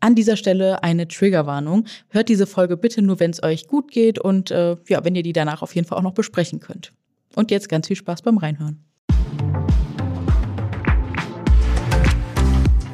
[0.00, 1.84] An dieser Stelle eine Triggerwarnung.
[2.10, 5.22] Hört diese Folge bitte nur, wenn es euch gut geht und äh, ja, wenn ihr
[5.22, 6.92] die danach auf jeden Fall auch noch besprechen könnt.
[7.34, 8.84] Und jetzt ganz viel Spaß beim Reinhören.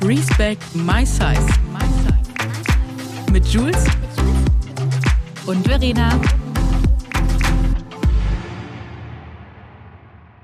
[0.03, 1.47] Respect My Size.
[3.33, 3.85] Mit Jules
[5.47, 6.21] und Verena.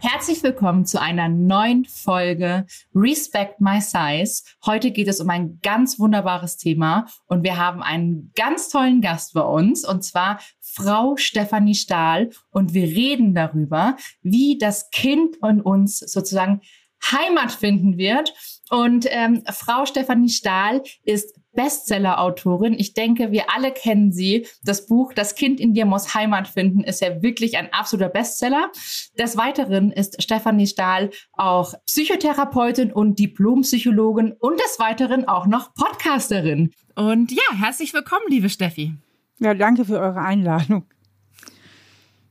[0.02, 2.64] Herzlich willkommen zu einer neuen Folge
[2.94, 4.42] Respect My Size.
[4.64, 9.34] Heute geht es um ein ganz wunderbares Thema und wir haben einen ganz tollen Gast
[9.34, 15.60] bei uns und zwar Frau Stefanie Stahl und wir reden darüber, wie das Kind in
[15.60, 16.62] uns sozusagen
[17.02, 18.32] Heimat finden wird.
[18.70, 22.74] Und ähm, Frau Stefanie Stahl ist Bestseller-Autorin.
[22.78, 24.46] Ich denke, wir alle kennen sie.
[24.62, 28.70] Das Buch Das Kind in dir muss Heimat finden ist ja wirklich ein absoluter Bestseller.
[29.18, 36.72] Des Weiteren ist Stefanie Stahl auch Psychotherapeutin und Diplompsychologin und des Weiteren auch noch Podcasterin.
[36.94, 38.94] Und ja, herzlich willkommen, liebe Steffi.
[39.38, 40.84] Ja, danke für eure Einladung.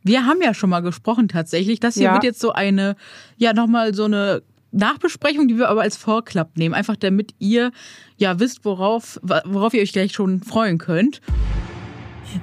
[0.04, 1.80] Wir haben ja schon mal gesprochen tatsächlich.
[1.80, 2.14] Das hier ja.
[2.14, 2.96] wird jetzt so eine,
[3.38, 7.72] ja, nochmal so eine Nachbesprechung, die wir aber als Vorklapp nehmen, einfach damit ihr
[8.18, 11.22] ja wisst, worauf, worauf ihr euch gleich schon freuen könnt.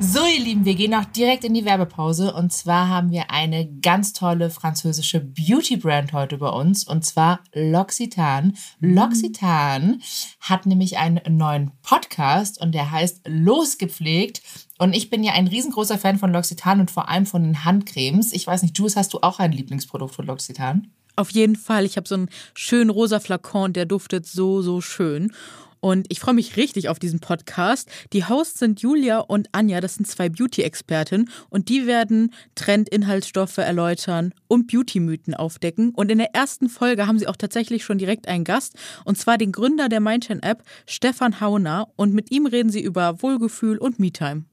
[0.00, 2.34] So, ihr Lieben, wir gehen auch direkt in die Werbepause.
[2.34, 6.84] Und zwar haben wir eine ganz tolle französische Beauty-Brand heute bei uns.
[6.84, 8.54] Und zwar L'Occitane.
[8.80, 10.00] L'Occitane
[10.40, 14.42] hat nämlich einen neuen Podcast und der heißt Losgepflegt.
[14.78, 18.32] Und ich bin ja ein riesengroßer Fan von L'Occitane und vor allem von den Handcremes.
[18.32, 20.82] Ich weiß nicht, Jules, hast du auch ein Lieblingsprodukt von L'Occitane?
[21.16, 21.86] Auf jeden Fall.
[21.86, 25.32] Ich habe so einen schönen rosa Flakon, der duftet so, so schön.
[25.80, 27.88] Und ich freue mich richtig auf diesen Podcast.
[28.12, 34.32] Die Hosts sind Julia und Anja, das sind zwei Beauty-Experten und die werden Trend-Inhaltsstoffe erläutern
[34.48, 35.90] und Beauty-Mythen aufdecken.
[35.90, 39.38] Und in der ersten Folge haben sie auch tatsächlich schon direkt einen Gast und zwar
[39.38, 41.88] den Gründer der Mindchain-App, Stefan Hauner.
[41.96, 44.44] Und mit ihm reden sie über Wohlgefühl und Me-Time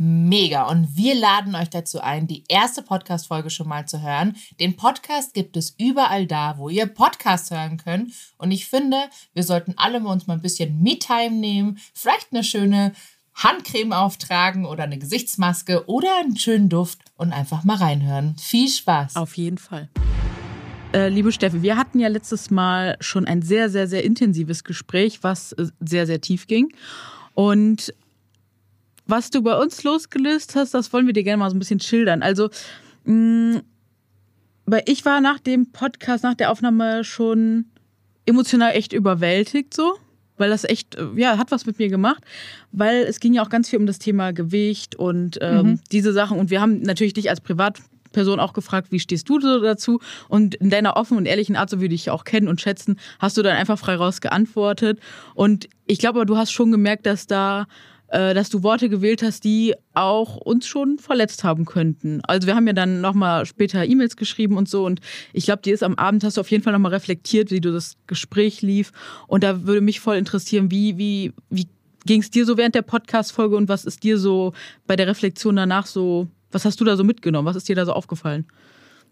[0.00, 0.62] mega.
[0.62, 4.34] Und wir laden euch dazu ein, die erste Podcast-Folge schon mal zu hören.
[4.58, 8.12] Den Podcast gibt es überall da, wo ihr Podcast hören könnt.
[8.38, 8.96] Und ich finde,
[9.34, 12.92] wir sollten alle uns mal ein bisschen Me-Time nehmen, vielleicht eine schöne
[13.34, 18.36] Handcreme auftragen oder eine Gesichtsmaske oder einen schönen Duft und einfach mal reinhören.
[18.38, 19.16] Viel Spaß.
[19.16, 19.90] Auf jeden Fall.
[20.94, 25.22] Äh, liebe Steffi, wir hatten ja letztes Mal schon ein sehr, sehr, sehr intensives Gespräch,
[25.22, 26.72] was äh, sehr, sehr tief ging.
[27.34, 27.92] Und
[29.10, 31.80] was du bei uns losgelöst hast, das wollen wir dir gerne mal so ein bisschen
[31.80, 32.22] schildern.
[32.22, 32.50] Also,
[33.04, 33.62] mh, mm,
[34.66, 37.64] weil ich war nach dem Podcast, nach der Aufnahme schon
[38.24, 39.96] emotional echt überwältigt so,
[40.36, 42.22] weil das echt, ja, hat was mit mir gemacht,
[42.70, 45.80] weil es ging ja auch ganz viel um das Thema Gewicht und ähm, mhm.
[45.90, 49.60] diese Sachen und wir haben natürlich dich als Privatperson auch gefragt, wie stehst du so
[49.60, 50.00] dazu?
[50.28, 53.36] Und in deiner offenen und ehrlichen Art, so wie dich auch kennen und schätzen, hast
[53.36, 55.00] du dann einfach frei raus geantwortet.
[55.34, 57.66] Und ich glaube, du hast schon gemerkt, dass da
[58.10, 62.20] äh, dass du Worte gewählt hast, die auch uns schon verletzt haben könnten.
[62.24, 65.00] Also wir haben ja dann nochmal später E-Mails geschrieben und so und
[65.32, 67.72] ich glaube, dir ist am Abend, hast du auf jeden Fall nochmal reflektiert, wie du
[67.72, 68.92] das Gespräch lief
[69.26, 71.68] und da würde mich voll interessieren, wie, wie, wie
[72.04, 74.52] ging es dir so während der Podcast-Folge und was ist dir so
[74.86, 77.84] bei der Reflexion danach so, was hast du da so mitgenommen, was ist dir da
[77.84, 78.46] so aufgefallen?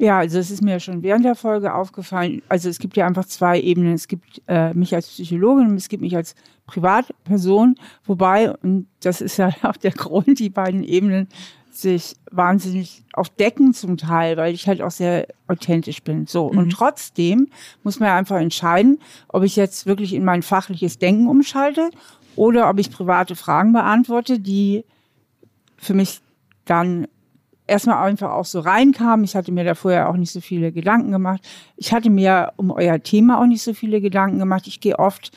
[0.01, 2.41] Ja, also es ist mir schon während der Folge aufgefallen.
[2.49, 3.95] Also es gibt ja einfach zwei Ebenen.
[3.95, 6.37] Es gibt äh, mich als Psychologin und es gibt mich als
[6.67, 7.75] Privatperson.
[8.05, 11.29] Wobei, und das ist ja auch der Grund, die beiden Ebenen
[11.73, 16.27] sich wahnsinnig auch decken zum Teil, weil ich halt auch sehr authentisch bin.
[16.27, 16.51] So.
[16.53, 16.59] Mhm.
[16.59, 17.49] Und trotzdem
[17.83, 18.99] muss man ja einfach entscheiden,
[19.29, 21.91] ob ich jetzt wirklich in mein fachliches Denken umschalte
[22.37, 24.85] oder ob ich private Fragen beantworte, die
[25.77, 26.21] für mich
[26.65, 27.07] dann
[27.69, 29.23] erstmal einfach auch so reinkam.
[29.23, 31.47] Ich hatte mir da vorher auch nicht so viele Gedanken gemacht.
[31.77, 34.67] Ich hatte mir um euer Thema auch nicht so viele Gedanken gemacht.
[34.67, 35.31] Ich gehe oft,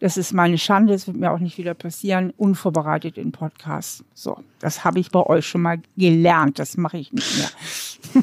[0.00, 4.04] das ist meine Schande, das wird mir auch nicht wieder passieren, unvorbereitet in Podcasts.
[4.12, 6.58] So, das habe ich bei euch schon mal gelernt.
[6.58, 7.48] Das mache ich nicht mehr.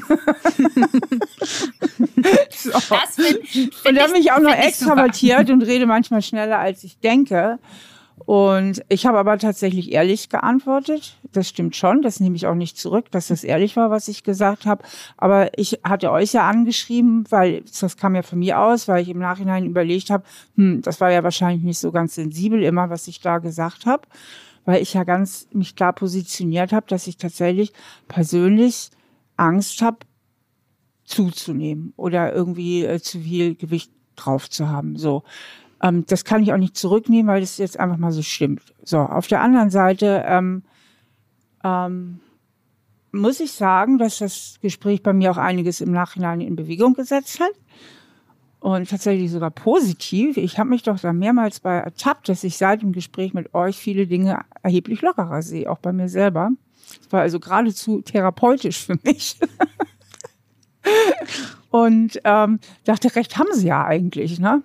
[2.50, 2.70] so.
[2.78, 6.98] Find, find und dann bin ich auch noch extravertiert und rede manchmal schneller, als ich
[7.00, 7.58] denke.
[8.26, 11.18] Und ich habe aber tatsächlich ehrlich geantwortet.
[11.32, 14.24] Das stimmt schon, das nehme ich auch nicht zurück, dass das ehrlich war, was ich
[14.24, 14.84] gesagt habe.
[15.16, 19.10] Aber ich hatte euch ja angeschrieben, weil das kam ja von mir aus, weil ich
[19.10, 20.24] im Nachhinein überlegt habe,
[20.56, 24.02] hm, das war ja wahrscheinlich nicht so ganz sensibel immer, was ich da gesagt habe,
[24.64, 27.72] weil ich ja ganz mich klar positioniert habe, dass ich tatsächlich
[28.08, 28.90] persönlich
[29.36, 29.98] Angst habe,
[31.04, 34.96] zuzunehmen oder irgendwie äh, zu viel Gewicht drauf zu haben.
[34.96, 35.22] So.
[35.84, 38.74] Ähm, das kann ich auch nicht zurücknehmen, weil das jetzt einfach mal so stimmt.
[38.82, 40.62] So, auf der anderen Seite ähm,
[41.62, 42.20] ähm,
[43.12, 47.38] muss ich sagen, dass das Gespräch bei mir auch einiges im Nachhinein in Bewegung gesetzt
[47.38, 47.52] hat.
[48.60, 50.38] und tatsächlich sogar positiv.
[50.38, 53.76] Ich habe mich doch da mehrmals bei ertappt, dass ich seit dem Gespräch mit euch
[53.76, 56.50] viele Dinge erheblich lockerer sehe, auch bei mir selber.
[56.98, 59.38] Es war also geradezu therapeutisch für mich.
[61.70, 64.62] und ähm, dachte, recht haben sie ja eigentlich, ne?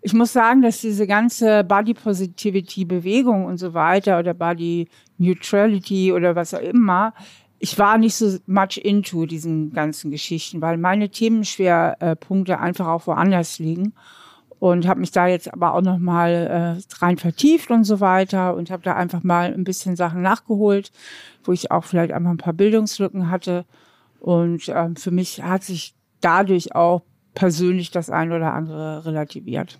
[0.00, 6.12] Ich muss sagen, dass diese ganze Body Positivity Bewegung und so weiter oder Body Neutrality
[6.12, 7.12] oder was auch immer
[7.58, 13.58] ich war nicht so much into diesen ganzen Geschichten, weil meine Themenschwerpunkte einfach auch woanders
[13.58, 13.94] liegen
[14.60, 18.54] und habe mich da jetzt aber auch noch mal äh, rein vertieft und so weiter
[18.54, 20.92] und habe da einfach mal ein bisschen Sachen nachgeholt,
[21.44, 23.64] wo ich auch vielleicht einfach ein paar Bildungslücken hatte
[24.20, 27.02] und ähm, für mich hat sich dadurch auch
[27.34, 29.78] persönlich das ein oder andere relativiert.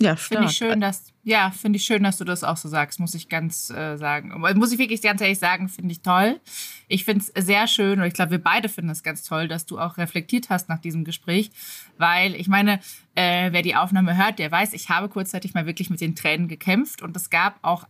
[0.00, 2.98] Ja, Finde ich schön, dass ja, finde ich schön, dass du das auch so sagst,
[2.98, 4.32] muss ich ganz äh, sagen.
[4.56, 6.40] Muss ich wirklich ganz ehrlich sagen, finde ich toll.
[6.88, 9.66] Ich finde es sehr schön und ich glaube, wir beide finden es ganz toll, dass
[9.66, 11.50] du auch reflektiert hast nach diesem Gespräch,
[11.98, 12.80] weil ich meine,
[13.14, 16.48] äh, wer die Aufnahme hört, der weiß, ich habe kurzzeitig mal wirklich mit den Tränen
[16.48, 17.86] gekämpft und es gab auch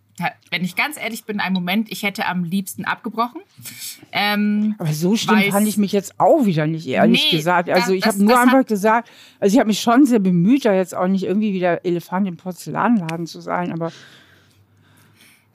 [0.51, 3.41] wenn ich ganz ehrlich bin, einen Moment, ich hätte am liebsten abgebrochen.
[4.13, 7.69] Ähm, Aber so schlimm fand ich mich jetzt auch wieder nicht, ehrlich nee, gesagt.
[7.71, 10.95] Also ich habe nur einfach gesagt, also ich habe mich schon sehr bemüht, da jetzt
[10.95, 13.93] auch nicht irgendwie wieder Elefant im Porzellanladen zu sein, aber.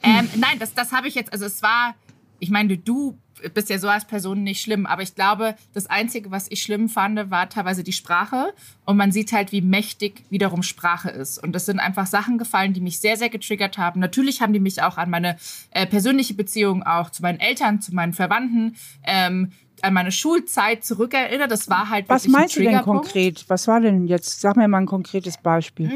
[0.04, 1.96] Ähm, nein, das, das habe ich jetzt, also es war,
[2.40, 3.18] ich meine, du
[3.54, 6.90] bist ja so als Person nicht schlimm, aber ich glaube, das Einzige, was ich schlimm
[6.90, 8.54] fand, war teilweise die Sprache.
[8.86, 11.42] Und man sieht halt, wie mächtig wiederum Sprache ist.
[11.42, 14.00] Und das sind einfach Sachen gefallen, die mich sehr, sehr getriggert haben.
[14.00, 15.38] Natürlich haben die mich auch an meine
[15.72, 19.52] äh, persönliche Beziehung auch zu meinen Eltern, zu meinen Verwandten, ähm,
[19.82, 21.52] an meine Schulzeit zurückerinnert.
[21.52, 23.46] Das war halt Was meinst du denn konkret?
[23.48, 24.42] Was war denn jetzt?
[24.42, 25.90] Sag mir mal ein konkretes Beispiel.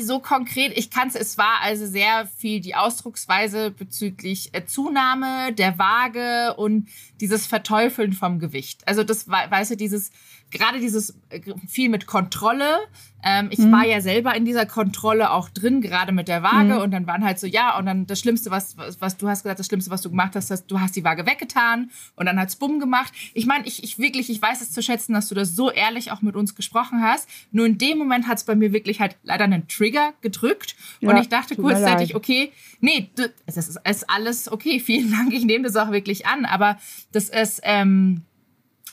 [0.00, 5.52] So konkret, ich kann es, es war also sehr viel die Ausdrucksweise bezüglich äh, Zunahme
[5.52, 6.88] der Waage und
[7.20, 8.86] dieses Verteufeln vom Gewicht.
[8.86, 10.10] Also das, weißt du, dieses,
[10.50, 12.78] gerade dieses äh, viel mit Kontrolle.
[13.22, 13.72] Ähm, ich mhm.
[13.72, 16.74] war ja selber in dieser Kontrolle auch drin, gerade mit der Waage.
[16.74, 16.80] Mhm.
[16.80, 19.42] Und dann waren halt so, ja, und dann das Schlimmste, was, was, was du hast
[19.42, 22.38] gesagt, das Schlimmste, was du gemacht hast, dass du hast die Waage weggetan und dann
[22.38, 23.12] hat's bumm gemacht.
[23.34, 26.12] Ich meine, ich, ich wirklich, ich weiß es zu schätzen, dass du das so ehrlich
[26.12, 27.28] auch mit uns gesprochen hast.
[27.52, 30.76] Nur in dem Moment hat's bei mir wirklich halt leider einen Trigger gedrückt.
[31.00, 33.10] Ja, und ich dachte kurzzeitig, okay, nee,
[33.46, 36.46] es ist, es ist alles okay, vielen Dank, ich nehme das auch wirklich an.
[36.46, 36.78] Aber
[37.12, 38.22] das ist, ähm,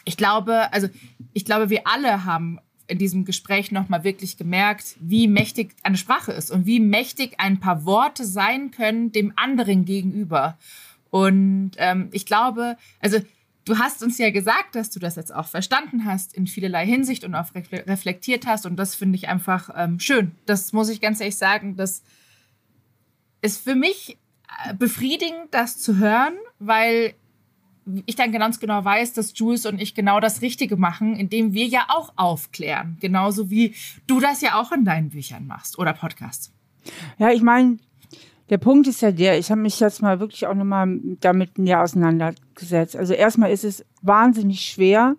[0.07, 0.87] ich glaube, also
[1.33, 6.31] ich glaube, wir alle haben in diesem Gespräch nochmal wirklich gemerkt, wie mächtig eine Sprache
[6.31, 10.57] ist und wie mächtig ein paar Worte sein können dem anderen gegenüber.
[11.09, 13.19] Und ähm, ich glaube, also
[13.65, 17.25] du hast uns ja gesagt, dass du das jetzt auch verstanden hast in vielerlei Hinsicht
[17.25, 18.65] und auch reflektiert hast.
[18.65, 20.31] Und das finde ich einfach ähm, schön.
[20.45, 21.75] Das muss ich ganz ehrlich sagen.
[21.75, 22.01] Das
[23.41, 24.17] ist für mich
[24.65, 27.13] äh, befriedigend, das zu hören, weil
[28.05, 31.65] ich dann ganz genau weiß, dass Jules und ich genau das Richtige machen, indem wir
[31.65, 32.97] ja auch aufklären.
[32.99, 33.75] Genauso wie
[34.07, 36.53] du das ja auch in deinen Büchern machst oder Podcasts.
[37.17, 37.77] Ja, ich meine,
[38.49, 41.81] der Punkt ist ja der, ich habe mich jetzt mal wirklich auch nochmal damit näher
[41.81, 42.95] auseinandergesetzt.
[42.95, 45.15] Also erstmal ist es wahnsinnig schwer,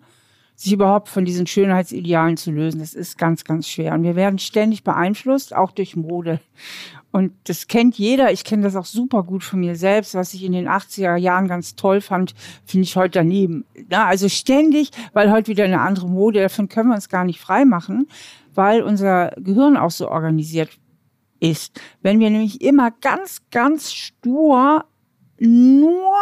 [0.55, 2.79] sich überhaupt von diesen Schönheitsidealen zu lösen.
[2.79, 3.93] Das ist ganz, ganz schwer.
[3.93, 6.41] Und wir werden ständig beeinflusst, auch durch Mode.
[7.11, 8.31] Und das kennt jeder.
[8.31, 10.13] Ich kenne das auch super gut von mir selbst.
[10.13, 12.35] Was ich in den 80er Jahren ganz toll fand,
[12.65, 13.65] finde ich heute daneben.
[13.89, 17.39] Ja, also ständig, weil heute wieder eine andere Mode, davon können wir uns gar nicht
[17.39, 18.07] frei machen,
[18.53, 20.69] weil unser Gehirn auch so organisiert
[21.39, 21.79] ist.
[22.01, 24.85] Wenn wir nämlich immer ganz, ganz stur
[25.39, 26.13] nur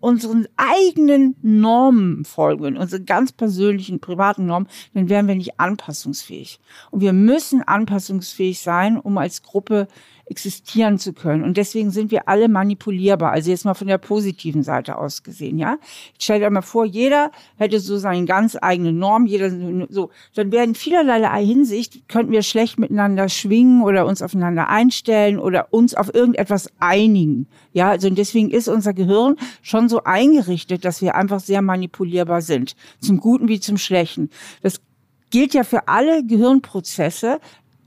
[0.00, 6.60] unseren eigenen Normen folgen, unseren ganz persönlichen, privaten Normen, dann wären wir nicht anpassungsfähig.
[6.90, 9.88] Und wir müssen anpassungsfähig sein, um als Gruppe
[10.30, 11.42] existieren zu können.
[11.42, 13.32] Und deswegen sind wir alle manipulierbar.
[13.32, 15.78] Also jetzt mal von der positiven Seite aus gesehen, ja.
[16.18, 19.50] Ich stell dir mal vor, jeder hätte so seine ganz eigene Norm, jeder
[19.88, 20.10] so.
[20.34, 25.94] Dann wären vielerlei Hinsicht, könnten wir schlecht miteinander schwingen oder uns aufeinander einstellen oder uns
[25.94, 27.46] auf irgendetwas einigen.
[27.72, 32.76] Ja, also deswegen ist unser Gehirn schon so eingerichtet, dass wir einfach sehr manipulierbar sind.
[33.00, 34.30] Zum Guten wie zum Schlechten.
[34.62, 34.80] Das
[35.30, 37.40] gilt ja für alle Gehirnprozesse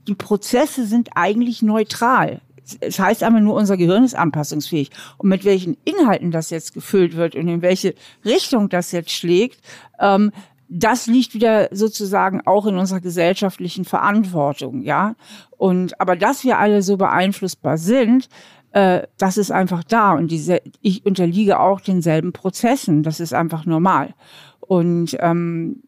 [0.08, 2.40] die Prozesse sind eigentlich neutral.
[2.80, 4.90] Es heißt aber nur, unser Gehirn ist anpassungsfähig.
[5.18, 7.94] Und mit welchen Inhalten das jetzt gefüllt wird und in welche
[8.24, 9.60] Richtung das jetzt schlägt,
[10.00, 10.32] ähm,
[10.74, 15.16] das liegt wieder sozusagen auch in unserer gesellschaftlichen Verantwortung, ja.
[15.58, 18.30] Und aber dass wir alle so beeinflussbar sind,
[18.72, 20.14] äh, das ist einfach da.
[20.14, 23.02] Und diese, ich unterliege auch denselben Prozessen.
[23.02, 24.14] Das ist einfach normal.
[24.60, 25.82] Und ähm,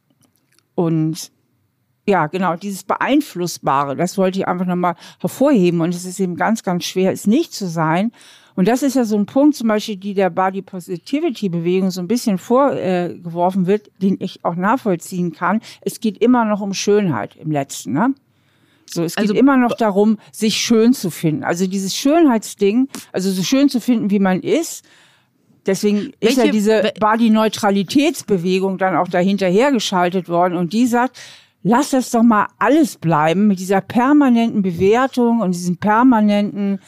[0.75, 1.31] und
[2.07, 5.81] ja, genau, dieses Beeinflussbare, das wollte ich einfach nochmal hervorheben.
[5.81, 8.13] Und es ist eben ganz, ganz schwer, es nicht zu sein.
[8.57, 12.01] Und das ist ja so ein Punkt, zum Beispiel, die der Body Positivity Bewegung so
[12.01, 15.61] ein bisschen vorgeworfen wird, den ich auch nachvollziehen kann.
[15.81, 18.15] Es geht immer noch um Schönheit im letzten, ne?
[18.87, 21.43] So, es geht also, immer noch darum, sich schön zu finden.
[21.43, 24.85] Also dieses Schönheitsding, also so schön zu finden, wie man ist.
[25.67, 31.19] Deswegen ist ja diese Body-Neutralitätsbewegung dann auch dahinter hergeschaltet worden und die sagt,
[31.65, 36.79] lass das doch mal alles bleiben mit dieser permanenten Bewertung und diesem permanenten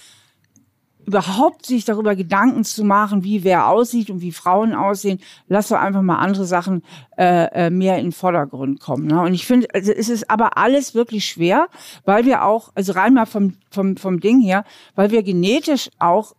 [1.06, 5.78] überhaupt sich darüber Gedanken zu machen, wie wer aussieht und wie Frauen aussehen, lass doch
[5.78, 6.82] einfach mal andere Sachen
[7.16, 9.06] äh, äh, mehr in den Vordergrund kommen.
[9.06, 9.20] Ne?
[9.20, 11.68] Und ich finde, also es ist aber alles wirklich schwer,
[12.04, 14.64] weil wir auch, also rein mal vom, vom, vom Ding her,
[14.96, 16.34] weil wir genetisch auch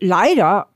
[0.00, 0.66] leider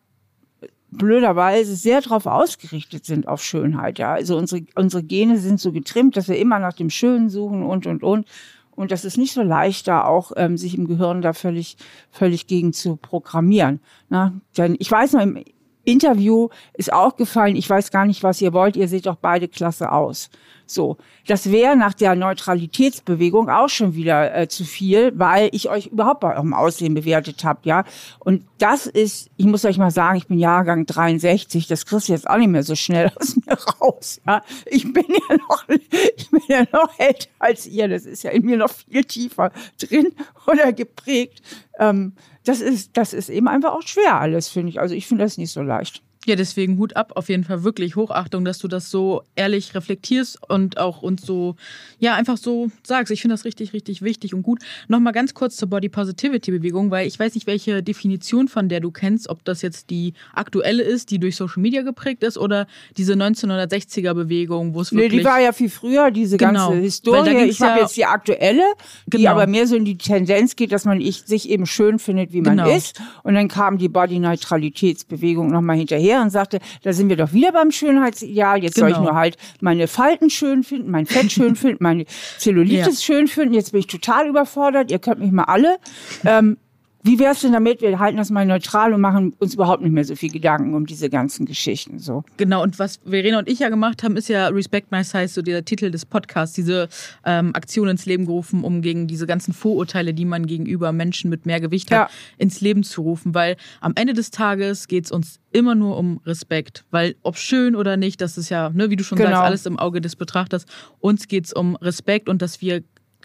[0.92, 3.98] blöderweise sehr darauf ausgerichtet sind auf Schönheit.
[3.98, 7.62] Ja, also unsere unsere Gene sind so getrimmt, dass wir immer nach dem Schönen suchen
[7.62, 8.26] und und und.
[8.74, 11.76] Und das ist nicht so leicht, da auch ähm, sich im Gehirn da völlig,
[12.10, 13.80] völlig gegen zu programmieren.
[14.08, 15.44] Na, denn ich weiß noch, im
[15.84, 19.48] Interview ist auch gefallen, ich weiß gar nicht, was ihr wollt, ihr seht doch beide
[19.48, 20.30] klasse aus.
[20.72, 25.86] So, das wäre nach der Neutralitätsbewegung auch schon wieder äh, zu viel, weil ich euch
[25.86, 27.84] überhaupt bei eurem Aussehen bewertet habe, ja.
[28.18, 32.12] Und das ist, ich muss euch mal sagen, ich bin Jahrgang 63, das kriegst du
[32.12, 34.42] jetzt auch nicht mehr so schnell aus mir raus, ja.
[34.66, 38.44] Ich bin ja noch, ich bin ja noch älter als ihr, das ist ja in
[38.44, 40.12] mir noch viel tiefer drin
[40.46, 41.42] oder geprägt.
[41.78, 42.14] Ähm,
[42.44, 44.80] das ist, das ist eben einfach auch schwer alles, finde ich.
[44.80, 46.02] Also ich finde das nicht so leicht.
[46.24, 50.38] Ja, deswegen Hut ab, auf jeden Fall wirklich Hochachtung, dass du das so ehrlich reflektierst
[50.48, 51.56] und auch uns so,
[51.98, 53.10] ja, einfach so sagst.
[53.10, 54.60] Ich finde das richtig, richtig wichtig und gut.
[54.86, 58.78] Nochmal ganz kurz zur Body Positivity Bewegung, weil ich weiß nicht, welche Definition von der
[58.78, 62.68] du kennst, ob das jetzt die aktuelle ist, die durch Social Media geprägt ist oder
[62.96, 65.10] diese 1960er Bewegung, wo es wirklich.
[65.10, 66.68] Nee, die war ja viel früher, diese genau.
[66.68, 67.46] ganze Historie.
[67.46, 68.62] Ich habe ja jetzt die aktuelle,
[69.06, 69.32] die genau.
[69.32, 72.58] aber mehr so in die Tendenz geht, dass man sich eben schön findet, wie man
[72.58, 72.70] genau.
[72.70, 73.02] ist.
[73.24, 77.32] Und dann kam die Body Neutralitätsbewegung nochmal hinterher her und sagte, da sind wir doch
[77.32, 78.62] wieder beim Schönheitsideal.
[78.62, 78.84] Jetzt genau.
[78.84, 79.10] soll ich genau.
[79.10, 82.04] nur halt meine Falten schön finden, mein Fett schön finden, meine
[82.38, 83.14] Zellulitis ja.
[83.14, 83.54] schön finden.
[83.54, 84.90] Jetzt bin ich total überfordert.
[84.90, 85.78] Ihr könnt mich mal alle.
[86.24, 86.56] Ähm,
[87.04, 89.92] wie wäre es denn damit, wir halten das mal neutral und machen uns überhaupt nicht
[89.92, 91.98] mehr so viel Gedanken um diese ganzen Geschichten.
[91.98, 92.22] So.
[92.36, 95.42] Genau, und was Verena und ich ja gemacht haben, ist ja Respect My Size, so
[95.42, 96.88] der Titel des Podcasts, diese
[97.24, 101.44] ähm, Aktion ins Leben gerufen, um gegen diese ganzen Vorurteile, die man gegenüber Menschen mit
[101.44, 102.16] mehr Gewicht hat, ja.
[102.38, 103.34] ins Leben zu rufen.
[103.34, 106.84] Weil am Ende des Tages geht es uns immer nur um Respekt.
[106.90, 109.30] Weil ob schön oder nicht, das ist ja, ne, wie du schon genau.
[109.30, 110.66] sagst, alles im Auge des Betrachters.
[111.00, 112.82] Uns geht es um Respekt und dass wir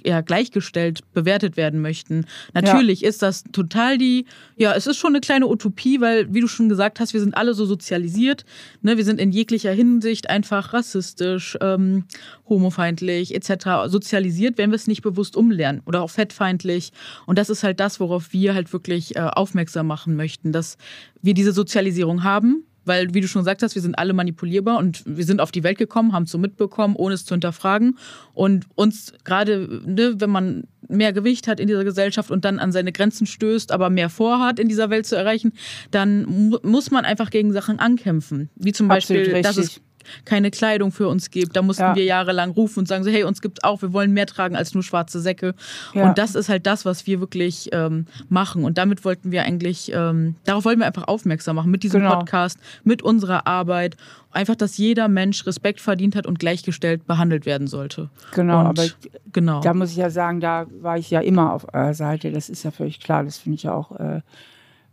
[0.07, 2.25] ja gleichgestellt bewertet werden möchten.
[2.53, 3.09] Natürlich ja.
[3.09, 6.69] ist das total die, ja, es ist schon eine kleine Utopie, weil, wie du schon
[6.69, 8.45] gesagt hast, wir sind alle so sozialisiert.
[8.81, 8.97] Ne?
[8.97, 12.05] Wir sind in jeglicher Hinsicht einfach rassistisch, ähm,
[12.47, 13.87] homofeindlich etc.
[13.87, 16.91] sozialisiert, wenn wir es nicht bewusst umlernen oder auch fettfeindlich.
[17.25, 20.77] Und das ist halt das, worauf wir halt wirklich äh, aufmerksam machen möchten, dass
[21.21, 25.03] wir diese Sozialisierung haben weil, wie du schon gesagt hast, wir sind alle manipulierbar und
[25.05, 27.97] wir sind auf die Welt gekommen, haben es so mitbekommen, ohne es zu hinterfragen.
[28.33, 32.71] Und uns gerade, ne, wenn man mehr Gewicht hat in dieser Gesellschaft und dann an
[32.71, 35.53] seine Grenzen stößt, aber mehr vorhat, in dieser Welt zu erreichen,
[35.91, 38.49] dann mu muss man einfach gegen Sachen ankämpfen.
[38.55, 39.81] Wie zum Beispiel, dass es
[40.25, 41.55] keine Kleidung für uns gibt.
[41.55, 41.95] Da mussten ja.
[41.95, 44.73] wir jahrelang rufen und sagen so, hey, uns gibt's auch, wir wollen mehr tragen als
[44.73, 45.53] nur schwarze Säcke.
[45.93, 46.07] Ja.
[46.07, 48.63] Und das ist halt das, was wir wirklich ähm, machen.
[48.63, 52.19] Und damit wollten wir eigentlich, ähm, darauf wollten wir einfach aufmerksam machen mit diesem genau.
[52.19, 53.97] Podcast, mit unserer Arbeit.
[54.31, 58.09] Einfach, dass jeder Mensch Respekt verdient hat und gleichgestellt behandelt werden sollte.
[58.33, 58.83] Genau, und, aber
[59.31, 59.61] genau.
[59.61, 62.31] da muss ich ja sagen, da war ich ja immer auf eurer Seite.
[62.31, 63.23] Das ist ja völlig klar.
[63.23, 64.21] Das finde ich ja auch äh,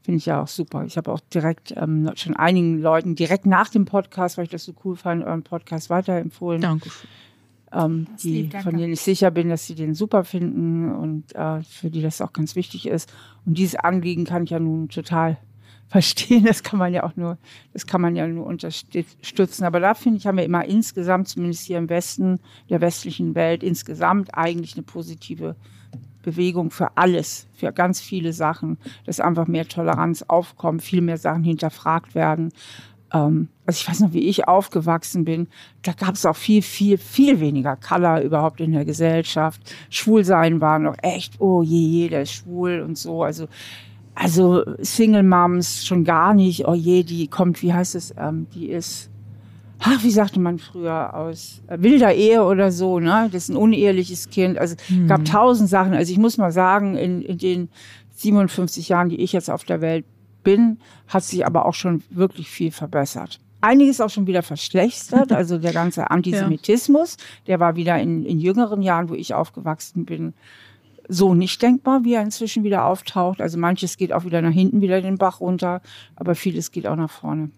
[0.04, 0.84] Finde ich ja auch super.
[0.84, 4.64] Ich habe auch direkt ähm, schon einigen Leuten direkt nach dem Podcast, weil ich das
[4.64, 6.61] so cool fand, euren Podcast weiterempfohlen.
[6.61, 6.90] Danke.
[7.73, 11.62] Ähm, die, lieb, von denen ich sicher bin, dass sie den super finden und äh,
[11.62, 13.11] für die das auch ganz wichtig ist.
[13.46, 15.38] Und dieses Anliegen kann ich ja nun total
[15.88, 16.44] verstehen.
[16.44, 17.38] Das kann man ja auch nur,
[17.73, 19.64] das kann man ja nur unterstützen.
[19.64, 23.62] Aber da finde ich, haben wir immer insgesamt, zumindest hier im Westen, der westlichen Welt,
[23.62, 25.56] insgesamt eigentlich eine positive
[26.25, 31.45] Bewegung für alles, für ganz viele Sachen, dass einfach mehr Toleranz aufkommt, viel mehr Sachen
[31.45, 32.52] hinterfragt werden.
[33.12, 35.49] Ähm, also ich weiß noch, wie ich aufgewachsen bin,
[35.83, 39.61] da gab es auch viel, viel, viel weniger Color überhaupt in der Gesellschaft.
[39.90, 43.23] Schwulsein war noch echt, oh je, je, der ist schwul und so.
[43.23, 43.47] Also
[44.16, 46.69] also Single Moms schon gar nicht.
[46.69, 49.11] Oh je, die kommt, wie heißt es, ähm, die ist
[49.78, 53.28] ach, wie sagte man früher, aus äh, wilder Ehe oder so, ne?
[53.33, 54.59] Das ist ein uneheliches Kind.
[54.59, 55.07] Also mhm.
[55.07, 55.95] gab tausend Sachen.
[55.95, 57.69] Also ich muss mal sagen, in, in den
[58.16, 60.04] 57 Jahren, die ich jetzt auf der Welt
[60.43, 60.78] bin,
[61.09, 63.40] hat sich aber auch schon wirklich viel verbessert.
[63.61, 67.26] Einiges auch schon wieder verschlechtert, also der ganze Antisemitismus, ja.
[67.47, 70.35] der war wieder in, in jüngeren Jahren, wo ich aufgewachsen bin,
[71.09, 73.40] so nicht denkbar, wie er inzwischen wieder auftaucht.
[73.40, 75.83] Also manches geht auch wieder nach hinten, wieder den Bach runter,
[76.16, 77.50] aber vieles geht auch nach vorne.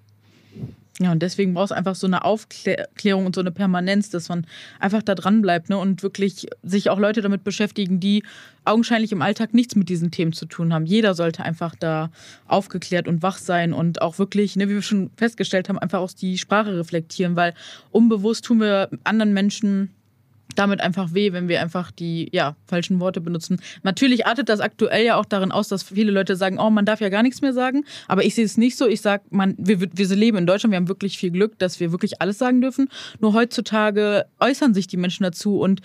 [0.98, 4.46] Ja, und deswegen braucht es einfach so eine Aufklärung und so eine Permanenz, dass man
[4.80, 5.76] einfach da dran bleibt ne?
[5.76, 8.22] und wirklich sich auch Leute damit beschäftigen, die
[8.64, 10.86] augenscheinlich im Alltag nichts mit diesen Themen zu tun haben.
[10.86, 12.10] Jeder sollte einfach da
[12.46, 16.12] aufgeklärt und wach sein und auch wirklich, ne, wie wir schon festgestellt haben, einfach auch
[16.12, 17.52] die Sprache reflektieren, weil
[17.90, 19.90] unbewusst tun wir anderen Menschen
[20.54, 23.60] damit einfach weh, wenn wir einfach die ja, falschen Worte benutzen.
[23.82, 27.00] Natürlich artet das aktuell ja auch darin aus, dass viele Leute sagen, oh, man darf
[27.00, 27.84] ja gar nichts mehr sagen.
[28.08, 28.86] Aber ich sehe es nicht so.
[28.86, 31.92] Ich sage, man, wir, wir leben in Deutschland, wir haben wirklich viel Glück, dass wir
[31.92, 32.88] wirklich alles sagen dürfen.
[33.20, 35.80] Nur heutzutage äußern sich die Menschen dazu und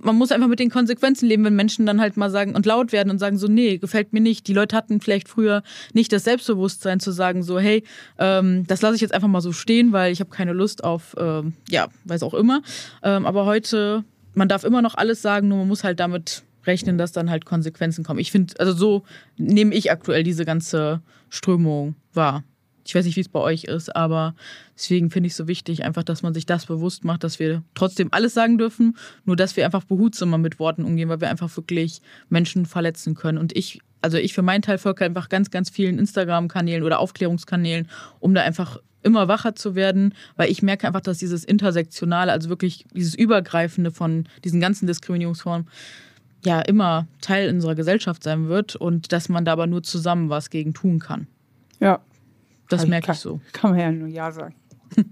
[0.00, 2.92] man muss einfach mit den Konsequenzen leben, wenn Menschen dann halt mal sagen und laut
[2.92, 4.46] werden und sagen so, nee, gefällt mir nicht.
[4.46, 7.82] Die Leute hatten vielleicht früher nicht das Selbstbewusstsein zu sagen so, hey,
[8.18, 11.16] ähm, das lasse ich jetzt einfach mal so stehen, weil ich habe keine Lust auf,
[11.18, 12.62] ähm, ja, weiß auch immer.
[13.02, 14.04] Ähm, aber heute,
[14.34, 17.44] man darf immer noch alles sagen, nur man muss halt damit rechnen, dass dann halt
[17.44, 18.20] Konsequenzen kommen.
[18.20, 19.02] Ich finde, also so
[19.36, 22.44] nehme ich aktuell diese ganze Strömung wahr.
[22.86, 24.34] Ich weiß nicht, wie es bei euch ist, aber
[24.74, 27.62] deswegen finde ich es so wichtig, einfach, dass man sich das bewusst macht, dass wir
[27.74, 31.54] trotzdem alles sagen dürfen, nur dass wir einfach behutsamer mit Worten umgehen, weil wir einfach
[31.56, 33.38] wirklich Menschen verletzen können.
[33.38, 37.88] Und ich, also ich für meinen Teil folge einfach ganz, ganz vielen Instagram-Kanälen oder Aufklärungskanälen,
[38.20, 42.48] um da einfach immer wacher zu werden, weil ich merke einfach, dass dieses Intersektionale, also
[42.48, 45.68] wirklich dieses Übergreifende von diesen ganzen Diskriminierungsformen,
[46.44, 50.50] ja immer Teil unserer Gesellschaft sein wird und dass man da aber nur zusammen was
[50.50, 51.26] gegen tun kann.
[51.80, 52.00] Ja,
[52.68, 53.40] das also merke kann, ich so.
[53.52, 54.54] Kann man ja nur Ja sagen.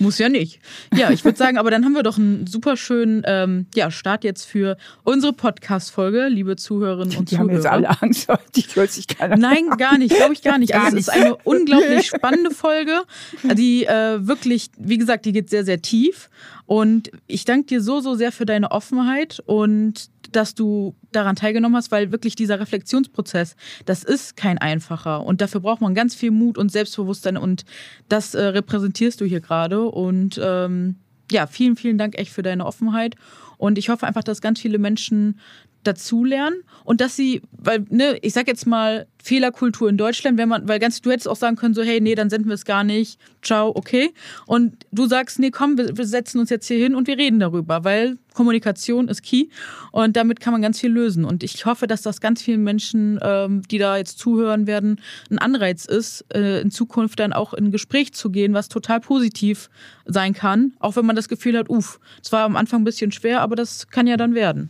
[0.00, 0.58] Muss ja nicht.
[0.92, 4.24] Ja, ich würde sagen, aber dann haben wir doch einen super schönen ähm, ja, Start
[4.24, 7.48] jetzt für unsere Podcast-Folge, liebe Zuhörerinnen und die Zuhörer.
[7.48, 10.58] Die haben jetzt alle Angst, die hört sich keiner Nein, gar nicht, glaube ich gar
[10.58, 10.74] nicht.
[10.74, 13.02] Also es ist eine unglaublich spannende Folge,
[13.54, 16.28] die äh, wirklich, wie gesagt, die geht sehr, sehr tief.
[16.66, 21.76] Und ich danke dir so, so sehr für deine Offenheit und dass du daran teilgenommen
[21.76, 25.24] hast, weil wirklich dieser Reflexionsprozess, das ist kein einfacher.
[25.24, 27.64] Und dafür braucht man ganz viel Mut und Selbstbewusstsein und
[28.08, 29.88] das äh, repräsentierst du hier gerade.
[29.88, 30.96] Und ähm,
[31.30, 33.16] ja, vielen, vielen Dank echt für deine Offenheit.
[33.56, 35.38] Und ich hoffe einfach, dass ganz viele Menschen
[35.84, 40.68] dazulernen und dass sie, weil, ne, ich sag jetzt mal, Fehlerkultur in Deutschland, wenn man,
[40.68, 42.84] weil ganz, du hättest auch sagen können, so, hey, nee, dann senden wir es gar
[42.84, 44.12] nicht, ciao, okay.
[44.46, 47.40] Und du sagst, nee, komm, wir, wir setzen uns jetzt hier hin und wir reden
[47.40, 49.46] darüber, weil Kommunikation ist key
[49.92, 51.24] und damit kann man ganz viel lösen.
[51.24, 55.38] Und ich hoffe, dass das ganz vielen Menschen, ähm, die da jetzt zuhören werden, ein
[55.38, 59.70] Anreiz ist, äh, in Zukunft dann auch in ein Gespräch zu gehen, was total positiv
[60.04, 63.10] sein kann, auch wenn man das Gefühl hat, uff, es war am Anfang ein bisschen
[63.10, 64.68] schwer, aber das kann ja dann werden.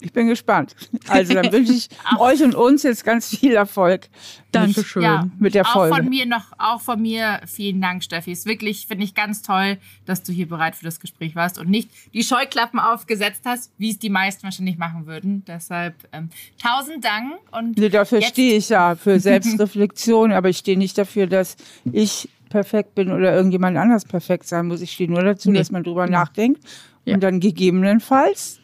[0.00, 0.76] Ich bin gespannt.
[1.08, 4.08] Also dann wünsche ich euch und uns jetzt ganz viel Erfolg.
[4.52, 5.02] Dankeschön.
[5.02, 5.92] Ja, mit der Folge.
[5.92, 8.32] Auch von mir noch, auch von mir vielen Dank, Steffi.
[8.32, 11.58] Es ist wirklich, finde ich, ganz toll, dass du hier bereit für das Gespräch warst
[11.58, 15.44] und nicht die Scheuklappen aufgesetzt hast, wie es die meisten wahrscheinlich machen würden.
[15.46, 16.30] Deshalb ähm,
[16.62, 17.34] tausend Dank.
[17.50, 21.56] Und nee, dafür stehe ich ja, für Selbstreflexion, aber ich stehe nicht dafür, dass
[21.92, 24.80] ich perfekt bin oder irgendjemand anders perfekt sein muss.
[24.80, 25.58] Ich stehe nur dazu, nee.
[25.58, 26.62] dass man drüber nachdenkt
[27.04, 27.14] ja.
[27.14, 28.60] und dann gegebenenfalls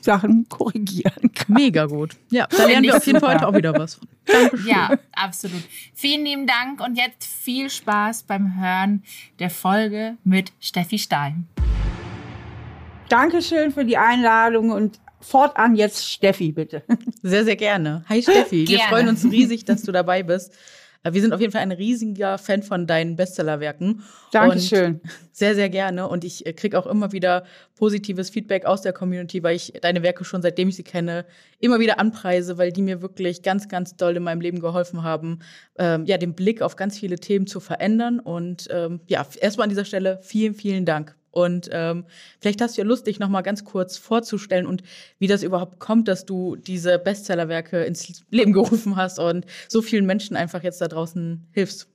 [0.00, 1.54] Sachen korrigieren kann.
[1.54, 2.16] Mega gut.
[2.30, 4.08] Ja, da lernen wir auf jeden Fall heute auch wieder was von.
[4.26, 4.68] Dankeschön.
[4.68, 5.62] Ja, absolut.
[5.94, 9.02] Vielen lieben Dank und jetzt viel Spaß beim Hören
[9.38, 11.46] der Folge mit Steffi Stein.
[13.08, 16.82] Dankeschön für die Einladung und fortan jetzt Steffi, bitte.
[17.22, 18.04] Sehr, sehr gerne.
[18.08, 18.82] Hi Steffi, gerne.
[18.82, 20.52] wir freuen uns riesig, dass du dabei bist.
[21.04, 24.02] Äh, wir sind auf jeden Fall ein riesiger Fan von deinen Bestsellerwerken.
[24.32, 25.00] Dankeschön.
[25.30, 26.08] Sehr, sehr gerne.
[26.08, 27.44] Und ich äh, kriege auch immer wieder
[27.76, 31.24] positives Feedback aus der Community, weil ich deine Werke schon seitdem ich sie kenne,
[31.60, 35.40] immer wieder anpreise, weil die mir wirklich ganz, ganz doll in meinem Leben geholfen haben,
[35.78, 38.18] ähm, ja, den Blick auf ganz viele Themen zu verändern.
[38.18, 41.14] Und ähm, ja, erstmal an dieser Stelle vielen, vielen Dank.
[41.34, 42.04] Und ähm,
[42.40, 44.82] vielleicht hast du ja Lust, dich noch mal ganz kurz vorzustellen und
[45.18, 50.06] wie das überhaupt kommt, dass du diese Bestsellerwerke ins Leben gerufen hast und so vielen
[50.06, 51.88] Menschen einfach jetzt da draußen hilfst.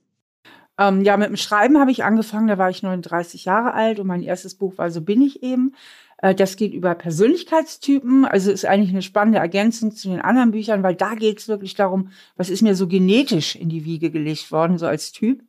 [0.77, 4.07] Ähm, ja, mit dem Schreiben habe ich angefangen, da war ich 39 Jahre alt und
[4.07, 5.73] mein erstes Buch war So bin ich eben.
[6.21, 10.83] Äh, das geht über Persönlichkeitstypen, also ist eigentlich eine spannende Ergänzung zu den anderen Büchern,
[10.83, 14.51] weil da geht es wirklich darum, was ist mir so genetisch in die Wiege gelegt
[14.51, 15.43] worden, so als Typ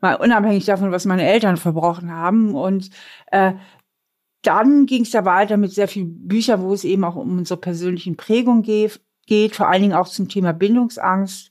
[0.00, 2.54] mal unabhängig davon, was meine Eltern verbrochen haben.
[2.54, 2.90] Und
[3.30, 3.52] äh,
[4.42, 7.60] dann ging es ja weiter mit sehr vielen Büchern, wo es eben auch um unsere
[7.60, 11.50] persönlichen Prägung geht, geht, vor allen Dingen auch zum Thema Bindungsangst.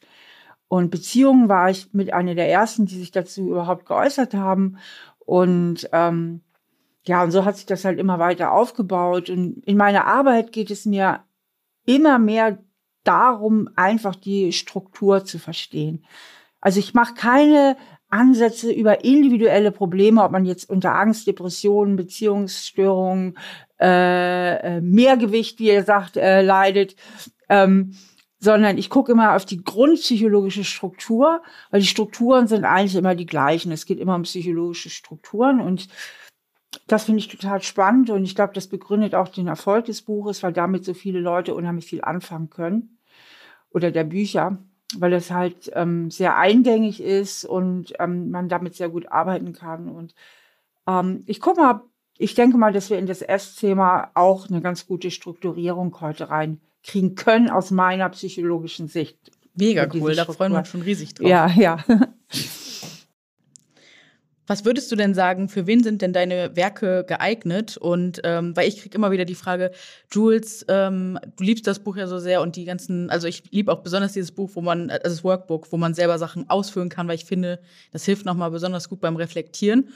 [0.68, 4.78] Und Beziehungen war ich mit einer der ersten, die sich dazu überhaupt geäußert haben.
[5.20, 6.42] Und ähm,
[7.06, 9.30] ja, und so hat sich das halt immer weiter aufgebaut.
[9.30, 11.24] Und in meiner Arbeit geht es mir
[11.86, 12.60] immer mehr
[13.04, 16.06] darum, einfach die Struktur zu verstehen.
[16.60, 17.76] Also ich mache keine
[18.12, 23.38] Ansätze über individuelle Probleme, ob man jetzt unter Angst, Depressionen, Beziehungsstörungen,
[23.80, 26.96] äh, äh, Mehrgewicht, wie er sagt, äh, leidet,
[27.50, 27.96] ähm,
[28.40, 33.26] sondern ich gucke immer auf die grundpsychologische Struktur, weil die Strukturen sind eigentlich immer die
[33.26, 33.72] gleichen.
[33.72, 35.88] Es geht immer um psychologische Strukturen und
[36.88, 40.42] das finde ich total spannend und ich glaube, das begründet auch den Erfolg des Buches,
[40.44, 42.98] weil damit so viele Leute unheimlich viel anfangen können
[43.72, 44.58] oder der Bücher,
[45.00, 49.90] weil es halt ähm, sehr eingängig ist und ähm, man damit sehr gut arbeiten kann.
[49.90, 50.14] Und
[50.88, 51.82] ähm, ich gucke mal,
[52.18, 57.16] ich denke mal, dass wir in das S-Thema auch eine ganz gute Strukturierung heute reinkriegen
[57.16, 59.18] können aus meiner psychologischen Sicht.
[59.56, 61.28] Mega cool, da freuen wir uns schon riesig drauf.
[61.28, 61.84] Ja, ja.
[64.48, 67.78] Was würdest du denn sagen, für wen sind denn deine Werke geeignet?
[67.78, 69.72] Und ähm, weil ich kriege immer wieder die Frage,
[70.12, 73.72] Jules, ähm, du liebst das Buch ja so sehr und die ganzen, also ich liebe
[73.72, 77.08] auch besonders dieses Buch, wo man, also das Workbook, wo man selber Sachen ausfüllen kann,
[77.08, 77.60] weil ich finde,
[77.92, 79.90] das hilft nochmal besonders gut beim Reflektieren.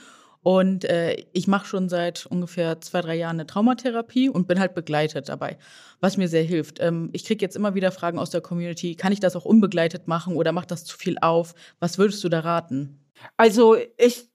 [0.46, 4.74] Und äh, ich mache schon seit ungefähr zwei, drei Jahren eine Traumatherapie und bin halt
[4.74, 5.58] begleitet dabei,
[5.98, 6.78] was mir sehr hilft.
[6.80, 10.06] Ähm, ich kriege jetzt immer wieder Fragen aus der Community, kann ich das auch unbegleitet
[10.06, 11.56] machen oder macht das zu viel auf?
[11.80, 13.00] Was würdest du da raten?
[13.36, 14.28] Also ich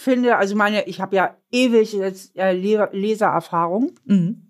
[0.00, 3.92] finde, also meine, ich habe ja ewig jetzt äh, Lesererfahrung.
[4.04, 4.42] Mhm.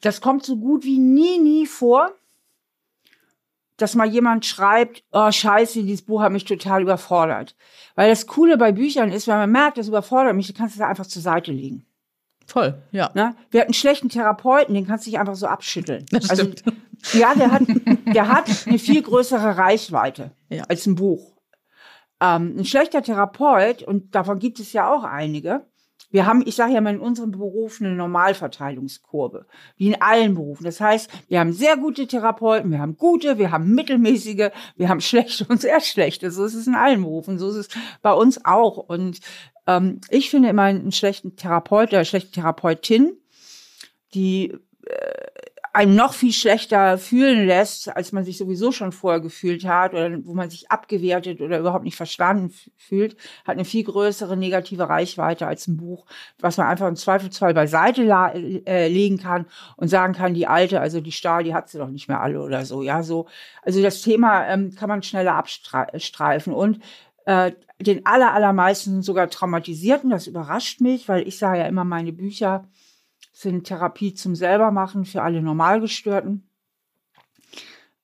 [0.00, 2.10] Das kommt so gut wie nie, nie vor,
[3.76, 7.54] dass mal jemand schreibt, oh scheiße, dieses Buch hat mich total überfordert.
[7.94, 10.82] Weil das Coole bei Büchern ist, wenn man merkt, das überfordert mich, dann kannst du
[10.82, 11.84] es einfach zur Seite legen.
[12.46, 13.10] Voll, ja.
[13.14, 13.36] Ne?
[13.50, 16.04] Wir hatten einen schlechten Therapeuten, den kannst du dich einfach so abschütteln.
[16.10, 16.64] Das also, stimmt.
[17.12, 17.62] Ja, der hat,
[18.06, 20.64] der hat eine viel größere Reichweite ja.
[20.68, 21.29] als ein Buch.
[22.20, 25.66] Ähm, ein schlechter Therapeut, und davon gibt es ja auch einige,
[26.10, 30.64] wir haben, ich sage ja mal, in unserem Beruf eine Normalverteilungskurve, wie in allen Berufen.
[30.64, 35.00] Das heißt, wir haben sehr gute Therapeuten, wir haben gute, wir haben mittelmäßige, wir haben
[35.00, 36.30] schlechte und sehr schlechte.
[36.32, 37.68] So ist es in allen Berufen, so ist es
[38.02, 38.76] bei uns auch.
[38.76, 39.20] Und
[39.66, 43.16] ähm, ich finde immer einen schlechten Therapeut oder schlechte Therapeutin,
[44.14, 44.52] die
[44.86, 45.39] äh,
[45.72, 50.10] einem noch viel schlechter fühlen lässt, als man sich sowieso schon vorher gefühlt hat oder
[50.24, 55.46] wo man sich abgewertet oder überhaupt nicht verstanden fühlt, hat eine viel größere negative Reichweite
[55.46, 56.06] als ein Buch,
[56.40, 58.02] was man einfach im Zweifelsfall beiseite
[58.66, 61.88] äh, legen kann und sagen kann, die alte, also die Stahl, die hat sie doch
[61.88, 62.82] nicht mehr alle oder so.
[62.82, 63.26] Ja, so.
[63.62, 66.80] Also das Thema ähm, kann man schneller abstreifen und
[67.26, 72.12] äh, den aller, allermeisten sogar Traumatisierten, das überrascht mich, weil ich sage ja immer, meine
[72.12, 72.68] Bücher
[73.40, 76.48] sind Therapie zum Selbermachen für alle Normalgestörten.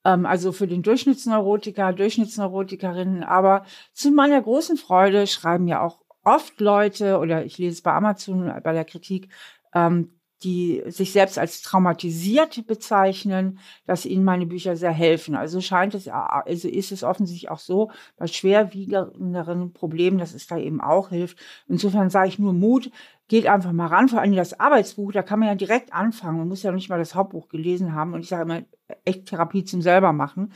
[0.05, 3.23] Ähm, also für den Durchschnittsneurotiker, Durchschnittsneurotikerinnen.
[3.23, 7.93] Aber zu meiner großen Freude schreiben ja auch oft Leute, oder ich lese es bei
[7.93, 9.29] Amazon bei der Kritik,
[9.75, 15.35] ähm, die sich selbst als traumatisiert bezeichnen, dass ihnen meine Bücher sehr helfen.
[15.35, 20.59] Also scheint es, also ist es offensichtlich auch so, bei schwerwiegenderen Problemen, dass es da
[20.59, 21.39] eben auch hilft.
[21.69, 22.91] Insofern sage ich nur Mut,
[23.29, 26.39] geht einfach mal ran, vor allem das Arbeitsbuch, da kann man ja direkt anfangen.
[26.39, 28.15] Man muss ja nicht mal das Hauptbuch gelesen haben.
[28.15, 28.63] Und ich sage immer,
[29.05, 30.53] echt Therapie zum selber machen.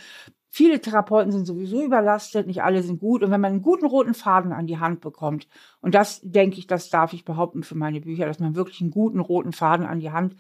[0.52, 3.22] Viele Therapeuten sind sowieso überlastet, nicht alle sind gut.
[3.22, 5.46] Und wenn man einen guten roten Faden an die Hand bekommt,
[5.80, 8.90] und das denke ich, das darf ich behaupten für meine Bücher, dass man wirklich einen
[8.90, 10.34] guten roten Faden an die Hand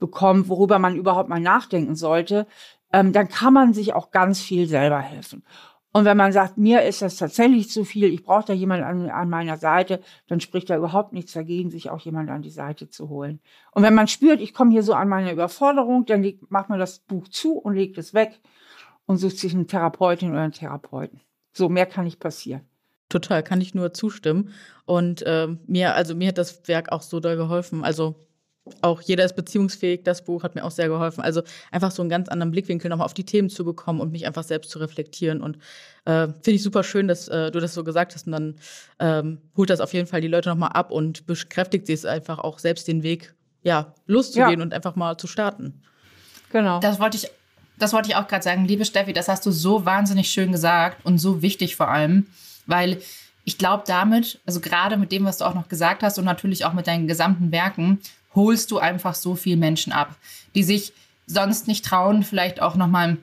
[0.00, 2.48] bekommt, worüber man überhaupt mal nachdenken sollte,
[2.92, 5.44] ähm, dann kann man sich auch ganz viel selber helfen.
[5.92, 9.10] Und wenn man sagt, mir ist das tatsächlich zu viel, ich brauche da jemanden an,
[9.10, 12.88] an, meiner Seite, dann spricht da überhaupt nichts dagegen, sich auch jemanden an die Seite
[12.88, 13.40] zu holen.
[13.70, 16.80] Und wenn man spürt, ich komme hier so an meine Überforderung, dann legt, macht man
[16.80, 18.40] das Buch zu und legt es weg
[19.12, 21.20] und sucht sich eine Therapeutin oder einen Therapeuten.
[21.52, 22.62] So mehr kann nicht passieren.
[23.08, 24.52] Total, kann ich nur zustimmen.
[24.86, 27.84] Und äh, mir, also mir hat das Werk auch so da geholfen.
[27.84, 28.16] Also
[28.80, 31.20] auch jeder ist beziehungsfähig, das Buch hat mir auch sehr geholfen.
[31.20, 34.26] Also einfach so einen ganz anderen Blickwinkel nochmal auf die Themen zu bekommen und mich
[34.26, 35.42] einfach selbst zu reflektieren.
[35.42, 35.58] Und
[36.06, 38.26] äh, finde ich super schön, dass äh, du das so gesagt hast.
[38.26, 38.54] Und dann
[38.98, 42.38] ähm, holt das auf jeden Fall die Leute nochmal ab und bekräftigt sie es einfach
[42.38, 44.64] auch selbst den Weg, ja, loszugehen ja.
[44.64, 45.82] und einfach mal zu starten.
[46.50, 46.80] Genau.
[46.80, 47.30] Das wollte ich,
[47.82, 48.64] das wollte ich auch gerade sagen.
[48.64, 52.26] Liebe Steffi, das hast du so wahnsinnig schön gesagt und so wichtig vor allem,
[52.66, 53.02] weil
[53.44, 56.64] ich glaube damit, also gerade mit dem, was du auch noch gesagt hast und natürlich
[56.64, 57.98] auch mit deinen gesamten Werken,
[58.34, 60.14] holst du einfach so viel Menschen ab,
[60.54, 60.92] die sich
[61.26, 63.18] sonst nicht trauen, vielleicht auch nochmal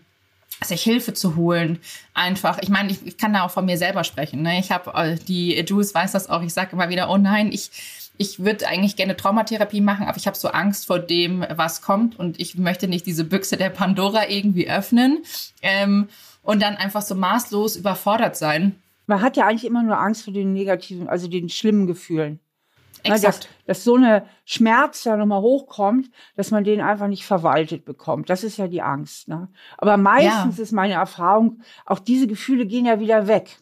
[0.63, 1.79] sich Hilfe zu holen.
[2.13, 4.41] Einfach, ich meine, ich, ich kann da auch von mir selber sprechen.
[4.41, 4.59] Ne?
[4.59, 7.71] Ich habe, äh, die Jules weiß das auch, ich sage immer wieder, oh nein, ich,
[8.21, 12.19] ich würde eigentlich gerne Traumatherapie machen, aber ich habe so Angst vor dem, was kommt
[12.19, 15.23] und ich möchte nicht diese Büchse der Pandora irgendwie öffnen
[15.61, 16.09] ähm,
[16.43, 18.75] und dann einfach so maßlos überfordert sein.
[19.07, 22.41] Man hat ja eigentlich immer nur Angst vor den negativen, also den schlimmen Gefühlen.
[23.03, 23.23] Exakt.
[23.23, 28.29] Dass, dass so eine Schmerz da nochmal hochkommt, dass man den einfach nicht verwaltet bekommt.
[28.29, 29.29] Das ist ja die Angst.
[29.29, 29.47] Ne?
[29.77, 30.63] Aber meistens ja.
[30.63, 33.59] ist meine Erfahrung, auch diese Gefühle gehen ja wieder weg.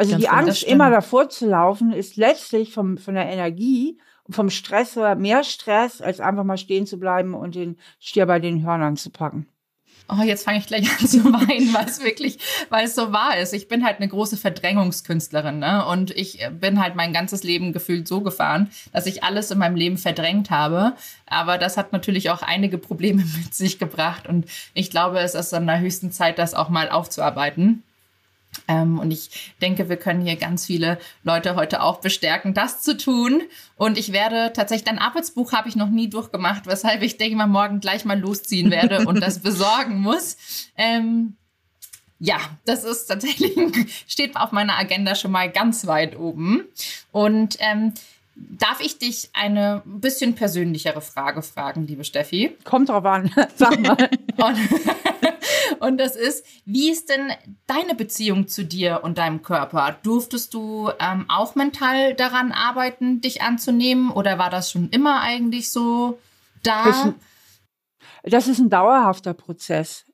[0.00, 3.98] Also Ganz die genau, Angst, immer davor zu laufen, ist letztlich vom, von der Energie
[4.24, 8.24] und vom Stress oder mehr Stress, als einfach mal stehen zu bleiben und den Stier
[8.24, 9.46] bei den Hörnern zu packen.
[10.08, 12.38] Oh, jetzt fange ich gleich an zu weinen, weil es wirklich,
[12.70, 13.52] weil es so wahr ist.
[13.52, 15.84] Ich bin halt eine große Verdrängungskünstlerin, ne?
[15.84, 19.76] Und ich bin halt mein ganzes Leben gefühlt so gefahren, dass ich alles in meinem
[19.76, 20.94] Leben verdrängt habe.
[21.26, 24.26] Aber das hat natürlich auch einige Probleme mit sich gebracht.
[24.26, 27.82] Und ich glaube, es ist an der höchsten Zeit, das auch mal aufzuarbeiten.
[28.68, 32.96] Ähm, und ich denke, wir können hier ganz viele Leute heute auch bestärken, das zu
[32.96, 33.42] tun.
[33.76, 37.46] Und ich werde tatsächlich, dein Arbeitsbuch habe ich noch nie durchgemacht, weshalb ich denke mal
[37.46, 40.36] morgen gleich mal losziehen werde und das besorgen muss.
[40.76, 41.36] Ähm,
[42.18, 43.56] ja, das ist tatsächlich,
[44.06, 46.64] steht auf meiner Agenda schon mal ganz weit oben.
[47.12, 47.94] Und ähm,
[48.48, 52.56] darf ich dich eine bisschen persönlichere Frage fragen, liebe Steffi?
[52.64, 53.96] Kommt drauf an, sag mal.
[54.36, 54.58] Und,
[55.80, 57.32] und das ist, wie ist denn
[57.66, 59.96] deine Beziehung zu dir und deinem Körper?
[60.02, 64.10] Durftest du ähm, auch mental daran arbeiten, dich anzunehmen?
[64.10, 66.18] Oder war das schon immer eigentlich so
[66.62, 67.14] da?
[68.22, 70.06] Das ist ein dauerhafter Prozess.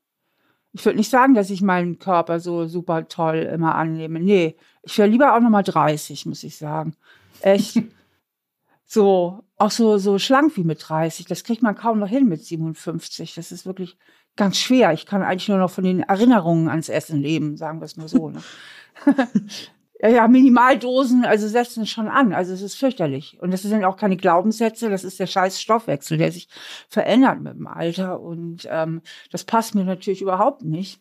[0.73, 4.21] Ich würde nicht sagen, dass ich meinen Körper so super toll immer annehme.
[4.21, 6.95] Nee, ich wäre lieber auch noch mal 30, muss ich sagen.
[7.41, 7.83] Echt.
[8.87, 11.27] So, auch so, so schlank wie mit 30.
[11.27, 13.35] Das kriegt man kaum noch hin mit 57.
[13.35, 13.99] Das ist wirklich
[14.37, 14.93] ganz schwer.
[14.93, 18.09] Ich kann eigentlich nur noch von den Erinnerungen ans Essen leben, sagen wir es mal
[18.09, 18.31] so.
[18.31, 18.43] Ne?
[20.01, 22.33] ja, ja, Minimaldosen, also setzen schon an.
[22.33, 23.39] Also es ist fürchterlich.
[23.41, 26.49] Und das sind auch keine Glaubenssätze, das ist der scheiß Stoffwechsel, der sich
[26.89, 28.21] verändert mit dem Alter.
[28.21, 31.01] Und ähm, das passt mir natürlich überhaupt nicht.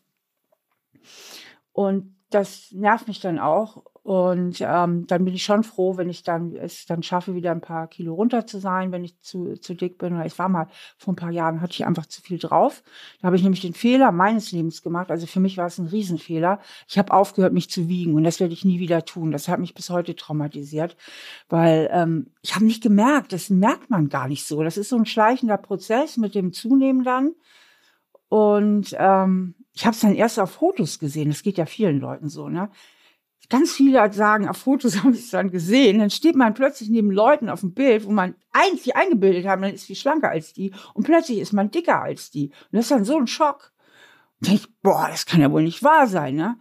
[1.71, 3.83] Und das nervt mich dann auch.
[4.05, 7.59] Und ähm, dann bin ich schon froh, wenn ich dann es dann schaffe, wieder ein
[7.59, 10.13] paar Kilo runter zu sein, wenn ich zu, zu dick bin.
[10.13, 12.83] Oder ich war mal vor ein paar Jahren, hatte ich einfach zu viel drauf.
[13.19, 15.09] Da habe ich nämlich den Fehler meines Lebens gemacht.
[15.09, 16.59] Also für mich war es ein Riesenfehler.
[16.87, 19.31] Ich habe aufgehört, mich zu wiegen und das werde ich nie wieder tun.
[19.31, 20.95] Das hat mich bis heute traumatisiert,
[21.49, 24.61] weil ähm, ich habe nicht gemerkt, das merkt man gar nicht so.
[24.61, 27.31] Das ist so ein schleichender Prozess mit dem Zunehmen dann.
[28.29, 31.29] Und ähm, ich habe es dann erst auf Fotos gesehen.
[31.29, 32.69] Das geht ja vielen Leuten so, ne?
[33.49, 35.99] Ganz viele sagen, auf Fotos habe ich es dann gesehen.
[35.99, 39.73] Dann steht man plötzlich neben Leuten auf dem Bild, wo man eigentlich eingebildet hat, man
[39.73, 40.71] ist viel schlanker als die.
[40.93, 42.47] Und plötzlich ist man dicker als die.
[42.47, 43.71] Und das ist dann so ein Schock.
[44.41, 46.57] Und ich, boah, das kann ja wohl nicht wahr sein, ne?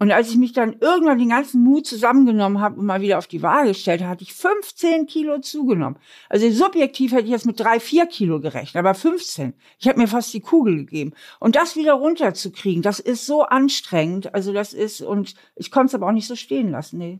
[0.00, 3.26] Und als ich mich dann irgendwann den ganzen Mut zusammengenommen habe und mal wieder auf
[3.26, 5.98] die Waage gestellt hatte ich 15 Kilo zugenommen.
[6.28, 9.54] Also subjektiv hätte ich jetzt mit drei, vier Kilo gerechnet, aber 15.
[9.78, 11.14] Ich habe mir fast die Kugel gegeben.
[11.40, 14.34] Und das wieder runterzukriegen, das ist so anstrengend.
[14.34, 17.18] Also das ist, und ich konnte es aber auch nicht so stehen lassen, nee.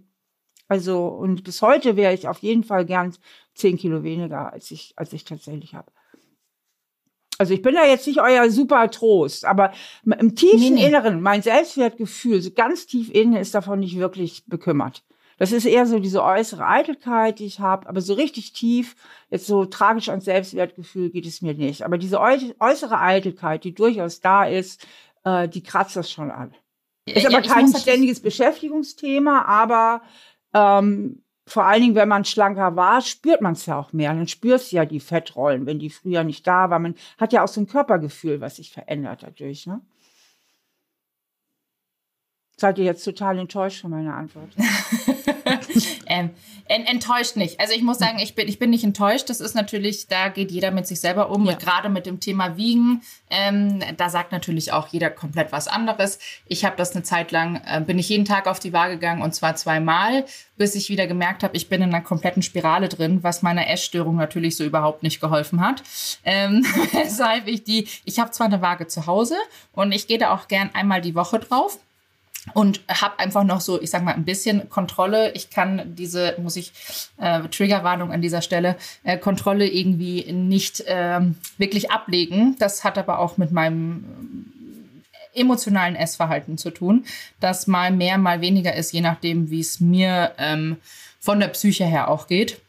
[0.69, 3.15] Also, und bis heute wäre ich auf jeden Fall gern
[3.55, 5.91] 10 Kilo weniger, als ich, als ich tatsächlich habe.
[7.39, 9.73] Also ich bin da jetzt nicht euer super Trost, aber
[10.05, 10.87] im tiefsten Nee, nee.
[10.87, 15.05] Inneren, mein Selbstwertgefühl, so ganz tief innen, ist davon nicht wirklich bekümmert.
[15.39, 18.97] Das ist eher so diese äußere Eitelkeit, die ich habe, aber so richtig tief,
[19.31, 21.83] jetzt so tragisch ans Selbstwertgefühl geht es mir nicht.
[21.85, 24.85] Aber diese äu- äußere Eitelkeit, die durchaus da ist,
[25.25, 26.53] äh, die kratzt das schon an.
[27.07, 30.03] Ist Ja, aber ich kein ständiges Beschäftigungsthema, aber
[30.55, 34.15] ähm, vor allen Dingen, wenn man schlanker war, spürt man es ja auch mehr.
[34.15, 36.83] Dann spürst du ja die Fettrollen, wenn die früher nicht da waren.
[36.83, 39.67] Man hat ja auch so ein Körpergefühl, was sich verändert dadurch.
[39.67, 39.81] Ne?
[42.57, 44.55] Seid ihr jetzt total enttäuscht von meiner Antwort?
[46.19, 46.31] ähm,
[46.69, 47.61] en enttäuscht nicht.
[47.61, 49.31] Also ich muss sagen, ich bin, ich bin nicht enttäuscht.
[49.31, 51.47] Das ist natürlich, da geht jeder mit sich selber um.
[51.47, 51.55] Ja.
[51.55, 56.19] Gerade mit dem Thema Wiegen, ähm, da sagt natürlich auch jeder komplett was anderes.
[56.47, 59.23] Ich habe das eine Zeit lang, äh, bin ich jeden Tag auf die Waage gegangen
[59.23, 60.25] und zwar zweimal,
[60.57, 64.17] bis ich wieder gemerkt habe, ich bin in einer kompletten Spirale drin, was meiner Essstörung
[64.17, 65.83] natürlich so überhaupt nicht geholfen hat.
[66.25, 69.37] Ähm, weshalb ich die, ich habe zwar eine Waage zu Hause
[69.73, 71.79] und ich gehe da auch gern einmal die Woche drauf
[72.55, 75.33] und habe einfach noch so, ich sag mal, ein bisschen Kontrolle.
[75.33, 76.73] Ich kann diese, muss ich,
[77.19, 82.57] äh, Triggerwarnung an dieser Stelle, äh, Kontrolle irgendwie nicht ähm, wirklich ablegen.
[82.59, 84.53] Das hat aber auch mit meinem ähm,
[85.35, 87.05] emotionalen Essverhalten zu tun,
[87.41, 90.77] das mal mehr, mal weniger ist, je nachdem, wie es mir ähm,
[91.21, 92.61] von der Psyche her auch geht.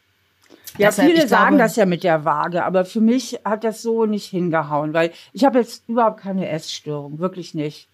[0.78, 3.82] Ja, Deshalb, viele sagen glaube- das ja mit der Waage, aber für mich hat das
[3.82, 7.89] so nicht hingehauen, weil ich habe jetzt überhaupt keine Essstörung, wirklich nicht.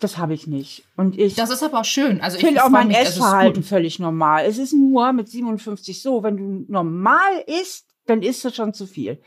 [0.00, 0.84] Das habe ich nicht.
[0.96, 2.20] Und ich Das ist aber auch schön.
[2.20, 4.44] Also Ich finde auch mein mich, Essverhalten völlig normal.
[4.46, 8.86] Es ist nur mit 57 so, wenn du normal isst, dann isst du schon zu
[8.86, 9.20] viel.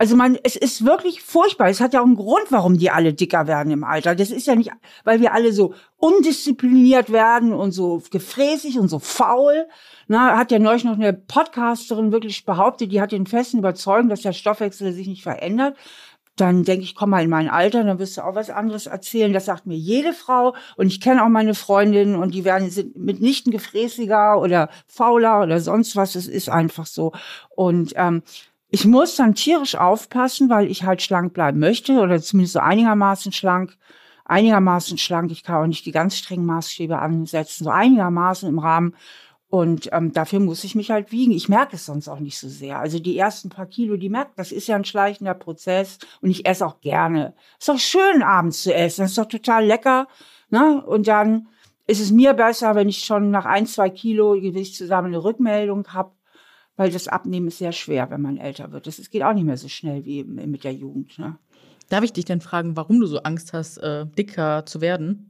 [0.00, 1.68] Also man, es ist wirklich furchtbar.
[1.68, 4.14] Es hat ja auch einen Grund, warum die alle dicker werden im Alter.
[4.14, 4.70] Das ist ja nicht,
[5.04, 9.68] weil wir alle so undiszipliniert werden und so gefräßig und so faul.
[10.08, 14.22] Na, hat ja neulich noch eine Podcasterin wirklich behauptet, die hat den festen Überzeugung, dass
[14.22, 15.76] der Stoffwechsel sich nicht verändert.
[16.40, 19.32] Dann denke ich, komm mal in mein Alter, dann wirst du auch was anderes erzählen.
[19.32, 20.54] Das sagt mir jede Frau.
[20.76, 25.60] Und ich kenne auch meine Freundinnen und die werden sind mitnichten gefräßiger oder fauler oder
[25.60, 26.14] sonst was.
[26.14, 27.12] Es ist einfach so.
[27.50, 28.22] Und ähm,
[28.70, 33.32] ich muss dann tierisch aufpassen, weil ich halt schlank bleiben möchte oder zumindest so einigermaßen
[33.32, 33.76] schlank.
[34.24, 35.32] Einigermaßen schlank.
[35.32, 37.64] Ich kann auch nicht die ganz strengen Maßstäbe ansetzen.
[37.64, 38.94] So einigermaßen im Rahmen.
[39.50, 41.32] Und ähm, dafür muss ich mich halt wiegen.
[41.32, 42.78] Ich merke es sonst auch nicht so sehr.
[42.78, 45.98] Also die ersten paar Kilo, die merkt, das ist ja ein schleichender Prozess.
[46.20, 47.34] Und ich esse auch gerne.
[47.58, 49.02] Ist doch schön, abends zu essen.
[49.02, 50.06] Das ist doch total lecker.
[50.50, 50.80] Ne?
[50.86, 51.48] Und dann
[51.88, 55.84] ist es mir besser, wenn ich schon nach ein, zwei Kilo Gewicht zusammen eine Rückmeldung
[55.88, 56.12] habe.
[56.76, 58.86] Weil das Abnehmen ist sehr schwer, wenn man älter wird.
[58.86, 61.18] Das geht auch nicht mehr so schnell wie mit der Jugend.
[61.18, 61.36] Ne?
[61.88, 65.29] Darf ich dich denn fragen, warum du so Angst hast, äh, dicker zu werden?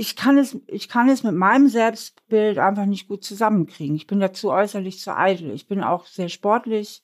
[0.00, 3.96] Ich kann es, ich kann es mit meinem Selbstbild einfach nicht gut zusammenkriegen.
[3.96, 5.50] Ich bin dazu äußerlich zu eitel.
[5.50, 7.02] Ich bin auch sehr sportlich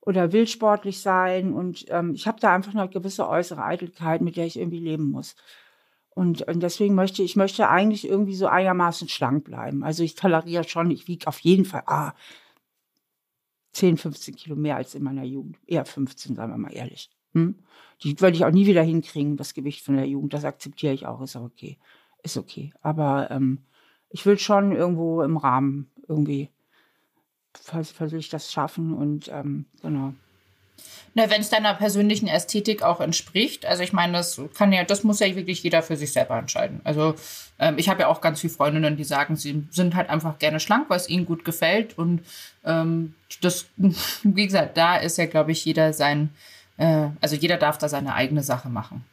[0.00, 4.36] oder will sportlich sein und ähm, ich habe da einfach eine gewisse äußere Eitelkeit, mit
[4.36, 5.34] der ich irgendwie leben muss.
[6.10, 9.82] Und, und deswegen möchte ich möchte eigentlich irgendwie so einigermaßen schlank bleiben.
[9.82, 12.12] Also ich toleriere schon, ich wiege auf jeden Fall ah,
[13.72, 15.58] 10, 15 Kilo mehr als in meiner Jugend.
[15.66, 17.10] Eher 15, sagen wir mal ehrlich.
[17.32, 17.56] Hm?
[18.02, 20.32] Die würde ich auch nie wieder hinkriegen, das Gewicht von der Jugend.
[20.32, 21.76] Das akzeptiere ich auch, ist auch okay
[22.26, 22.72] ist okay.
[22.82, 23.58] Aber ähm,
[24.10, 26.50] ich will schon irgendwo im Rahmen irgendwie
[27.54, 30.12] versuche ich das schaffen und ähm, genau.
[31.14, 35.04] Na, wenn es deiner persönlichen Ästhetik auch entspricht, also ich meine, das kann ja, das
[35.04, 36.82] muss ja wirklich jeder für sich selber entscheiden.
[36.84, 37.14] Also
[37.58, 40.60] ähm, ich habe ja auch ganz viele Freundinnen, die sagen, sie sind halt einfach gerne
[40.60, 42.20] schlank, es ihnen gut gefällt und
[42.64, 43.66] ähm, das,
[44.22, 46.28] wie gesagt, da ist ja, glaube ich, jeder sein,
[46.76, 49.04] äh, also jeder darf da seine eigene Sache machen.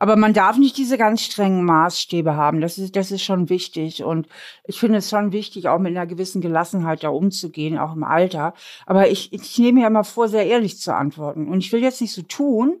[0.00, 2.60] Aber man darf nicht diese ganz strengen Maßstäbe haben.
[2.60, 4.04] Das ist, das ist schon wichtig.
[4.04, 4.28] Und
[4.64, 8.54] ich finde es schon wichtig, auch mit einer gewissen Gelassenheit da umzugehen, auch im Alter.
[8.86, 11.48] Aber ich, ich nehme mir immer vor, sehr ehrlich zu antworten.
[11.48, 12.80] Und ich will jetzt nicht so tun,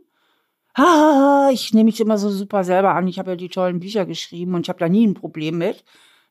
[0.74, 3.08] ah, ich nehme mich immer so super selber an.
[3.08, 5.84] Ich habe ja die tollen Bücher geschrieben und ich habe da nie ein Problem mit.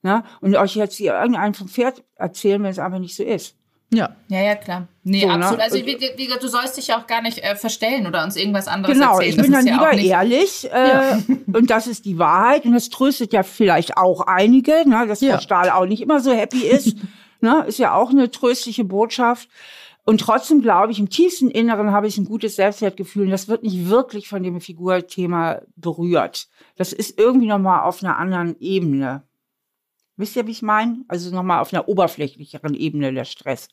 [0.03, 0.23] Ne?
[0.39, 3.56] Und euch jetzt irgendeinen vom Pferd erzählen, wenn es einfach nicht so ist.
[3.89, 4.15] Ja.
[4.27, 4.87] Ja, ja, klar.
[5.03, 5.33] Nee, so, ne?
[5.33, 5.57] absolut.
[5.57, 5.63] Ne?
[5.63, 8.67] Also, wie, wie, du sollst dich ja auch gar nicht äh, verstellen oder uns irgendwas
[8.67, 9.37] anderes genau, erzählen.
[9.37, 10.69] Genau, ich bin dann lieber ja ehrlich.
[10.71, 11.19] Äh, ja.
[11.53, 12.65] Und das ist die Wahrheit.
[12.65, 15.35] Und das tröstet ja vielleicht auch einige, ne, dass ja.
[15.35, 16.97] Frau Stahl auch nicht immer so happy ist.
[17.39, 19.47] ne, ist ja auch eine tröstliche Botschaft.
[20.03, 23.25] Und trotzdem glaube ich, im tiefsten Inneren habe ich ein gutes Selbstwertgefühl.
[23.25, 26.47] Und das wird nicht wirklich von dem Figurthema berührt.
[26.75, 29.23] Das ist irgendwie nochmal auf einer anderen Ebene.
[30.17, 31.05] Wisst ihr, wie ich meine?
[31.07, 33.69] Also nochmal auf einer oberflächlicheren Ebene der Stress.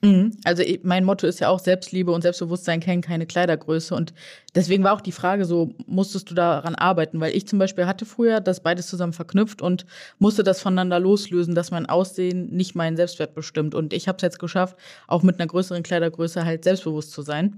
[0.00, 0.36] Mhm.
[0.44, 3.94] Also mein Motto ist ja auch Selbstliebe und Selbstbewusstsein kennen keine Kleidergröße.
[3.94, 4.14] Und
[4.54, 7.20] deswegen war auch die Frage so, musstest du daran arbeiten?
[7.20, 9.86] Weil ich zum Beispiel hatte früher das beides zusammen verknüpft und
[10.18, 13.74] musste das voneinander loslösen, dass mein Aussehen nicht meinen Selbstwert bestimmt.
[13.74, 14.76] Und ich habe es jetzt geschafft,
[15.08, 17.56] auch mit einer größeren Kleidergröße halt selbstbewusst zu sein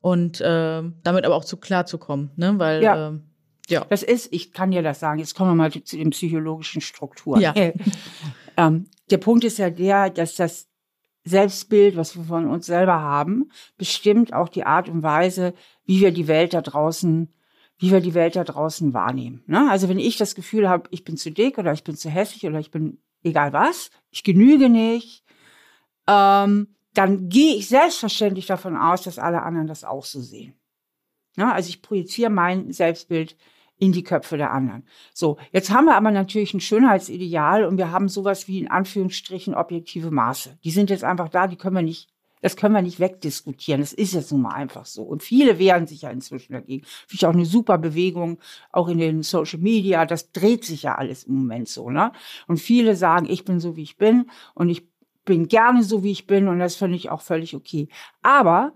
[0.00, 2.30] und äh, damit aber auch zu klar zu kommen.
[2.36, 2.54] Ne?
[2.58, 3.08] Weil ja.
[3.08, 3.12] äh,
[3.70, 3.86] ja.
[3.88, 7.40] Das ist, ich kann dir das sagen, jetzt kommen wir mal zu den psychologischen Strukturen.
[7.40, 7.54] Ja.
[8.56, 10.68] ähm, der Punkt ist ja der, dass das
[11.24, 15.54] Selbstbild, was wir von uns selber haben, bestimmt auch die Art und Weise,
[15.84, 17.32] wie wir die Welt da draußen,
[17.78, 19.42] wie wir die Welt da draußen wahrnehmen.
[19.46, 19.68] Ne?
[19.70, 22.46] Also wenn ich das Gefühl habe, ich bin zu dick oder ich bin zu hässlich
[22.46, 25.24] oder ich bin egal was, ich genüge nicht,
[26.06, 30.54] ähm, dann gehe ich selbstverständlich davon aus, dass alle anderen das auch so sehen.
[31.36, 31.52] Ne?
[31.52, 33.36] Also ich projiziere mein Selbstbild
[33.80, 34.84] in die Köpfe der anderen.
[35.12, 39.54] So, jetzt haben wir aber natürlich ein Schönheitsideal und wir haben sowas wie in Anführungsstrichen
[39.54, 40.58] objektive Maße.
[40.62, 42.10] Die sind jetzt einfach da, die können wir nicht,
[42.42, 43.80] das können wir nicht wegdiskutieren.
[43.80, 45.02] Das ist jetzt nun mal einfach so.
[45.02, 46.84] Und viele wehren sich ja inzwischen dagegen.
[46.84, 48.38] Finde ich auch eine super Bewegung,
[48.70, 50.04] auch in den Social Media.
[50.04, 52.12] Das dreht sich ja alles im Moment so, ne?
[52.46, 54.86] Und viele sagen, ich bin so, wie ich bin und ich
[55.24, 57.88] bin gerne so, wie ich bin und das finde ich auch völlig okay.
[58.20, 58.74] Aber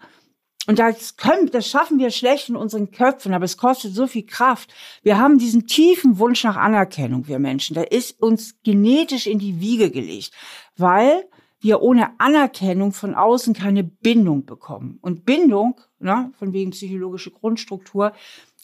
[0.66, 4.24] und das können, das schaffen wir schlecht in unseren Köpfen, aber es kostet so viel
[4.24, 4.72] Kraft.
[5.02, 7.74] Wir haben diesen tiefen Wunsch nach Anerkennung, wir Menschen.
[7.74, 10.32] Der ist uns genetisch in die Wiege gelegt,
[10.76, 11.24] weil
[11.60, 14.98] wir ohne Anerkennung von außen keine Bindung bekommen.
[15.00, 18.12] Und Bindung, ne, von wegen psychologische Grundstruktur,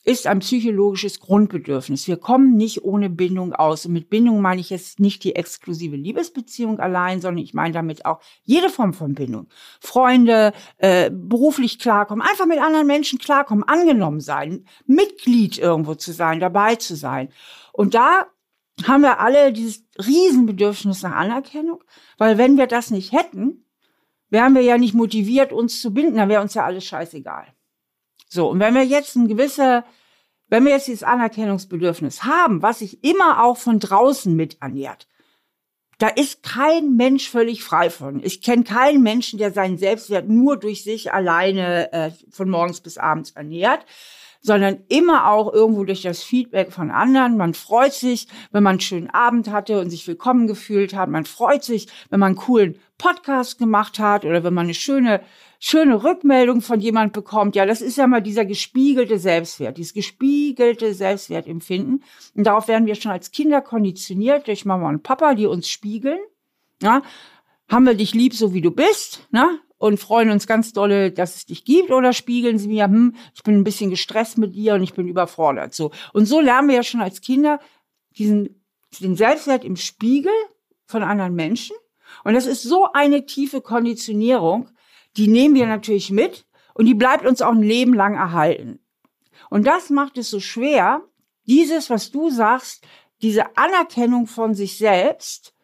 [0.04, 2.08] ist ein psychologisches Grundbedürfnis.
[2.08, 3.86] Wir kommen nicht ohne Bindung aus.
[3.86, 8.04] Und mit Bindung meine ich jetzt nicht die exklusive Liebesbeziehung allein, sondern ich meine damit
[8.06, 9.48] auch jede Form von Bindung.
[9.80, 16.40] Freunde, äh, beruflich klarkommen, einfach mit anderen Menschen klarkommen, angenommen sein, Mitglied irgendwo zu sein,
[16.40, 17.28] dabei zu sein.
[17.72, 18.26] Und da
[18.86, 21.84] haben wir alle dieses Riesenbedürfnis nach Anerkennung,
[22.16, 23.64] weil wenn wir das nicht hätten,
[24.30, 27.46] wären wir ja nicht motiviert, uns zu binden, dann wäre uns ja alles scheißegal.
[28.32, 29.84] So, und wenn wir jetzt ein gewisser,
[30.48, 35.06] wenn wir jetzt dieses Anerkennungsbedürfnis haben, was sich immer auch von draußen mit ernährt,
[35.98, 38.24] Da ist kein Mensch völlig frei von.
[38.24, 42.96] Ich kenne keinen Menschen, der seinen Selbstwert nur durch sich alleine äh, von morgens bis
[42.96, 43.84] abends ernährt
[44.42, 47.36] sondern immer auch irgendwo durch das Feedback von anderen.
[47.36, 51.10] Man freut sich, wenn man einen schönen Abend hatte und sich willkommen gefühlt hat.
[51.10, 55.20] Man freut sich, wenn man einen coolen Podcast gemacht hat oder wenn man eine schöne
[55.62, 60.94] schöne Rückmeldung von jemand bekommt, ja, das ist ja mal dieser gespiegelte Selbstwert, dieses gespiegelte
[60.94, 62.02] Selbstwertempfinden.
[62.34, 66.18] Und darauf werden wir schon als Kinder konditioniert durch Mama und Papa, die uns spiegeln.
[66.82, 67.02] Ja,
[67.68, 69.60] haben wir dich lieb, so wie du bist, ne?
[69.76, 73.42] Und freuen uns ganz dolle, dass es dich gibt, oder spiegeln sie mir, hm, ich
[73.42, 75.74] bin ein bisschen gestresst mit dir und ich bin überfordert.
[75.74, 75.90] So.
[76.12, 77.60] Und so lernen wir ja schon als Kinder
[78.18, 78.62] diesen,
[79.00, 80.32] den Selbstwert im Spiegel
[80.84, 81.76] von anderen Menschen.
[82.24, 84.68] Und das ist so eine tiefe Konditionierung,
[85.16, 88.80] die nehmen wir natürlich mit und die bleibt uns auch ein Leben lang erhalten.
[89.48, 91.02] Und das macht es so schwer,
[91.46, 92.86] dieses, was du sagst,
[93.22, 95.54] diese Anerkennung von sich selbst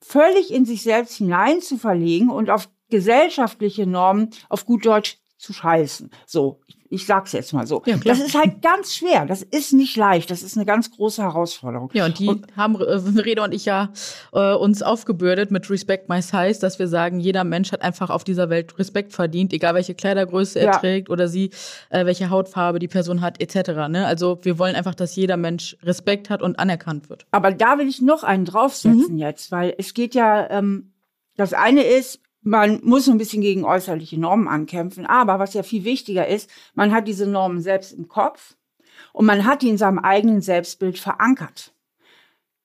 [0.00, 5.52] völlig in sich selbst hinein zu verlegen und auf gesellschaftliche Normen auf gut Deutsch zu
[5.52, 6.10] scheißen.
[6.26, 7.82] So, ich sag's jetzt mal so.
[7.86, 9.26] Ja, das ist halt ganz schwer.
[9.26, 10.30] Das ist nicht leicht.
[10.30, 11.90] Das ist eine ganz große Herausforderung.
[11.92, 13.90] Ja, und die und, haben äh, Reda und ich ja
[14.32, 18.24] äh, uns aufgebürdet mit Respect My Size, dass wir sagen, jeder Mensch hat einfach auf
[18.24, 20.78] dieser Welt Respekt verdient, egal welche Kleidergröße er ja.
[20.78, 21.50] trägt oder sie,
[21.90, 23.88] äh, welche Hautfarbe die Person hat, etc.
[23.88, 24.06] Ne?
[24.06, 27.26] Also wir wollen einfach, dass jeder Mensch Respekt hat und anerkannt wird.
[27.30, 29.18] Aber da will ich noch einen draufsetzen mhm.
[29.18, 30.92] jetzt, weil es geht ja, ähm,
[31.36, 35.06] das eine ist, man muss ein bisschen gegen äußerliche Normen ankämpfen.
[35.06, 38.54] Aber was ja viel wichtiger ist, man hat diese Normen selbst im Kopf
[39.12, 41.74] und man hat die in seinem eigenen Selbstbild verankert.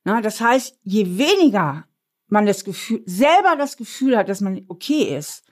[0.03, 1.85] Na, das heißt, je weniger
[2.27, 5.45] man das Gefühl, selber das Gefühl hat, dass man okay ist,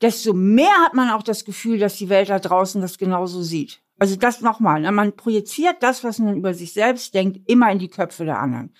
[0.00, 3.82] desto mehr hat man auch das Gefühl, dass die Welt da draußen das genauso sieht.
[3.98, 4.92] Also das nochmal, ne?
[4.92, 8.74] man projiziert das, was man über sich selbst denkt, immer in die Köpfe der anderen.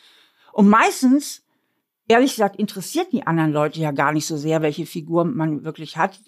[0.52, 1.45] Und meistens
[2.09, 5.96] ehrlich gesagt interessiert die anderen Leute ja gar nicht so sehr, welche Figur man wirklich
[5.96, 6.18] hat.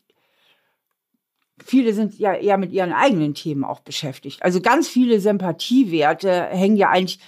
[1.65, 4.43] Viele sind ja eher mit ihren eigenen Themen auch beschäftigt.
[4.43, 7.19] Also ganz viele Sympathiewerte hängen ja eigentlich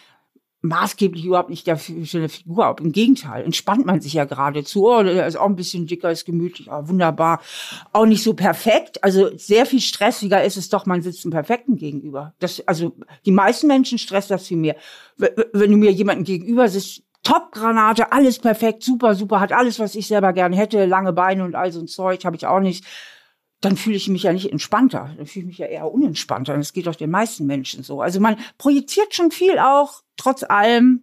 [0.63, 2.81] maßgeblich überhaupt nicht der Figur ab.
[2.81, 4.89] Im Gegenteil, entspannt man sich ja geradezu.
[4.89, 7.41] Oh, der ist auch ein bisschen dicker, ist gemütlich, oh, wunderbar.
[7.93, 9.03] Auch nicht so perfekt.
[9.03, 12.35] Also sehr viel stressiger ist es doch, man sitzt einem Perfekten gegenüber.
[12.41, 12.95] Das, also
[13.25, 14.77] die meisten Menschen stresst das viel mehr.
[15.17, 20.07] Wenn du mir jemanden gegenüber sitzt, Top-Granate, alles perfekt, super, super, hat alles, was ich
[20.07, 22.85] selber gern hätte, lange Beine und all so ein Zeug, habe ich auch nicht.
[23.61, 26.57] Dann fühle ich mich ja nicht entspannter, dann fühle ich mich ja eher unentspannter.
[26.57, 28.01] Das geht doch den meisten Menschen so.
[28.01, 31.03] Also man projiziert schon viel auch, trotz allem,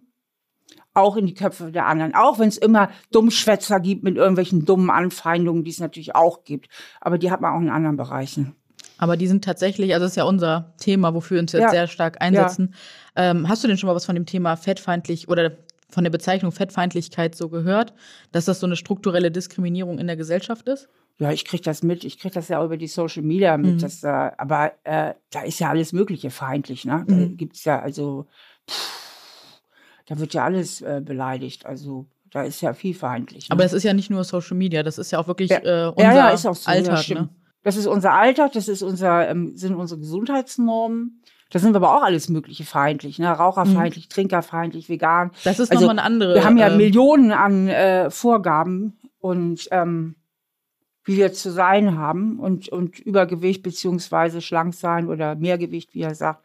[0.92, 2.14] auch in die Köpfe der anderen.
[2.14, 6.68] Auch wenn es immer Dummschwätzer gibt mit irgendwelchen dummen Anfeindungen, die es natürlich auch gibt.
[7.00, 8.56] Aber die hat man auch in anderen Bereichen.
[8.98, 11.70] Aber die sind tatsächlich, also das ist ja unser Thema, wofür wir uns jetzt ja.
[11.70, 12.74] sehr stark einsetzen.
[13.16, 13.30] Ja.
[13.30, 15.52] Ähm, hast du denn schon mal was von dem Thema fettfeindlich oder
[15.90, 17.94] von der Bezeichnung Fettfeindlichkeit so gehört,
[18.32, 20.88] dass das so eine strukturelle Diskriminierung in der Gesellschaft ist?
[21.18, 22.04] Ja, ich kriege das mit.
[22.04, 23.76] Ich kriege das ja auch über die Social Media mit.
[23.76, 23.78] Mhm.
[23.80, 26.84] Dass, äh, aber äh, da ist ja alles Mögliche feindlich.
[26.84, 27.04] Ne?
[27.08, 27.36] Da mhm.
[27.36, 28.26] gibt's ja also,
[28.70, 29.60] pff,
[30.06, 31.66] da wird ja alles äh, beleidigt.
[31.66, 33.48] Also da ist ja viel feindlich.
[33.48, 33.52] Ne?
[33.52, 34.82] Aber das ist ja nicht nur Social Media.
[34.84, 37.08] Das ist ja auch wirklich ja, äh, unser ja, ja, ist auch so, Alltag.
[37.08, 37.28] Ne?
[37.64, 38.52] Das ist unser Alltag.
[38.52, 41.22] Das ist unser ähm, sind unsere Gesundheitsnormen.
[41.50, 43.30] Da sind wir aber auch alles Mögliche feindlich, ne?
[43.30, 44.10] Raucherfeindlich, mhm.
[44.10, 45.30] Trinkerfeindlich, vegan.
[45.44, 46.34] Das ist also, nochmal eine andere.
[46.34, 50.16] Wir haben ja äh, Millionen an äh, Vorgaben und ähm,
[51.04, 56.14] wie wir zu sein haben und, und Übergewicht beziehungsweise schlank sein oder Mehrgewicht, wie er
[56.14, 56.44] sagt,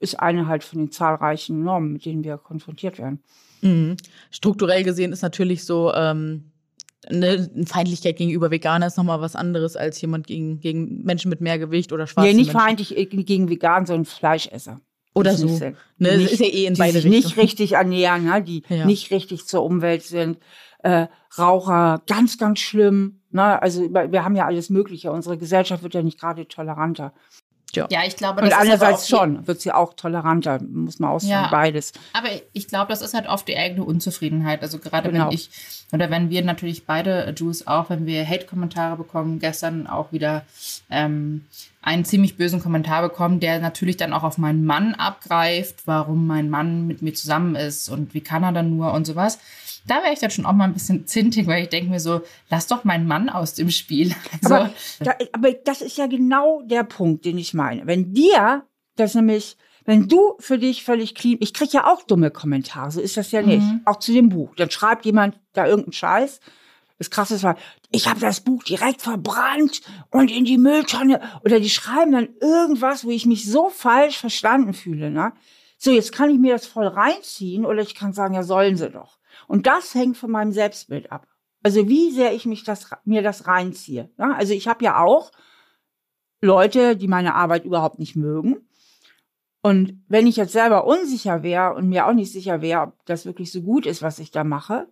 [0.00, 3.22] ist eine halt von den zahlreichen Normen, mit denen wir konfrontiert werden.
[3.60, 3.98] Mhm.
[4.30, 6.51] Strukturell gesehen ist natürlich so, ähm,
[7.08, 11.58] eine Feindlichkeit gegenüber Veganer ist nochmal was anderes als jemand gegen, gegen Menschen mit mehr
[11.58, 12.60] Gewicht oder schwarze Nee, nicht Menschen.
[12.60, 14.80] feindlich äh, gegen Veganer, sondern Fleischesser.
[15.14, 15.46] Oder so.
[15.98, 18.86] Ne, nicht, ist ja eh in beide die sich nicht richtig ernähren, ne, die ja.
[18.86, 20.38] nicht richtig zur Umwelt sind.
[20.78, 21.06] Äh,
[21.38, 23.20] Raucher, ganz, ganz schlimm.
[23.30, 23.60] Ne?
[23.60, 25.12] Also wir haben ja alles Mögliche.
[25.12, 27.12] Unsere Gesellschaft wird ja nicht gerade toleranter.
[27.74, 27.86] Ja.
[27.90, 31.48] ja, ich glaube, das Und einerseits schon, wird sie auch toleranter, muss man ausführen, ja,
[31.50, 31.92] beides.
[32.12, 34.60] Aber ich glaube, das ist halt oft die eigene Unzufriedenheit.
[34.62, 35.28] Also gerade genau.
[35.28, 35.50] wenn ich,
[35.90, 40.44] oder wenn wir natürlich beide Jews auch, wenn wir Hate-Kommentare bekommen, gestern auch wieder
[40.90, 41.46] ähm,
[41.80, 46.50] einen ziemlich bösen Kommentar bekommen, der natürlich dann auch auf meinen Mann abgreift, warum mein
[46.50, 49.38] Mann mit mir zusammen ist und wie kann er dann nur und sowas
[49.86, 52.22] da wäre ich dann schon auch mal ein bisschen zintig, weil ich denke mir so,
[52.50, 54.14] lass doch meinen Mann aus dem Spiel.
[54.42, 54.70] Also, aber,
[55.00, 57.86] da, aber das ist ja genau der Punkt, den ich meine.
[57.86, 58.64] Wenn dir
[58.96, 63.00] das nämlich, wenn du für dich völlig clean, ich krieg ja auch dumme Kommentare, so
[63.00, 63.62] ist das ja nicht.
[63.62, 63.80] Mhm.
[63.84, 64.54] Auch zu dem Buch.
[64.56, 66.40] Dann schreibt jemand da irgendeinen Scheiß.
[66.98, 67.56] Das Krasse war,
[67.90, 69.80] ich habe das Buch direkt verbrannt
[70.10, 71.20] und in die Mülltonne.
[71.44, 75.10] Oder die schreiben dann irgendwas, wo ich mich so falsch verstanden fühle.
[75.10, 75.32] Ne?
[75.78, 78.88] So, jetzt kann ich mir das voll reinziehen oder ich kann sagen, ja, sollen sie
[78.88, 79.18] doch.
[79.52, 81.28] Und das hängt von meinem Selbstbild ab.
[81.62, 84.10] Also wie sehr ich mich das, mir das reinziehe.
[84.16, 85.30] Ja, also ich habe ja auch
[86.40, 88.66] Leute, die meine Arbeit überhaupt nicht mögen.
[89.60, 93.26] Und wenn ich jetzt selber unsicher wäre und mir auch nicht sicher wäre, ob das
[93.26, 94.88] wirklich so gut ist, was ich da mache,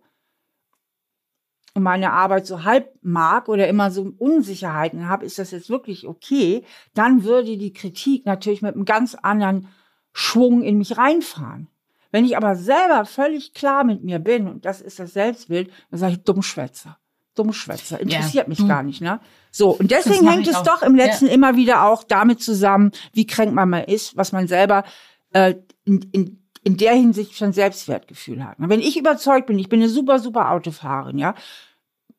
[1.73, 6.05] und meine Arbeit so halb mag oder immer so Unsicherheiten habe, ist das jetzt wirklich
[6.05, 9.69] okay, dann würde die Kritik natürlich mit einem ganz anderen
[10.13, 11.67] Schwung in mich reinfahren.
[12.11, 15.99] Wenn ich aber selber völlig klar mit mir bin, und das ist das Selbstbild, dann
[15.99, 16.97] sage ich Dummschwätzer.
[17.35, 17.99] Dummschwätzer.
[17.99, 18.49] Interessiert ja.
[18.49, 18.67] mich hm.
[18.67, 19.19] gar nicht, ne?
[19.51, 19.71] So.
[19.71, 20.63] Und deswegen hängt es auch.
[20.63, 21.33] doch im letzten ja.
[21.33, 24.83] immer wieder auch damit zusammen, wie kränk man mal ist, was man selber
[25.31, 25.55] äh,
[25.85, 28.55] in, in, in der Hinsicht schon Selbstwertgefühl hat.
[28.57, 31.35] Wenn ich überzeugt bin, ich bin eine super, super Autofahrerin, ja,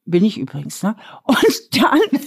[0.05, 0.97] bin ich übrigens, ne?
[1.25, 2.01] Und dann,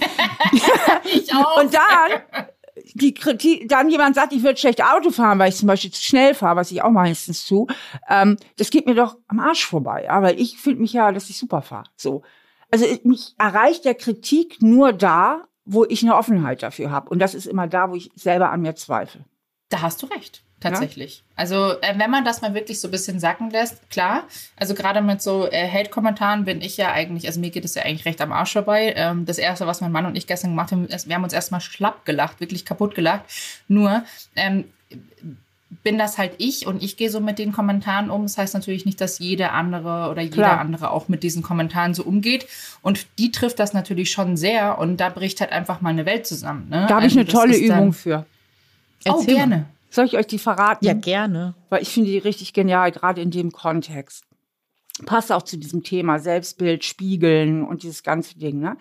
[1.04, 1.56] ich auch.
[1.60, 2.46] und dann
[2.94, 6.02] die Kritik, dann jemand sagt, ich würde schlecht Auto fahren, weil ich zum Beispiel zu
[6.02, 7.66] schnell fahre, was ich auch meistens tue,
[8.08, 11.30] ähm, das geht mir doch am Arsch vorbei, ja, weil ich finde mich ja, dass
[11.30, 11.88] ich super fahre.
[11.96, 12.22] So.
[12.70, 17.10] Also mich erreicht der Kritik nur da, wo ich eine Offenheit dafür habe.
[17.10, 19.24] Und das ist immer da, wo ich selber an mir zweifle.
[19.68, 21.18] Da hast du recht tatsächlich.
[21.18, 21.22] Ja?
[21.36, 24.24] Also äh, wenn man das mal wirklich so ein bisschen sacken lässt, klar.
[24.56, 27.82] Also gerade mit so äh, Hate-Kommentaren bin ich ja eigentlich, also mir geht es ja
[27.82, 28.94] eigentlich recht am Arsch vorbei.
[28.96, 31.32] Ähm, das erste, was mein Mann und ich gestern gemacht haben, ist, wir haben uns
[31.32, 33.22] erstmal schlapp gelacht, wirklich kaputt gelacht.
[33.68, 34.02] Nur
[34.34, 34.64] ähm,
[35.82, 38.22] bin das halt ich und ich gehe so mit den Kommentaren um.
[38.22, 40.60] Das heißt natürlich nicht, dass jeder andere oder jeder Klar.
[40.60, 42.46] andere auch mit diesen Kommentaren so umgeht.
[42.82, 46.26] Und die trifft das natürlich schon sehr und da bricht halt einfach mal eine Welt
[46.26, 46.68] zusammen.
[46.70, 46.86] Ne?
[46.88, 48.26] Da habe ich also eine tolle Übung für.
[49.04, 49.56] Oh, Erzähl oh, gerne.
[49.56, 49.66] Mal.
[49.96, 50.84] Soll ich euch die verraten?
[50.84, 51.54] Ja, gerne.
[51.70, 54.26] Weil ich finde die richtig genial, gerade in dem Kontext.
[55.06, 58.60] Passt auch zu diesem Thema Selbstbild, Spiegeln und dieses ganze Ding.
[58.60, 58.76] Ne?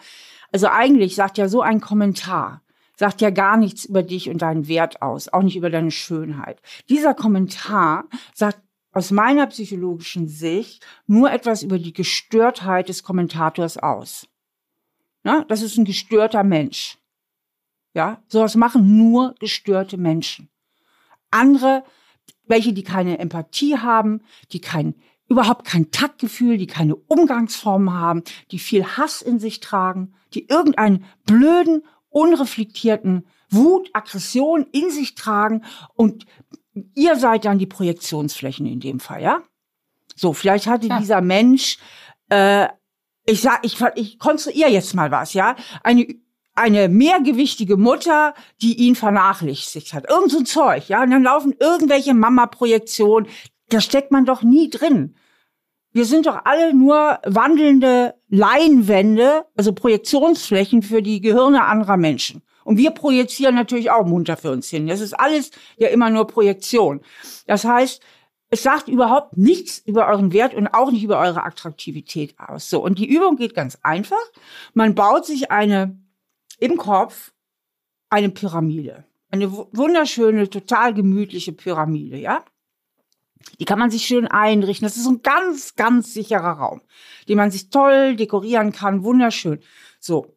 [0.52, 2.64] Also eigentlich sagt ja so ein Kommentar,
[2.98, 6.62] sagt ja gar nichts über dich und deinen Wert aus, auch nicht über deine Schönheit.
[6.90, 8.60] Dieser Kommentar sagt
[8.92, 14.28] aus meiner psychologischen Sicht nur etwas über die Gestörtheit des Kommentators aus.
[15.24, 16.98] Ja, das ist ein gestörter Mensch.
[17.94, 20.50] Ja, sowas machen nur gestörte Menschen
[21.36, 21.84] andere,
[22.48, 24.22] welche, die keine Empathie haben,
[24.52, 24.96] die kein,
[25.28, 31.06] überhaupt kein Taktgefühl, die keine Umgangsformen haben, die viel Hass in sich tragen, die irgendeinen
[31.26, 35.64] blöden, unreflektierten Wut, Aggression in sich tragen
[35.96, 36.26] und
[36.94, 39.42] ihr seid dann die Projektionsflächen in dem Fall, ja?
[40.16, 41.00] So, vielleicht hatte ja.
[41.00, 41.78] dieser Mensch,
[42.30, 42.68] äh,
[43.26, 46.08] ich sag, ich, ich konstruiere jetzt mal was, ja, eine
[46.56, 50.10] eine mehrgewichtige Mutter, die ihn vernachlässigt hat.
[50.10, 51.04] Irgend so ein Zeug, ja.
[51.04, 53.30] Und dann laufen irgendwelche Mama-Projektionen.
[53.70, 55.16] Da steckt man doch nie drin.
[55.92, 62.42] Wir sind doch alle nur wandelnde Leinwände, also Projektionsflächen für die Gehirne anderer Menschen.
[62.66, 64.88] Und wir projizieren natürlich auch munter für uns hin.
[64.88, 67.02] Das ist alles ja immer nur Projektion.
[67.48, 68.02] Das heißt,
[68.50, 72.70] es sagt überhaupt nichts über euren Wert und auch nicht über eure Attraktivität aus.
[72.70, 72.84] So.
[72.84, 74.24] Und die Übung geht ganz einfach.
[74.74, 75.98] Man baut sich eine
[76.60, 77.34] im Kopf
[78.10, 79.06] eine Pyramide.
[79.32, 82.46] Eine wunderschöne, total gemütliche Pyramide, ja?
[83.60, 84.86] Die kann man sich schön einrichten.
[84.86, 86.82] Das ist ein ganz, ganz sicherer Raum,
[87.28, 89.04] den man sich toll dekorieren kann.
[89.04, 89.60] Wunderschön.
[90.00, 90.36] So.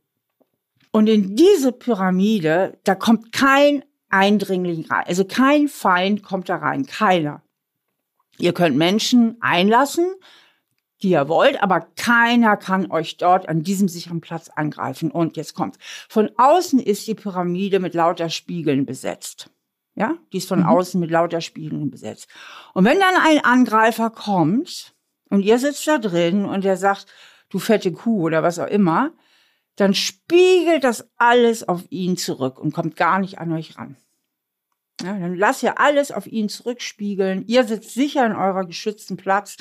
[0.91, 5.05] Und in diese Pyramide, da kommt kein Eindringling rein.
[5.07, 6.87] Also kein Feind kommt da rein.
[6.87, 7.43] Keiner.
[8.39, 10.15] Ihr könnt Menschen einlassen,
[11.03, 15.11] die ihr wollt, aber keiner kann euch dort an diesem sicheren Platz angreifen.
[15.11, 15.79] Und jetzt kommt's.
[16.09, 19.51] Von außen ist die Pyramide mit lauter Spiegeln besetzt.
[19.95, 20.67] Ja, die ist von mhm.
[20.67, 22.29] außen mit lauter Spiegeln besetzt.
[22.73, 24.95] Und wenn dann ein Angreifer kommt
[25.29, 27.07] und ihr sitzt da drin und er sagt,
[27.49, 29.13] du fette Kuh oder was auch immer,
[29.75, 33.97] dann spiegelt das alles auf ihn zurück und kommt gar nicht an euch ran.
[35.03, 37.45] Ja, dann lasst ihr alles auf ihn zurückspiegeln.
[37.47, 39.57] Ihr sitzt sicher in eurer geschützten Platz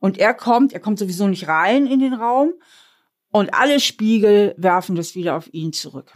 [0.00, 2.52] und er kommt, er kommt sowieso nicht rein in den Raum
[3.30, 6.12] und alle Spiegel werfen das wieder auf ihn zurück.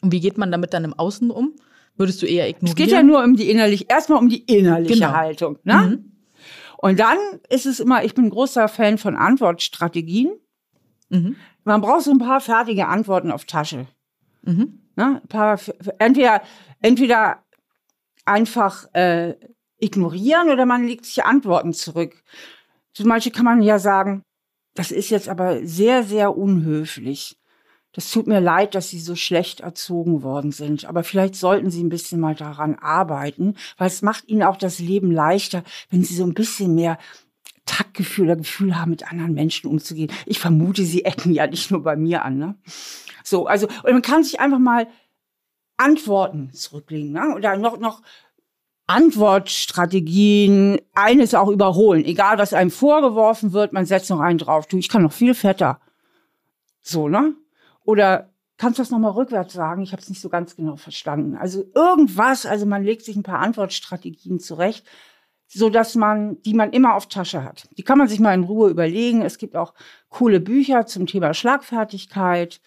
[0.00, 1.54] Und wie geht man damit dann im Außen um?
[1.96, 2.68] Würdest du eher ignorieren?
[2.68, 5.12] Es geht ja nur um die innerliche, erstmal um die innerliche genau.
[5.12, 5.58] Haltung.
[5.64, 5.74] Ne?
[5.74, 6.12] Mhm.
[6.78, 10.32] Und dann ist es immer, ich bin ein großer Fan von Antwortstrategien.
[11.08, 11.36] Mhm.
[11.64, 13.86] Man braucht so ein paar fertige Antworten auf Tasche.
[14.42, 14.80] Mhm.
[14.96, 15.20] Ne?
[15.22, 15.58] Ein paar,
[15.98, 16.42] entweder,
[16.82, 17.42] entweder
[18.26, 19.34] einfach äh,
[19.84, 22.22] ignorieren oder man legt sich Antworten zurück.
[22.92, 24.22] Zum Beispiel kann man ja sagen,
[24.74, 27.36] das ist jetzt aber sehr, sehr unhöflich.
[27.92, 30.84] Das tut mir leid, dass Sie so schlecht erzogen worden sind.
[30.84, 34.80] Aber vielleicht sollten Sie ein bisschen mal daran arbeiten, weil es macht Ihnen auch das
[34.80, 36.98] Leben leichter, wenn Sie so ein bisschen mehr
[37.66, 40.10] Taktgefühl oder Gefühl haben, mit anderen Menschen umzugehen.
[40.26, 42.36] Ich vermute, Sie ecken ja nicht nur bei mir an.
[42.36, 42.56] Ne?
[43.22, 44.88] So, also, und man kann sich einfach mal
[45.76, 47.12] Antworten zurücklegen.
[47.12, 47.32] Ne?
[47.34, 48.02] Oder noch, noch
[48.86, 52.04] Antwortstrategien, eines auch überholen.
[52.04, 54.66] Egal, was einem vorgeworfen wird, man setzt noch einen drauf.
[54.66, 55.80] Du, ich kann noch viel fetter.
[56.82, 57.34] So, ne?
[57.84, 59.82] Oder kannst du das nochmal rückwärts sagen?
[59.82, 61.36] Ich habe es nicht so ganz genau verstanden.
[61.36, 64.86] Also irgendwas, also man legt sich ein paar Antwortstrategien zurecht,
[65.48, 67.68] so dass man, die man immer auf Tasche hat.
[67.78, 69.22] Die kann man sich mal in Ruhe überlegen.
[69.22, 69.72] Es gibt auch
[70.10, 72.60] coole Bücher zum Thema Schlagfertigkeit.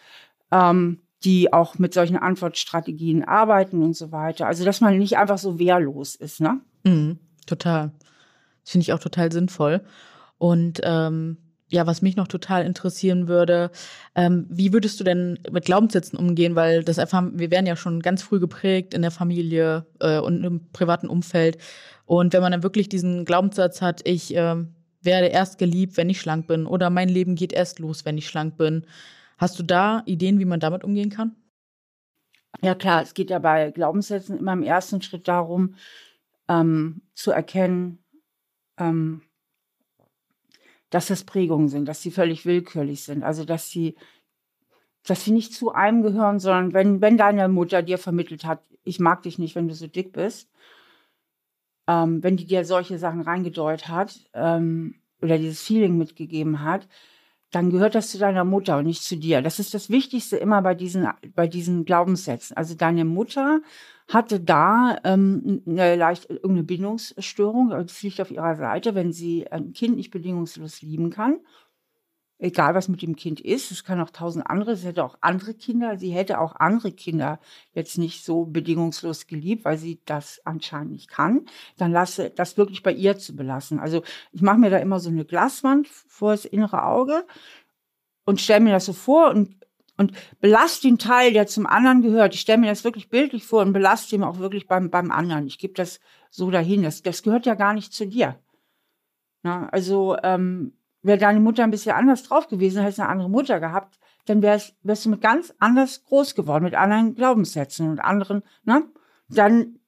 [0.51, 4.47] Ähm, die auch mit solchen Antwortstrategien arbeiten und so weiter.
[4.47, 6.61] Also, dass man nicht einfach so wehrlos ist, ne?
[6.83, 7.91] Mhm, total.
[8.63, 9.81] Das finde ich auch total sinnvoll.
[10.37, 11.37] Und ähm,
[11.69, 13.71] ja, was mich noch total interessieren würde,
[14.15, 16.55] ähm, wie würdest du denn mit Glaubenssätzen umgehen?
[16.55, 20.43] Weil das erfahren, wir werden ja schon ganz früh geprägt in der Familie äh, und
[20.43, 21.57] im privaten Umfeld.
[22.05, 24.55] Und wenn man dann wirklich diesen Glaubenssatz hat, ich äh,
[25.01, 28.27] werde erst geliebt, wenn ich schlank bin, oder mein Leben geht erst los, wenn ich
[28.27, 28.85] schlank bin,
[29.37, 31.35] Hast du da Ideen, wie man damit umgehen kann?
[32.61, 35.75] Ja klar, es geht ja bei Glaubenssätzen immer im ersten Schritt darum,
[36.47, 37.99] ähm, zu erkennen,
[38.77, 39.21] ähm,
[40.89, 43.23] dass das Prägungen sind, dass sie völlig willkürlich sind.
[43.23, 43.95] Also dass sie,
[45.05, 48.99] dass sie nicht zu einem gehören, sondern wenn, wenn deine Mutter dir vermittelt hat, ich
[48.99, 50.49] mag dich nicht, wenn du so dick bist,
[51.87, 56.87] ähm, wenn die dir solche Sachen reingedeutet hat ähm, oder dieses Feeling mitgegeben hat,
[57.51, 59.41] dann gehört das zu deiner Mutter und nicht zu dir.
[59.41, 62.57] Das ist das Wichtigste immer bei diesen, bei diesen Glaubenssätzen.
[62.57, 63.61] Also deine Mutter
[64.09, 69.73] hatte da ähm, eine leicht irgendeine Bindungsstörung, das liegt auf ihrer Seite, wenn sie ein
[69.73, 71.39] Kind nicht bedingungslos lieben kann
[72.39, 75.53] egal was mit dem Kind ist, es kann auch tausend andere, es hätte auch andere
[75.53, 77.39] Kinder, sie hätte auch andere Kinder
[77.73, 81.45] jetzt nicht so bedingungslos geliebt, weil sie das anscheinend nicht kann,
[81.77, 83.79] dann lasse das wirklich bei ihr zu belassen.
[83.79, 87.25] Also ich mache mir da immer so eine Glaswand vor das innere Auge
[88.25, 89.55] und stelle mir das so vor und
[89.99, 92.35] und belast den Teil, der zum anderen gehört.
[92.35, 95.47] Ich stelle mir das wirklich bildlich vor und belast ihn auch wirklich beim, beim anderen.
[95.47, 96.83] Ich gebe das so dahin.
[96.83, 98.39] Das, das gehört ja gar nicht zu dir.
[99.43, 100.73] Ja, also ähm,
[101.07, 104.75] wäre deine Mutter ein bisschen anders drauf gewesen, hättest eine andere Mutter gehabt, dann wärst,
[104.83, 108.83] wärst du mit ganz anders groß geworden, mit anderen Glaubenssätzen und anderen, ne?
[109.29, 109.79] Dann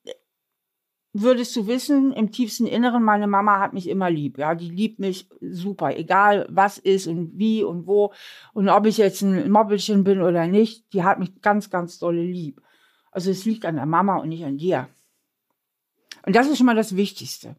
[1.13, 4.99] würdest du wissen, im tiefsten Inneren, meine Mama hat mich immer lieb, ja, die liebt
[4.99, 8.13] mich super, egal was ist und wie und wo
[8.53, 12.23] und ob ich jetzt ein Mobbelchen bin oder nicht, die hat mich ganz, ganz dolle
[12.23, 12.61] lieb.
[13.11, 14.87] Also es liegt an der Mama und nicht an dir.
[16.25, 17.55] Und das ist schon mal das Wichtigste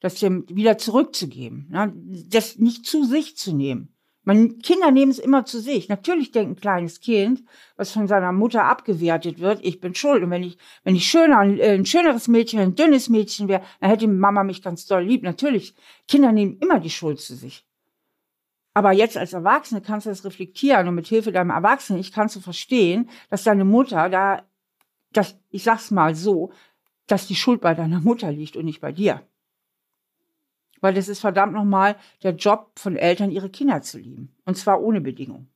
[0.00, 1.92] das dem wieder zurückzugeben, ne?
[2.28, 3.96] das nicht zu sich zu nehmen.
[4.26, 5.88] Man, Kinder nehmen es immer zu sich.
[5.88, 7.44] Natürlich denkt ein kleines Kind,
[7.76, 10.24] was von seiner Mutter abgewertet wird, ich bin schuld.
[10.24, 13.88] Und wenn ich, wenn ich schöner, äh, ein schöneres Mädchen, ein dünnes Mädchen wäre, dann
[13.88, 15.22] hätte Mama mich ganz doll lieb.
[15.22, 15.76] Natürlich,
[16.08, 17.64] Kinder nehmen immer die Schuld zu sich.
[18.74, 22.34] Aber jetzt als Erwachsene kannst du das reflektieren und mit Hilfe deinem Erwachsenen, ich kannst
[22.34, 24.42] du verstehen, dass deine Mutter da,
[25.12, 26.50] dass, ich sag's mal so,
[27.06, 29.22] dass die Schuld bei deiner Mutter liegt und nicht bei dir.
[30.80, 34.34] Weil das ist verdammt nochmal der Job von Eltern, ihre Kinder zu lieben.
[34.44, 35.48] Und zwar ohne Bedingung.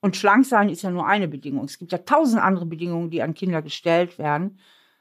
[0.00, 1.64] Und schlank sein ist ja nur eine Bedingung.
[1.64, 4.58] Es gibt ja tausend andere Bedingungen, die an Kinder gestellt werden.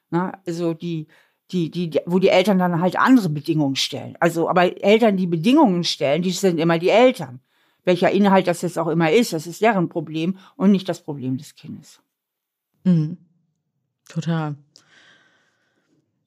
[0.09, 1.07] Na, also die,
[1.51, 4.17] die, die, wo die Eltern dann halt andere Bedingungen stellen.
[4.19, 7.39] Also, aber Eltern, die Bedingungen stellen, die sind immer die Eltern.
[7.85, 11.37] Welcher Inhalt das jetzt auch immer ist, das ist deren Problem und nicht das Problem
[11.37, 12.01] des Kindes.
[12.83, 13.17] Mhm.
[14.07, 14.55] Total.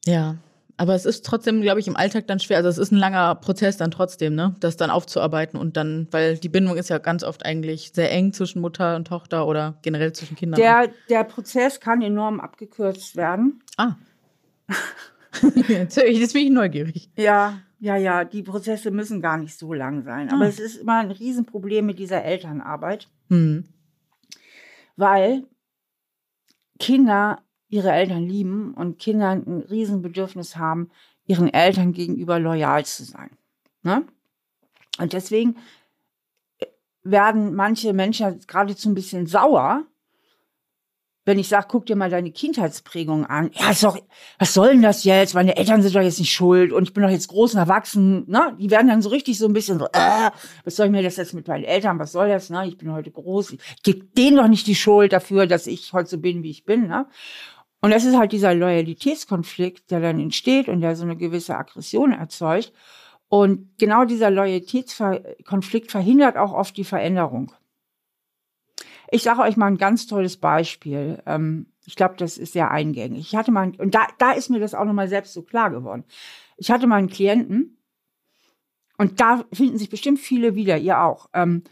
[0.05, 0.37] Ja,
[0.77, 2.57] aber es ist trotzdem, glaube ich, im Alltag dann schwer.
[2.57, 4.55] Also es ist ein langer Prozess dann trotzdem, ne?
[4.59, 8.33] Das dann aufzuarbeiten und dann, weil die Bindung ist ja ganz oft eigentlich sehr eng
[8.33, 10.59] zwischen Mutter und Tochter oder generell zwischen Kindern.
[10.59, 13.61] Der, der Prozess kann enorm abgekürzt werden.
[13.77, 13.95] Ah.
[15.41, 17.09] Jetzt bin ich neugierig.
[17.17, 20.31] Ja, ja, ja, die Prozesse müssen gar nicht so lang sein.
[20.31, 20.47] Aber ah.
[20.47, 23.07] es ist immer ein Riesenproblem mit dieser Elternarbeit.
[23.29, 23.65] Mhm.
[24.95, 25.43] Weil
[26.79, 27.43] Kinder
[27.73, 30.91] ihre Eltern lieben und Kinder ein Riesenbedürfnis haben,
[31.25, 33.31] ihren Eltern gegenüber loyal zu sein.
[33.81, 34.05] Ne?
[34.99, 35.55] Und deswegen
[37.01, 39.87] werden manche Menschen geradezu ein bisschen sauer,
[41.25, 43.49] wenn ich sage, guck dir mal deine Kindheitsprägung an.
[43.53, 43.97] Ja, ist doch,
[44.37, 45.33] was soll denn das jetzt?
[45.33, 48.29] Meine Eltern sind doch jetzt nicht schuld und ich bin doch jetzt groß und erwachsen.
[48.29, 48.55] Ne?
[48.59, 50.31] Die werden dann so richtig so ein bisschen so, äh,
[50.63, 51.97] was soll ich mir das jetzt mit meinen Eltern?
[51.97, 52.49] Was soll das?
[52.49, 52.67] Ne?
[52.67, 53.51] Ich bin heute groß.
[53.51, 56.65] Ich gebe denen doch nicht die Schuld dafür, dass ich heute so bin, wie ich
[56.65, 56.87] bin.
[56.87, 57.07] Ne?
[57.83, 62.13] Und das ist halt dieser Loyalitätskonflikt, der dann entsteht und der so eine gewisse Aggression
[62.13, 62.71] erzeugt.
[63.27, 67.51] Und genau dieser Loyalitätskonflikt verhindert auch oft die Veränderung.
[69.11, 71.21] Ich sage euch mal ein ganz tolles Beispiel.
[71.25, 73.19] Ähm, ich glaube, das ist sehr eingängig.
[73.19, 76.05] Ich hatte mal, und da, da ist mir das auch nochmal selbst so klar geworden.
[76.55, 77.77] Ich hatte mal einen Klienten,
[78.97, 81.27] und da finden sich bestimmt viele wieder, ihr auch.
[81.33, 81.63] Ähm,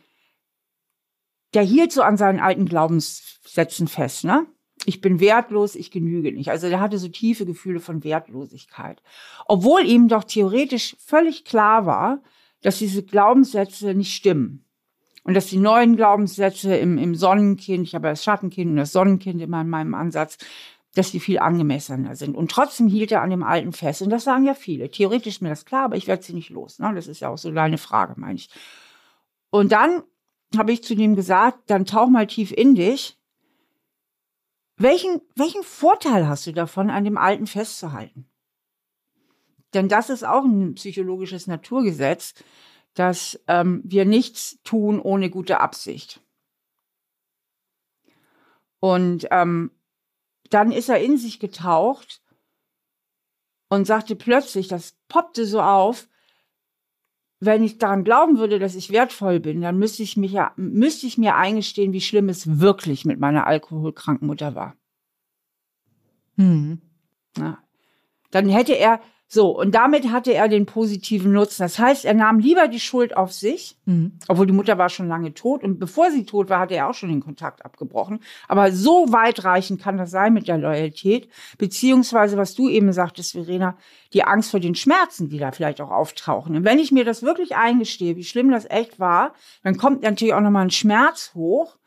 [1.53, 4.45] der hielt so an seinen alten Glaubenssätzen fest, ne?
[4.86, 6.49] Ich bin wertlos, ich genüge nicht.
[6.49, 9.01] Also der hatte so tiefe Gefühle von Wertlosigkeit.
[9.47, 12.21] Obwohl ihm doch theoretisch völlig klar war,
[12.61, 14.65] dass diese Glaubenssätze nicht stimmen.
[15.23, 19.39] Und dass die neuen Glaubenssätze im, im Sonnenkind, ich habe das Schattenkind und das Sonnenkind
[19.41, 20.39] immer in meinem Ansatz,
[20.95, 22.36] dass die viel angemessener sind.
[22.36, 24.01] Und trotzdem hielt er an dem Alten fest.
[24.01, 24.89] Und das sagen ja viele.
[24.89, 26.79] Theoretisch ist mir das klar, aber ich werde sie nicht los.
[26.79, 26.91] Ne?
[26.95, 28.49] Das ist ja auch so deine Frage, meine ich.
[29.51, 30.03] Und dann
[30.57, 33.17] habe ich zu ihm gesagt, dann tauch mal tief in dich.
[34.82, 38.25] Welchen, welchen Vorteil hast du davon, an dem Alten festzuhalten?
[39.75, 42.34] Denn das ist auch ein psychologisches Naturgesetz,
[42.95, 46.19] dass ähm, wir nichts tun ohne gute Absicht.
[48.79, 49.69] Und ähm,
[50.49, 52.23] dann ist er in sich getaucht
[53.69, 56.09] und sagte plötzlich, das poppte so auf,
[57.42, 61.08] wenn ich daran glauben würde, dass ich wertvoll bin, dann müsste ich mich ja, müsste
[61.08, 64.76] ich mir eingestehen, wie schlimm es wirklich mit meiner alkoholkranken Mutter war.
[66.38, 66.82] Hm.
[67.38, 67.58] Ja.
[68.30, 69.02] Dann hätte er
[69.34, 71.61] so, und damit hatte er den positiven Nutzen.
[71.61, 74.19] Das heißt, er nahm lieber die Schuld auf sich, mhm.
[74.27, 75.63] obwohl die Mutter war schon lange tot.
[75.63, 78.19] Und bevor sie tot war, hatte er auch schon den Kontakt abgebrochen.
[78.49, 81.29] Aber so weitreichend kann das sein mit der Loyalität.
[81.57, 83.77] Beziehungsweise, was du eben sagtest, Verena,
[84.11, 86.53] die Angst vor den Schmerzen, die da vielleicht auch auftauchen.
[86.57, 90.34] Und wenn ich mir das wirklich eingestehe, wie schlimm das echt war, dann kommt natürlich
[90.34, 91.77] auch nochmal ein Schmerz hoch.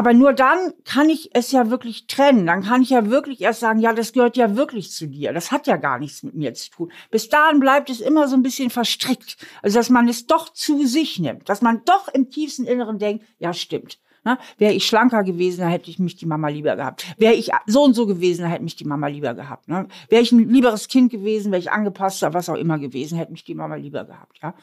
[0.00, 2.46] Aber nur dann kann ich es ja wirklich trennen.
[2.46, 5.34] Dann kann ich ja wirklich erst sagen, ja, das gehört ja wirklich zu dir.
[5.34, 6.92] Das hat ja gar nichts mit mir zu tun.
[7.10, 9.36] Bis dahin bleibt es immer so ein bisschen verstrickt.
[9.60, 11.50] Also, dass man es doch zu sich nimmt.
[11.50, 13.98] Dass man doch im tiefsten Inneren denkt, ja, stimmt.
[14.24, 14.38] Ne?
[14.56, 17.04] Wäre ich schlanker gewesen, dann hätte ich mich die Mama lieber gehabt.
[17.18, 19.68] Wäre ich so und so gewesen, dann hätte mich die Mama lieber gehabt.
[19.68, 19.86] Ne?
[20.08, 23.44] Wäre ich ein lieberes Kind gewesen, wäre ich angepasster, was auch immer gewesen, hätte mich
[23.44, 24.38] die Mama lieber gehabt.
[24.42, 24.54] Ja?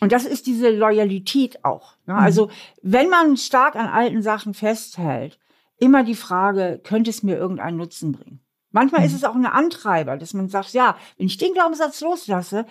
[0.00, 1.94] Und das ist diese Loyalität auch.
[2.06, 2.14] Ne?
[2.14, 2.20] Mhm.
[2.20, 2.50] Also
[2.82, 5.38] wenn man stark an alten Sachen festhält,
[5.78, 8.40] immer die Frage, könnte es mir irgendeinen Nutzen bringen?
[8.70, 9.06] Manchmal mhm.
[9.06, 12.66] ist es auch eine Antreiber, dass man sagt, ja, wenn ich den Glaubenssatz loslasse,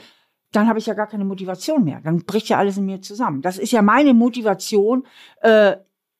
[0.51, 2.01] dann habe ich ja gar keine Motivation mehr.
[2.01, 3.41] Dann bricht ja alles in mir zusammen.
[3.41, 5.05] Das ist ja meine Motivation,
[5.41, 5.75] äh,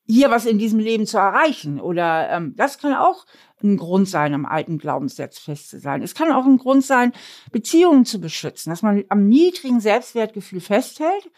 [0.05, 1.80] hier was in diesem Leben zu erreichen.
[1.80, 3.26] Oder ähm, das kann auch
[3.64, 6.01] ein Grund sein, am alten Glaubenssatz fest zu sein.
[6.01, 7.14] Es kann auch ein Grund sein,
[7.51, 11.32] Beziehungen zu beschützen, dass man am niedrigen Selbstwertgefühl festhält.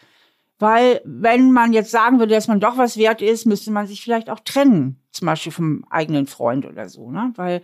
[0.58, 4.02] Weil wenn man jetzt sagen würde, dass man doch was wert ist, müsste man sich
[4.02, 7.10] vielleicht auch trennen, zum Beispiel vom eigenen Freund oder so.
[7.10, 7.32] Ne?
[7.36, 7.62] Weil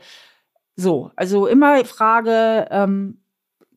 [0.77, 3.19] so, also immer Frage, ähm,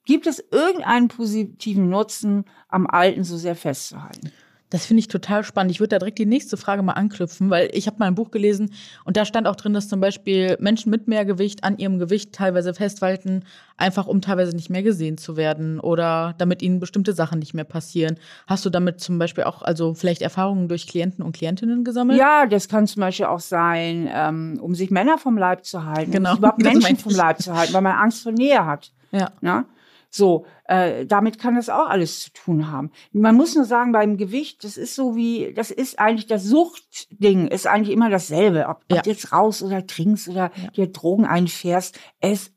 [0.06, 4.32] gibt es irgendeinen positiven Nutzen, am Alten so sehr festzuhalten?
[4.70, 5.72] Das finde ich total spannend.
[5.72, 8.30] Ich würde da direkt die nächste Frage mal anknüpfen, weil ich habe mal ein Buch
[8.30, 8.72] gelesen
[9.03, 12.34] und da stand auch drin, dass zum Beispiel Menschen mit mehr Gewicht an ihrem Gewicht
[12.34, 13.43] teilweise festhalten,
[13.78, 17.63] einfach um teilweise nicht mehr gesehen zu werden oder damit ihnen bestimmte Sachen nicht mehr
[17.63, 18.17] passieren.
[18.45, 22.20] Hast du damit zum Beispiel auch also vielleicht Erfahrungen durch Klienten und Klientinnen gesammelt?
[22.20, 26.11] Ja, das kann zum Beispiel auch sein, ähm, um sich Männer vom Leib zu halten,
[26.11, 26.34] genau.
[26.34, 28.91] um überhaupt Menschen vom Leib zu halten, weil man Angst vor Nähe hat.
[29.11, 29.32] Ja.
[29.41, 29.65] Na?
[30.12, 32.91] So, äh, damit kann das auch alles zu tun haben.
[33.12, 37.47] Man muss nur sagen, beim Gewicht, das ist so wie, das ist eigentlich das Suchtding,
[37.47, 38.68] ist eigentlich immer dasselbe.
[38.68, 38.97] Ob, ja.
[38.97, 40.72] ob du jetzt raus oder trinkst oder ja.
[40.72, 42.51] dir Drogen einfährst, es,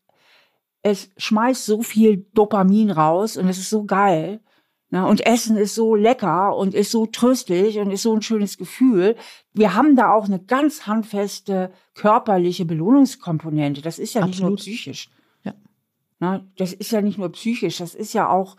[0.82, 4.40] es schmeißt so viel Dopamin raus und es ist so geil.
[4.92, 5.06] Ne?
[5.06, 9.16] Und Essen ist so lecker und ist so tröstlich und ist so ein schönes Gefühl.
[9.52, 13.82] Wir haben da auch eine ganz handfeste körperliche Belohnungskomponente.
[13.82, 14.34] Das ist ja Absolut.
[14.34, 15.10] nicht nur psychisch.
[16.22, 16.48] Ne?
[16.56, 18.56] Das ist ja nicht nur psychisch, das ist ja auch,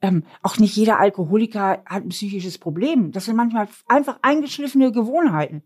[0.00, 3.10] ähm, auch nicht jeder Alkoholiker hat ein psychisches Problem.
[3.10, 5.64] Das sind manchmal einfach eingeschliffene Gewohnheiten.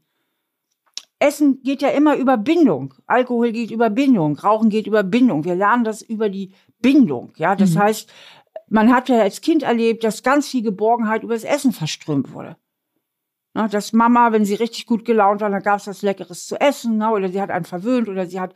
[1.19, 2.95] Essen geht ja immer über Bindung.
[3.07, 4.39] Alkohol geht über Bindung.
[4.39, 5.45] Rauchen geht über Bindung.
[5.45, 7.35] Wir lernen das über die Bindung.
[7.37, 7.81] Ja, das mhm.
[7.81, 8.13] heißt,
[8.69, 12.57] man hat ja als Kind erlebt, dass ganz viel Geborgenheit über das Essen verströmt wurde.
[13.53, 16.59] Na, dass Mama, wenn sie richtig gut gelaunt war, dann gab es was Leckeres zu
[16.59, 18.55] essen, na, oder sie hat einen verwöhnt oder sie hat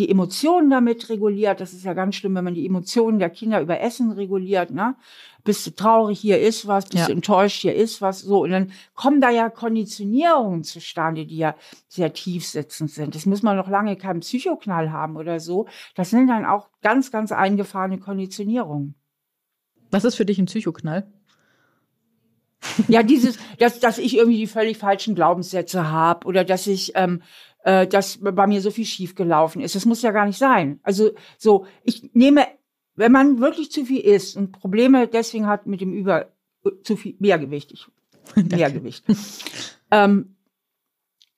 [0.00, 1.60] die Emotionen damit reguliert.
[1.60, 4.70] Das ist ja ganz schlimm, wenn man die Emotionen der Kinder über Essen reguliert.
[4.70, 4.96] Ne?
[5.44, 7.06] Bist du traurig, hier ist was, bist ja.
[7.06, 8.20] du enttäuscht, hier ist was.
[8.20, 11.54] So, und dann kommen da ja Konditionierungen zustande, die ja
[11.86, 13.14] sehr tiefsitzend sind.
[13.14, 15.66] Das muss man noch lange keinen Psychoknall haben oder so.
[15.94, 18.94] Das sind dann auch ganz, ganz eingefahrene Konditionierungen.
[19.90, 21.12] Was ist für dich ein Psychoknall?
[22.88, 27.22] Ja, dieses, dass, dass ich irgendwie die völlig falschen Glaubenssätze habe oder dass ich ähm,
[27.64, 29.74] äh, dass bei mir so viel schiefgelaufen ist.
[29.74, 30.80] Das muss ja gar nicht sein.
[30.82, 32.46] Also so, ich nehme,
[32.94, 36.28] wenn man wirklich zu viel isst und Probleme deswegen hat mit dem Über
[36.82, 37.86] zu viel Mehrgewicht, ich,
[38.50, 39.04] Mehrgewicht,
[39.90, 40.36] ähm,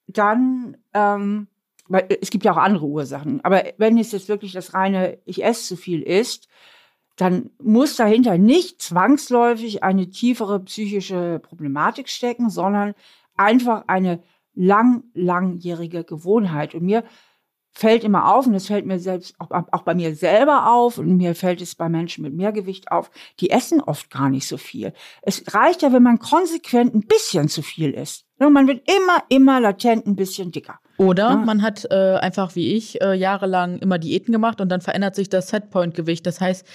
[0.08, 1.46] dann ähm,
[1.92, 3.44] weil es gibt ja auch andere Ursachen.
[3.44, 6.48] Aber wenn es jetzt wirklich das reine Ich esse zu viel ist,
[7.16, 12.94] dann muss dahinter nicht zwangsläufig eine tiefere psychische Problematik stecken, sondern
[13.36, 14.22] einfach eine
[14.54, 16.74] lang, langjährige Gewohnheit.
[16.74, 17.04] Und mir
[17.72, 21.16] fällt immer auf, und es fällt mir selbst auch, auch bei mir selber auf, und
[21.16, 24.58] mir fällt es bei Menschen mit mehr Gewicht auf, die essen oft gar nicht so
[24.58, 24.92] viel.
[25.22, 28.26] Es reicht ja, wenn man konsequent ein bisschen zu viel isst.
[28.38, 30.80] Man wird immer, immer latent ein bisschen dicker.
[30.98, 31.36] Oder ja.
[31.36, 35.28] man hat äh, einfach wie ich äh, jahrelang immer Diäten gemacht und dann verändert sich
[35.28, 36.26] das Setpoint-Gewicht.
[36.26, 36.66] Das heißt,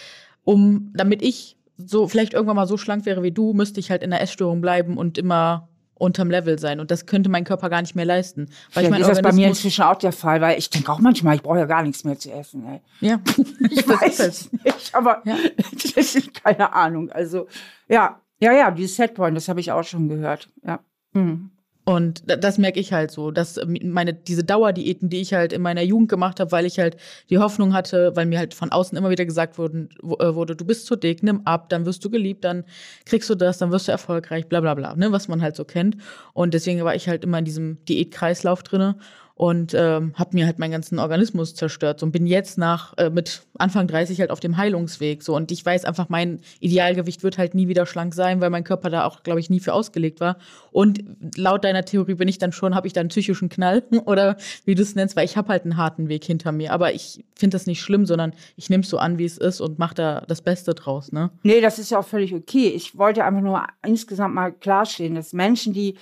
[0.43, 4.01] um, damit ich so vielleicht irgendwann mal so schlank wäre wie du, müsste ich halt
[4.01, 6.79] in der Essstörung bleiben und immer unterm Level sein.
[6.79, 8.49] Und das könnte mein Körper gar nicht mehr leisten.
[8.73, 10.99] Weil ich mein ist das bei mir inzwischen auch der Fall, weil ich denke auch
[10.99, 12.65] manchmal, ich brauche ja gar nichts mehr zu essen.
[12.67, 12.81] Ey.
[13.01, 13.19] Ja,
[13.69, 15.35] ich weiß es nicht, aber ja.
[15.95, 17.11] das ist keine Ahnung.
[17.11, 17.47] Also
[17.87, 20.49] ja, ja, ja, dieses Setpoint, das habe ich auch schon gehört.
[20.63, 20.79] Ja.
[21.13, 21.51] Hm.
[21.87, 25.83] Und das merke ich halt so, dass meine diese Dauerdiäten, die ich halt in meiner
[25.83, 26.97] Jugend gemacht habe, weil ich halt
[27.29, 30.65] die Hoffnung hatte, weil mir halt von außen immer wieder gesagt wurde, äh, wurde, du
[30.65, 32.65] bist zu dick, nimm ab, dann wirst du geliebt, dann
[33.05, 35.63] kriegst du das, dann wirst du erfolgreich, bla bla bla, ne, was man halt so
[35.63, 35.95] kennt.
[36.33, 38.97] Und deswegen war ich halt immer in diesem Diätkreislauf drinne
[39.37, 43.11] und ähm, habe mir halt meinen ganzen Organismus zerstört so, und bin jetzt nach äh,
[43.11, 47.37] mit Anfang 30 halt auf dem Heilungsweg so und ich weiß einfach mein Idealgewicht wird
[47.37, 50.19] halt nie wieder schlank sein, weil mein Körper da auch glaube ich nie für ausgelegt
[50.19, 50.37] war
[50.71, 51.03] und
[51.35, 54.73] laut deiner Theorie bin ich dann schon habe ich da einen psychischen Knall oder wie
[54.73, 57.55] du es nennst, weil ich habe halt einen harten Weg hinter mir, aber ich finde
[57.55, 60.23] das nicht schlimm, sondern ich nehme es so an, wie es ist und mache da
[60.27, 61.29] das Beste draus, ne?
[61.43, 62.69] Nee, das ist ja auch völlig okay.
[62.69, 65.95] Ich wollte einfach nur insgesamt mal klarstellen, dass Menschen, die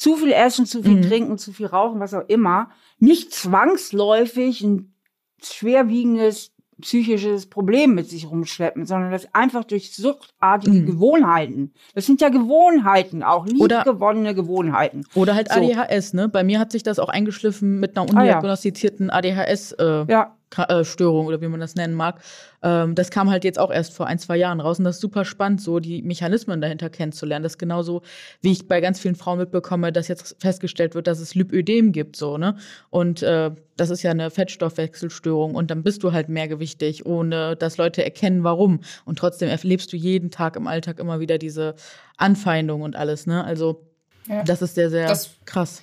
[0.00, 1.02] zu viel essen, zu viel mhm.
[1.02, 4.94] trinken, zu viel rauchen, was auch immer, nicht zwangsläufig ein
[5.42, 10.86] schwerwiegendes psychisches Problem mit sich rumschleppen, sondern das einfach durch suchtartige mhm.
[10.86, 11.74] Gewohnheiten.
[11.94, 15.04] Das sind ja Gewohnheiten, auch liebgewonnene Gewohnheiten.
[15.14, 15.60] Oder halt so.
[15.60, 16.30] ADHS, ne?
[16.30, 19.44] Bei mir hat sich das auch eingeschliffen mit einer undiagnostizierten ah, ja.
[19.44, 19.72] ADHS.
[19.72, 20.34] Äh, ja.
[20.56, 22.20] Äh, Störung oder wie man das nennen mag.
[22.62, 25.00] Ähm, das kam halt jetzt auch erst vor ein, zwei Jahren raus und das ist
[25.00, 27.44] super spannend, so die Mechanismen dahinter kennenzulernen.
[27.44, 28.02] Das ist genauso,
[28.42, 32.16] wie ich bei ganz vielen Frauen mitbekomme, dass jetzt festgestellt wird, dass es Lipödem gibt,
[32.16, 32.56] so, ne?
[32.90, 37.76] Und äh, das ist ja eine Fettstoffwechselstörung und dann bist du halt mehrgewichtig, ohne dass
[37.76, 38.80] Leute erkennen, warum.
[39.04, 41.76] Und trotzdem erlebst du jeden Tag im Alltag immer wieder diese
[42.16, 43.44] Anfeindung und alles, ne?
[43.44, 43.86] Also,
[44.28, 44.42] ja.
[44.42, 45.82] das ist sehr, sehr das krass.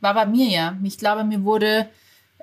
[0.00, 0.76] War bei mir ja.
[0.84, 1.88] Ich glaube, mir wurde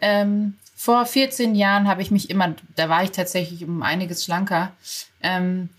[0.02, 4.74] ähm, vor 14 Jahren habe ich mich immer, da war ich tatsächlich um einiges schlanker.
[5.22, 5.70] Ähm,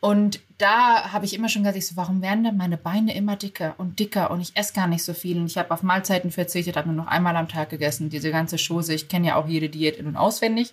[0.00, 3.74] und da habe ich immer schon gesagt, so, warum werden denn meine Beine immer dicker
[3.78, 6.76] und dicker und ich esse gar nicht so viel und ich habe auf Mahlzeiten verzichtet,
[6.76, 8.94] habe nur noch einmal am Tag gegessen, diese ganze Chose.
[8.94, 10.72] Ich kenne ja auch jede Diät in- und auswendig.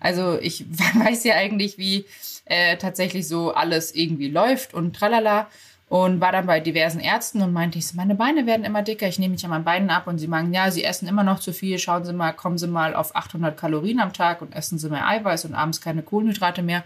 [0.00, 0.64] Also ich
[0.94, 2.04] weiß ja eigentlich, wie
[2.46, 5.48] äh, tatsächlich so alles irgendwie läuft und tralala
[5.94, 9.20] und war dann bei diversen Ärzten und meinte ich, meine Beine werden immer dicker, ich
[9.20, 11.52] nehme mich an meinen Beinen ab und sie meinen, ja, sie essen immer noch zu
[11.52, 14.90] viel, schauen Sie mal, kommen Sie mal auf 800 Kalorien am Tag und essen Sie
[14.90, 16.82] mehr Eiweiß und abends keine Kohlenhydrate mehr.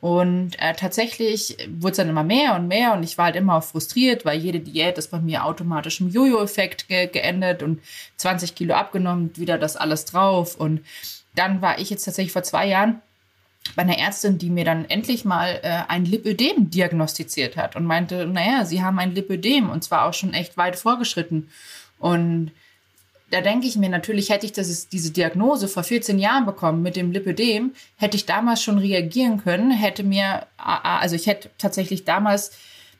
[0.00, 3.56] Und äh, tatsächlich wurde es dann immer mehr und mehr und ich war halt immer
[3.56, 7.80] auch frustriert, weil jede Diät ist bei mir automatisch im Jojo-Effekt ge geendet und
[8.18, 10.54] 20 Kilo abgenommen, wieder das alles drauf.
[10.54, 10.80] Und
[11.34, 13.02] dann war ich jetzt tatsächlich vor zwei Jahren
[13.76, 18.26] bei einer Ärztin, die mir dann endlich mal äh, ein Lipödem diagnostiziert hat und meinte,
[18.26, 21.48] naja, sie haben ein Lipödem und zwar auch schon echt weit vorgeschritten.
[21.98, 22.52] Und
[23.30, 26.94] da denke ich mir, natürlich hätte ich das, diese Diagnose vor 14 Jahren bekommen mit
[26.94, 32.52] dem Lipödem, hätte ich damals schon reagieren können, hätte mir, also ich hätte tatsächlich damals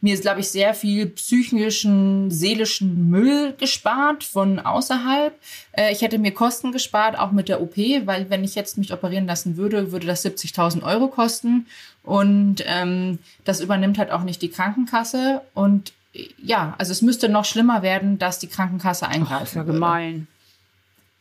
[0.04, 5.34] mir ist, glaube ich, sehr viel psychischen, seelischen Müll gespart von außerhalb.
[5.72, 8.92] Äh, ich hätte mir Kosten gespart, auch mit der OP, weil wenn ich jetzt mich
[8.92, 11.66] operieren lassen würde, würde das 70.000 Euro kosten.
[12.02, 15.40] Und ähm, das übernimmt halt auch nicht die Krankenkasse.
[15.54, 15.94] Und
[16.36, 20.26] ja, also es müsste noch schlimmer werden, dass die Krankenkasse eingreifen Ach, ist ja gemein.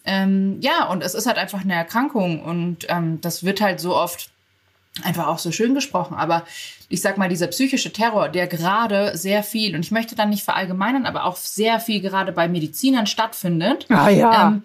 [0.04, 3.96] Ähm, ja, und es ist halt einfach eine Erkrankung und ähm, das wird halt so
[3.96, 4.30] oft
[5.02, 6.16] einfach auch so schön gesprochen.
[6.16, 6.44] Aber
[6.94, 10.44] ich sag mal, dieser psychische Terror, der gerade sehr viel, und ich möchte dann nicht
[10.44, 13.88] verallgemeinern, aber auch sehr viel gerade bei Medizinern stattfindet.
[13.90, 14.48] Ah ja.
[14.50, 14.62] Ähm,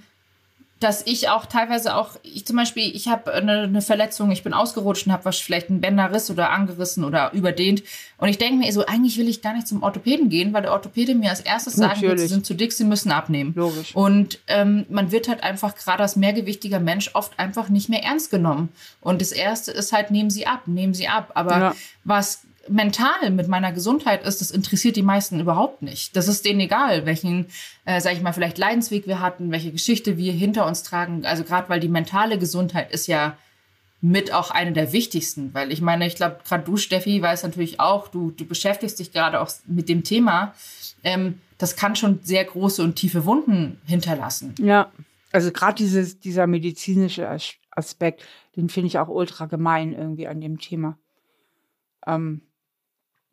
[0.81, 4.53] dass ich auch teilweise auch, ich zum Beispiel, ich habe eine, eine Verletzung, ich bin
[4.53, 7.83] ausgerutscht und habe vielleicht einen Bänderriss oder angerissen oder überdehnt.
[8.16, 10.72] Und ich denke mir so, eigentlich will ich gar nicht zum Orthopäden gehen, weil der
[10.72, 13.55] Orthopäde mir als erstes sagen wird, sie sind zu dick, sie müssen abnehmen.
[13.57, 13.95] Logisch.
[13.95, 18.31] Und ähm, man wird halt einfach gerade als mehrgewichtiger Mensch oft einfach nicht mehr ernst
[18.31, 18.68] genommen.
[19.01, 21.33] Und das Erste ist halt, nehmen Sie ab, nehmen Sie ab.
[21.35, 21.74] Aber ja.
[22.05, 26.16] was mental mit meiner Gesundheit ist, das interessiert die meisten überhaupt nicht.
[26.16, 27.47] Das ist denen egal, welchen,
[27.85, 31.25] äh, sag ich mal, vielleicht Leidensweg wir hatten, welche Geschichte wir hinter uns tragen.
[31.25, 33.37] Also gerade weil die mentale Gesundheit ist ja
[34.01, 37.81] mit auch eine der wichtigsten, weil ich meine, ich glaube, gerade du, Steffi, weißt natürlich
[37.81, 40.55] auch, du, du beschäftigst dich gerade auch mit dem Thema.
[41.03, 44.55] Ähm, das kann schon sehr große und tiefe Wunden hinterlassen.
[44.61, 44.93] Ja,
[45.33, 47.29] also gerade dieser medizinische
[47.71, 48.25] Aspekt,
[48.57, 50.97] den finde ich auch ultra gemein irgendwie an dem Thema.
[52.07, 52.43] Ähm,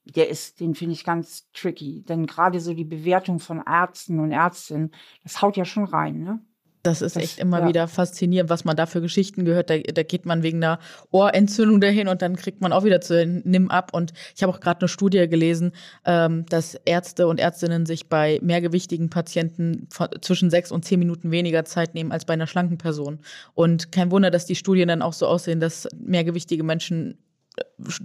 [0.05, 2.03] der ist, den finde ich ganz tricky.
[2.03, 4.91] Denn gerade so die Bewertung von Ärzten und Ärztinnen,
[5.23, 6.39] das haut ja schon rein, ne?
[6.85, 7.67] Das ist das, echt immer ja.
[7.67, 9.71] wieder faszinierend, was man da für Geschichten gehört.
[9.71, 10.79] Da, da, geht man wegen einer
[11.09, 13.91] Ohrentzündung dahin und dann kriegt man auch wieder zu Nimm ab.
[13.93, 15.71] Und ich habe auch gerade eine Studie gelesen,
[16.05, 19.87] ähm, dass Ärzte und Ärztinnen sich bei mehrgewichtigen Patienten
[20.21, 23.19] zwischen sechs und zehn Minuten weniger Zeit nehmen als bei einer schlanken Person.
[23.55, 27.17] Und kein Wunder, dass die Studien dann auch so aussehen, dass mehrgewichtige Menschen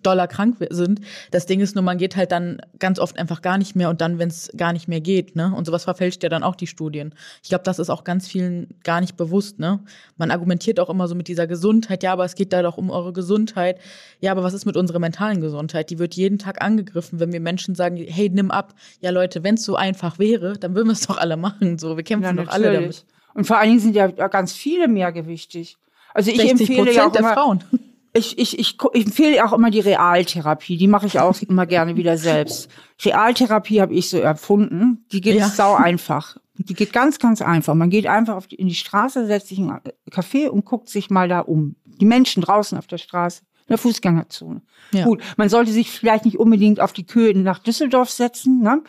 [0.03, 1.01] doller krank sind.
[1.31, 4.01] Das Ding ist nur, man geht halt dann ganz oft einfach gar nicht mehr und
[4.01, 5.53] dann, wenn es gar nicht mehr geht, ne?
[5.57, 7.15] Und sowas verfälscht ja dann auch die Studien.
[7.43, 9.81] Ich glaube, das ist auch ganz vielen gar nicht bewusst, ne?
[10.17, 12.91] Man argumentiert auch immer so mit dieser Gesundheit, ja, aber es geht da doch um
[12.91, 13.79] eure Gesundheit.
[14.21, 15.91] Ja, aber was ist mit unserer mentalen Gesundheit?
[15.91, 18.75] Die wird jeden Tag angegriffen, wenn wir Menschen sagen, hey, nimm ab.
[19.01, 21.79] Ja, Leute, wenn es so einfach wäre, dann würden wir es doch alle machen.
[21.79, 23.05] So, wir kämpfen ja, doch alle damit.
[23.35, 25.77] Und vor allen Dingen sind ja ganz viele mehrgewichtig.
[26.13, 27.65] Also ich empfehle ja auch immer, Frauen
[28.13, 30.77] ich, ich, ich, ich empfehle auch immer die Realtherapie.
[30.77, 32.71] Die mache ich auch immer gerne wieder selbst.
[33.05, 35.05] Realtherapie habe ich so erfunden.
[35.13, 35.49] Die geht ja.
[35.49, 36.37] sau einfach.
[36.55, 37.75] Die geht ganz, ganz einfach.
[37.75, 39.81] Man geht einfach die, in die Straße, setzt sich in einen
[40.11, 41.77] Café und guckt sich mal da um.
[41.85, 44.61] Die Menschen draußen auf der Straße, in der Fußgängerzone.
[44.93, 45.05] Ja.
[45.05, 48.83] Gut, man sollte sich vielleicht nicht unbedingt auf die Kühe nach Düsseldorf setzen, ne?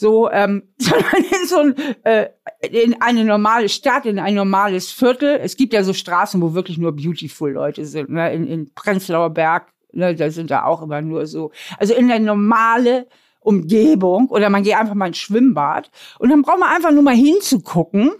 [0.00, 1.74] So, ähm, sondern in so ein,
[2.04, 2.30] äh,
[2.68, 5.38] in eine normale Stadt, in ein normales Viertel.
[5.42, 8.10] Es gibt ja so Straßen, wo wirklich nur beautiful Leute sind.
[8.10, 8.32] Ne?
[8.32, 10.14] In, in Prenzlauer Berg, ne?
[10.14, 11.52] da sind da auch immer nur so.
[11.78, 13.06] Also in der normale
[13.40, 17.14] Umgebung oder man geht einfach mal ins Schwimmbad und dann braucht man einfach nur mal
[17.14, 18.12] hinzugucken.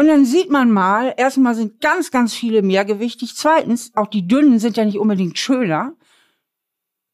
[0.00, 3.34] Und dann sieht man mal, erstmal sind ganz, ganz viele mehrgewichtig.
[3.34, 5.94] Zweitens, auch die Dünnen sind ja nicht unbedingt schöner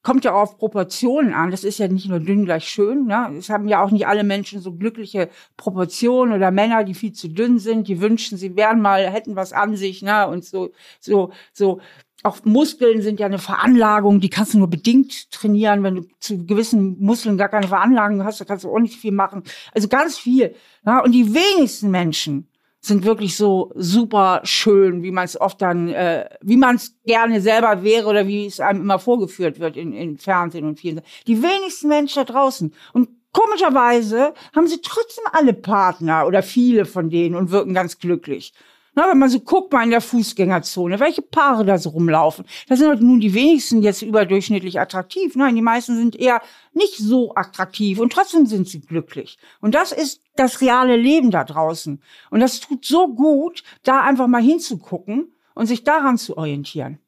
[0.04, 1.50] kommt ja auch auf Proportionen an.
[1.50, 3.06] Das ist ja nicht nur dünn gleich schön.
[3.06, 3.34] Ne?
[3.36, 7.28] Es haben ja auch nicht alle Menschen so glückliche Proportionen oder Männer, die viel zu
[7.28, 10.28] dünn sind, die wünschen, sie wären mal, hätten was an sich, ne?
[10.28, 11.80] Und so, so, so.
[12.22, 15.82] Auch Muskeln sind ja eine Veranlagung, die kannst du nur bedingt trainieren.
[15.82, 19.12] Wenn du zu gewissen Muskeln gar keine Veranlagung hast, dann kannst du auch nicht viel
[19.12, 19.42] machen.
[19.74, 20.54] Also ganz viel.
[20.84, 21.02] Ne?
[21.02, 22.48] Und die wenigsten Menschen
[22.86, 27.40] sind wirklich so super schön, wie man es oft dann, äh, wie man es gerne
[27.40, 31.00] selber wäre oder wie es einem immer vorgeführt wird in, in Fernsehen und vielen.
[31.26, 32.74] Die wenigsten Menschen da draußen.
[32.92, 38.52] Und komischerweise haben sie trotzdem alle Partner oder viele von denen und wirken ganz glücklich.
[38.94, 42.44] Na, wenn man so guckt mal in der Fußgängerzone, welche Paare da so rumlaufen.
[42.68, 45.34] Da sind halt nun die wenigsten jetzt überdurchschnittlich attraktiv.
[45.34, 46.40] Nein, die meisten sind eher
[46.72, 49.36] nicht so attraktiv und trotzdem sind sie glücklich.
[49.60, 52.00] Und das ist das reale Leben da draußen.
[52.30, 56.98] Und das tut so gut, da einfach mal hinzugucken und sich daran zu orientieren.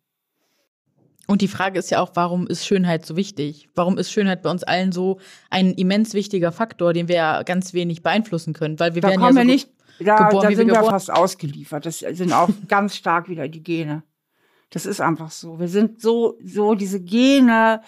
[1.28, 3.68] Und die Frage ist ja auch, warum ist Schönheit so wichtig?
[3.74, 5.18] Warum ist Schönheit bei uns allen so
[5.50, 8.78] ein immens wichtiger Faktor, den wir ja ganz wenig beeinflussen können?
[8.78, 9.68] Weil wir da werden ja so wir nicht
[10.00, 11.86] da, geboren, da sind wir, wir fast ausgeliefert.
[11.86, 14.02] Das sind auch ganz stark wieder die Gene.
[14.70, 15.60] Das ist einfach so.
[15.60, 17.82] Wir sind so, so diese Gene,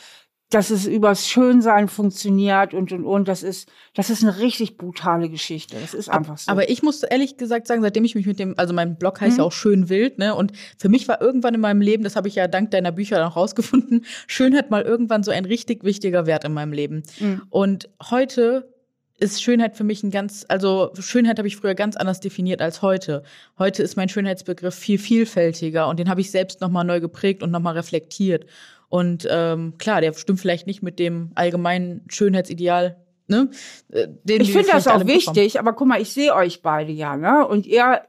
[0.50, 3.28] dass es übers Schönsein funktioniert und und und.
[3.28, 5.76] Das ist, das ist eine richtig brutale Geschichte.
[5.78, 6.50] Das ist einfach so.
[6.50, 9.32] Aber ich muss ehrlich gesagt sagen, seitdem ich mich mit dem, also mein Blog heißt
[9.32, 9.38] mhm.
[9.38, 10.34] ja auch schön wild, ne?
[10.34, 13.26] Und für mich war irgendwann in meinem Leben, das habe ich ja dank deiner Bücher
[13.26, 17.02] auch rausgefunden, Schönheit mal irgendwann so ein richtig wichtiger Wert in meinem Leben.
[17.20, 17.42] Mhm.
[17.50, 18.72] Und heute
[19.18, 22.82] ist Schönheit für mich ein ganz, also Schönheit habe ich früher ganz anders definiert als
[22.82, 23.24] heute.
[23.58, 27.50] Heute ist mein Schönheitsbegriff viel vielfältiger und den habe ich selbst nochmal neu geprägt und
[27.50, 28.46] nochmal reflektiert.
[28.88, 32.96] Und ähm, klar, der stimmt vielleicht nicht mit dem allgemeinen Schönheitsideal.
[33.26, 33.50] Ne?
[33.90, 35.68] Äh, den ich finde das auch wichtig, bekommen.
[35.68, 37.46] aber guck mal, ich sehe euch beide ja, ne?
[37.46, 38.00] Und ihr,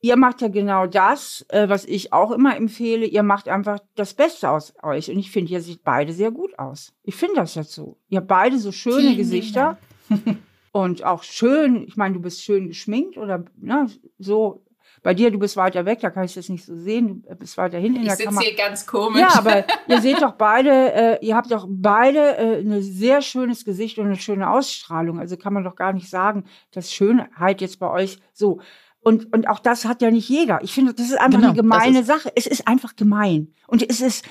[0.00, 3.06] ihr macht ja genau das, äh, was ich auch immer empfehle.
[3.06, 5.10] Ihr macht einfach das Beste aus euch.
[5.10, 6.92] Und ich finde, ihr seht beide sehr gut aus.
[7.04, 7.98] Ich finde das jetzt so.
[8.08, 9.60] Ihr habt beide so schöne Gesichter.
[9.60, 9.78] Dank.
[10.72, 13.88] und auch schön, ich meine, du bist schön geschminkt oder ne,
[14.18, 14.64] so.
[15.00, 17.24] Bei dir, du bist weiter weg, da kann ich das nicht so sehen.
[17.28, 18.40] Du bist weiter hinten in der Kamera.
[18.40, 19.20] Ich sitze hier ganz komisch.
[19.20, 23.64] Ja, aber ihr seht doch beide, äh, ihr habt doch beide äh, ein sehr schönes
[23.64, 25.20] Gesicht und eine schöne Ausstrahlung.
[25.20, 28.60] Also kann man doch gar nicht sagen, dass Schönheit jetzt bei euch so.
[29.00, 30.62] Und, und auch das hat ja nicht jeder.
[30.62, 32.32] Ich finde, das ist einfach genau, eine gemeine Sache.
[32.34, 33.54] Es ist einfach gemein.
[33.68, 34.24] Und es ist,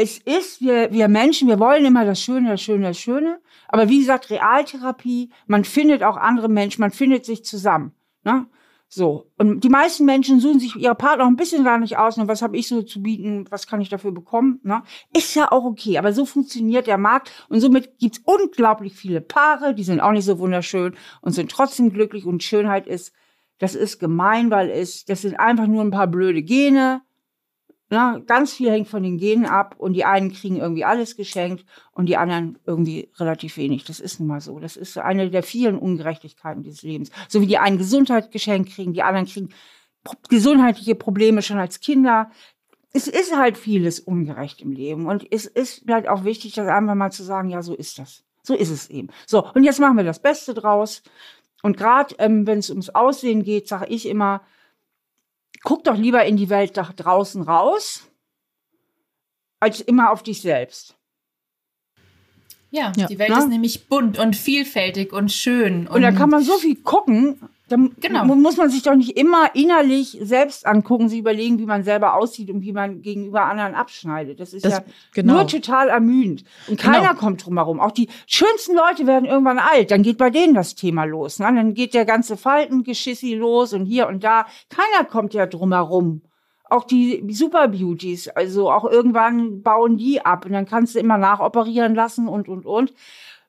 [0.00, 3.40] es ist, wir, wir Menschen, wir wollen immer das Schöne, das Schöne, das Schöne.
[3.66, 7.90] Aber wie gesagt, Realtherapie, man findet auch andere Menschen, man findet sich zusammen.
[8.22, 8.46] Ne?
[8.88, 9.28] So.
[9.38, 12.16] Und die meisten Menschen suchen sich ihre Partner auch ein bisschen gar nicht aus.
[12.16, 12.28] Ne?
[12.28, 13.46] Was habe ich so zu bieten?
[13.50, 14.60] Was kann ich dafür bekommen?
[14.62, 14.84] Ne?
[15.12, 15.98] Ist ja auch okay.
[15.98, 17.32] Aber so funktioniert der Markt.
[17.48, 21.92] Und somit gibt's unglaublich viele Paare, die sind auch nicht so wunderschön und sind trotzdem
[21.92, 22.24] glücklich.
[22.24, 23.12] Und Schönheit ist,
[23.58, 27.02] das ist gemein, weil es, das sind einfach nur ein paar blöde Gene
[27.90, 31.64] na, ganz viel hängt von den Genen ab und die einen kriegen irgendwie alles geschenkt
[31.92, 33.84] und die anderen irgendwie relativ wenig.
[33.84, 34.58] Das ist nun mal so.
[34.58, 37.10] Das ist eine der vielen Ungerechtigkeiten dieses Lebens.
[37.28, 39.48] So wie die einen Gesundheit geschenkt kriegen, die anderen kriegen
[40.28, 42.30] gesundheitliche Probleme schon als Kinder.
[42.92, 45.06] es ist halt vieles ungerecht im Leben.
[45.06, 48.22] Und es ist halt auch wichtig, das einfach mal zu sagen, ja, so ist das.
[48.42, 49.08] So ist es eben.
[49.26, 51.02] So, und jetzt machen wir das Beste draus.
[51.62, 54.42] Und gerade ähm, wenn es ums Aussehen geht, sage ich immer,
[55.62, 58.08] guck doch lieber in die Welt da draußen raus,
[59.60, 60.96] als immer auf dich selbst.
[62.70, 63.06] Ja, ja.
[63.06, 63.38] die Welt Na?
[63.38, 65.86] ist nämlich bunt und vielfältig und schön.
[65.86, 67.48] Und, und da kann man so viel gucken.
[67.68, 68.24] Da genau.
[68.24, 72.50] muss man sich doch nicht immer innerlich selbst angucken, sich überlegen, wie man selber aussieht
[72.50, 74.40] und wie man gegenüber anderen abschneidet.
[74.40, 75.34] Das ist das, ja genau.
[75.34, 76.44] nur total ermüdend.
[76.66, 76.92] Und genau.
[76.92, 77.20] keiner genau.
[77.20, 77.80] kommt drum herum.
[77.80, 79.90] Auch die schönsten Leute werden irgendwann alt.
[79.90, 81.38] Dann geht bei denen das Thema los.
[81.38, 81.46] Ne?
[81.46, 84.46] Dann geht der ganze Faltengeschissi los und hier und da.
[84.70, 86.22] Keiner kommt ja drum herum
[86.70, 91.94] auch die Superbeauties, also auch irgendwann bauen die ab und dann kannst du immer nachoperieren
[91.94, 92.92] lassen und, und, und.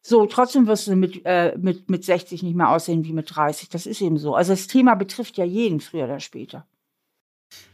[0.10, 3.70] So, trotzdem wirst du mit, äh, mit, mit 60 nicht mehr aussehen wie mit 30.
[3.70, 4.34] Das ist eben so.
[4.34, 6.66] Also das Thema betrifft ja jeden früher oder später.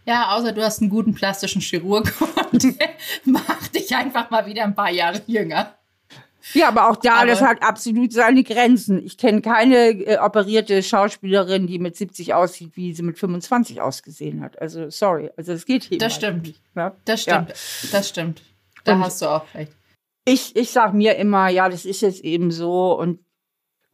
[0.05, 2.13] Ja, außer du hast einen guten plastischen Chirurg
[2.51, 2.77] und
[3.23, 5.75] mach dich einfach mal wieder ein paar Jahre jünger.
[6.53, 9.01] Ja, aber auch da, aber das hat absolut seine Grenzen.
[9.05, 14.41] Ich kenne keine äh, operierte Schauspielerin, die mit 70 aussieht, wie sie mit 25 ausgesehen
[14.41, 14.61] hat.
[14.61, 15.31] Also, sorry.
[15.37, 15.99] Also, das geht hier.
[15.99, 16.47] Das stimmt.
[16.47, 16.93] Nicht, ja?
[17.05, 17.49] Das stimmt.
[17.49, 17.55] Ja.
[17.93, 18.41] Das stimmt.
[18.83, 19.71] Da und hast du auch recht.
[20.25, 23.19] Ich, ich sag mir immer, ja, das ist jetzt eben so und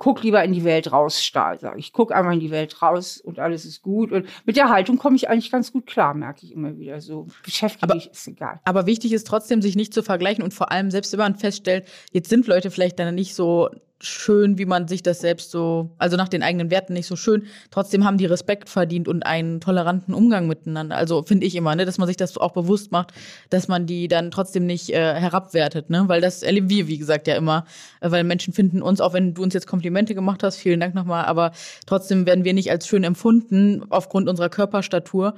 [0.01, 1.93] guck lieber in die Welt raus, Stahl, sage ich.
[1.93, 4.11] Guck einmal in die Welt raus und alles ist gut.
[4.11, 6.99] Und mit der Haltung komme ich eigentlich ganz gut klar, merke ich immer wieder.
[7.01, 8.59] So beschäftigt mich ist egal.
[8.63, 11.87] Aber wichtig ist trotzdem, sich nicht zu vergleichen und vor allem, selbst wenn man feststellt,
[12.11, 13.69] jetzt sind Leute vielleicht dann nicht so
[14.03, 17.43] schön, wie man sich das selbst so, also nach den eigenen Werten nicht so schön.
[17.69, 20.95] Trotzdem haben die Respekt verdient und einen toleranten Umgang miteinander.
[20.95, 23.13] Also finde ich immer, ne, dass man sich das auch bewusst macht,
[23.49, 27.27] dass man die dann trotzdem nicht äh, herabwertet, ne, weil das erleben wir, wie gesagt,
[27.27, 27.65] ja immer,
[28.01, 31.25] weil Menschen finden uns, auch wenn du uns jetzt Komplimente gemacht hast, vielen Dank nochmal,
[31.25, 31.51] aber
[31.85, 35.35] trotzdem werden wir nicht als schön empfunden aufgrund unserer Körperstatur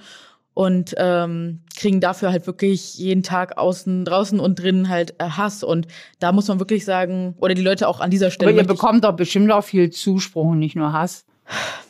[0.54, 5.64] und ähm, kriegen dafür halt wirklich jeden Tag außen, draußen und drinnen halt äh, Hass.
[5.64, 5.88] Und
[6.20, 8.52] da muss man wirklich sagen, oder die Leute auch an dieser Stelle.
[8.52, 11.26] Aber ihr bekommt doch bestimmt auch viel Zuspruch und nicht nur Hass.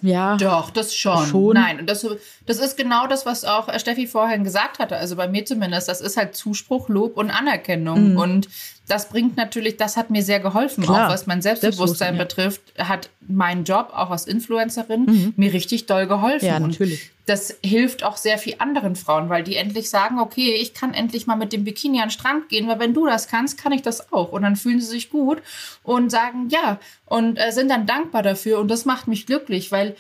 [0.02, 0.38] Ja.
[0.38, 1.26] Doch, das schon.
[1.28, 1.54] schon.
[1.54, 2.06] Nein, das,
[2.46, 4.98] das ist genau das, was auch äh, Steffi vorhin gesagt hatte.
[4.98, 8.12] Also bei mir zumindest, das ist halt Zuspruch, Lob und Anerkennung.
[8.12, 8.18] Mhm.
[8.18, 8.50] Und
[8.88, 11.08] das bringt natürlich, das hat mir sehr geholfen, Klar.
[11.08, 12.24] auch was mein Selbstbewusstsein ja.
[12.24, 15.34] betrifft, hat mein Job auch als Influencerin mhm.
[15.38, 16.46] mir richtig doll geholfen.
[16.46, 17.04] Ja, natürlich.
[17.04, 20.94] Und das hilft auch sehr viel anderen Frauen, weil die endlich sagen, okay, ich kann
[20.94, 23.72] endlich mal mit dem Bikini an den Strand gehen, weil wenn du das kannst, kann
[23.72, 24.34] ich das auch.
[24.34, 25.42] Und dann fühlen sie sich gut
[25.84, 28.60] und sagen ja und äh, sind dann dankbar dafür.
[28.60, 29.96] Und das macht mich glücklich, weil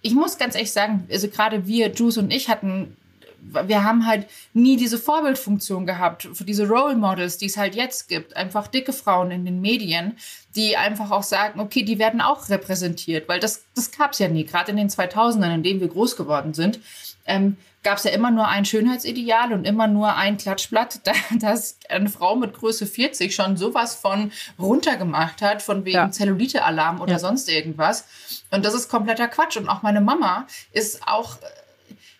[0.00, 2.96] ich muss ganz ehrlich sagen, also gerade wir, Juice und ich hatten
[3.42, 8.08] wir haben halt nie diese Vorbildfunktion gehabt für diese Role Models, die es halt jetzt
[8.08, 8.36] gibt.
[8.36, 10.16] Einfach dicke Frauen in den Medien,
[10.54, 14.28] die einfach auch sagen, okay, die werden auch repräsentiert, weil das, das gab es ja
[14.28, 14.44] nie.
[14.44, 16.80] Gerade in den 2000ern, in denen wir groß geworden sind,
[17.26, 21.00] ähm, gab es ja immer nur ein Schönheitsideal und immer nur ein Klatschblatt,
[21.40, 26.10] das eine Frau mit Größe 40 schon sowas von runtergemacht hat, von wegen ja.
[26.10, 27.18] Zellulite-Alarm oder ja.
[27.18, 28.06] sonst irgendwas.
[28.50, 29.56] Und das ist kompletter Quatsch.
[29.56, 31.38] Und auch meine Mama ist auch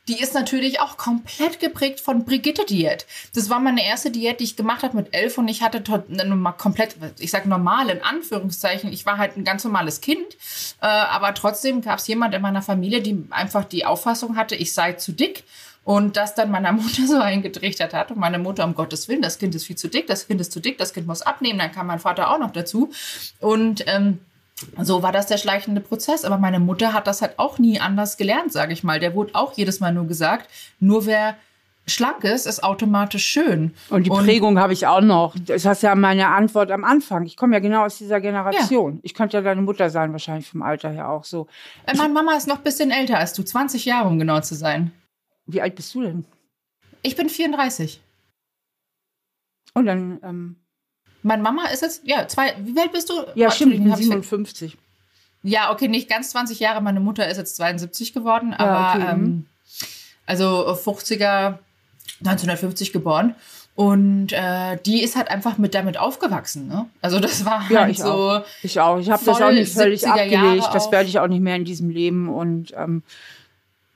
[0.08, 3.06] die ist natürlich auch komplett geprägt von Brigitte-Diät.
[3.34, 6.54] Das war meine erste Diät, die ich gemacht habe mit elf und ich hatte ne,
[6.58, 10.34] komplett, ich sage normal in Anführungszeichen, ich war halt ein ganz normales Kind,
[10.80, 14.72] äh, aber trotzdem gab es jemand in meiner Familie, die einfach die Auffassung hatte, ich
[14.72, 15.44] sei zu dick.
[15.84, 19.38] Und das dann meiner Mutter so eingetrichtert hat und meine Mutter, um Gottes Willen, das
[19.38, 21.72] Kind ist viel zu dick, das Kind ist zu dick, das Kind muss abnehmen, dann
[21.72, 22.92] kam mein Vater auch noch dazu.
[23.40, 24.20] Und ähm,
[24.80, 26.24] so war das der schleichende Prozess.
[26.24, 29.00] Aber meine Mutter hat das halt auch nie anders gelernt, sage ich mal.
[29.00, 30.48] Der wurde auch jedes Mal nur gesagt,
[30.80, 31.36] nur wer
[31.86, 33.74] schlank ist, ist automatisch schön.
[33.90, 35.34] Und die Prägung habe ich auch noch.
[35.46, 37.24] Das ist ja meine Antwort am Anfang.
[37.26, 38.94] Ich komme ja genau aus dieser Generation.
[38.94, 39.00] Ja.
[39.02, 41.48] Ich könnte ja deine Mutter sein, wahrscheinlich vom Alter her auch so.
[41.86, 44.54] Äh, meine Mama ist noch ein bisschen älter als du, 20 Jahre, um genau zu
[44.54, 44.92] sein.
[45.46, 46.24] Wie alt bist du denn?
[47.02, 48.00] Ich bin 34.
[49.74, 50.56] Und dann ähm,
[51.22, 53.14] meine Mama ist jetzt, ja, zwei, wie alt bist du?
[53.34, 54.76] Ja, oh, stimmt, ich bin 57.
[55.42, 56.80] Ja, okay, nicht ganz 20 Jahre.
[56.80, 59.12] Meine Mutter ist jetzt 72 geworden, aber ja, okay.
[59.12, 59.46] ähm, mhm.
[60.26, 61.58] also 50er,
[62.20, 63.34] 1950 geboren.
[63.74, 66.68] Und äh, die ist halt einfach mit damit aufgewachsen.
[66.68, 66.86] Ne?
[67.00, 68.12] Also das war ja, halt ich so.
[68.12, 68.44] Auch.
[68.62, 68.98] Ich auch.
[68.98, 70.68] Ich habe das auch nicht völlig abgelegt.
[70.74, 72.28] Das werde ich auch nicht mehr in diesem Leben.
[72.28, 73.02] Und ähm,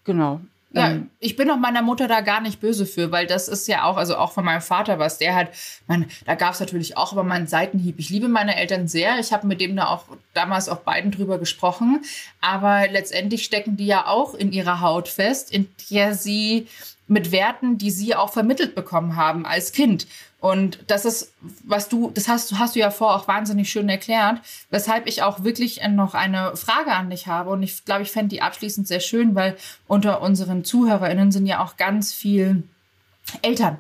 [0.05, 0.41] genau.
[0.77, 3.67] Ja, ähm, ich bin auch meiner Mutter da gar nicht böse für, weil das ist
[3.67, 5.49] ja auch, also auch von meinem Vater, was der hat,
[5.87, 7.99] man, da gab es natürlich auch aber meinen Seitenhieb.
[7.99, 9.19] Ich liebe meine Eltern sehr.
[9.19, 10.05] Ich habe mit dem da auch
[10.35, 12.05] damals auch beiden drüber gesprochen.
[12.41, 16.69] Aber letztendlich stecken die ja auch in ihrer Haut fest, in der sie
[17.09, 20.07] mit Werten, die sie auch vermittelt bekommen haben als Kind.
[20.41, 21.33] Und das ist,
[21.65, 24.41] was du, das hast, hast du ja vor auch wahnsinnig schön erklärt,
[24.71, 27.51] weshalb ich auch wirklich noch eine Frage an dich habe.
[27.51, 29.57] Und ich glaube, ich fände die abschließend sehr schön, weil
[29.89, 32.63] unter unseren ZuhörerInnen sind ja auch ganz viel
[33.43, 33.79] Eltern.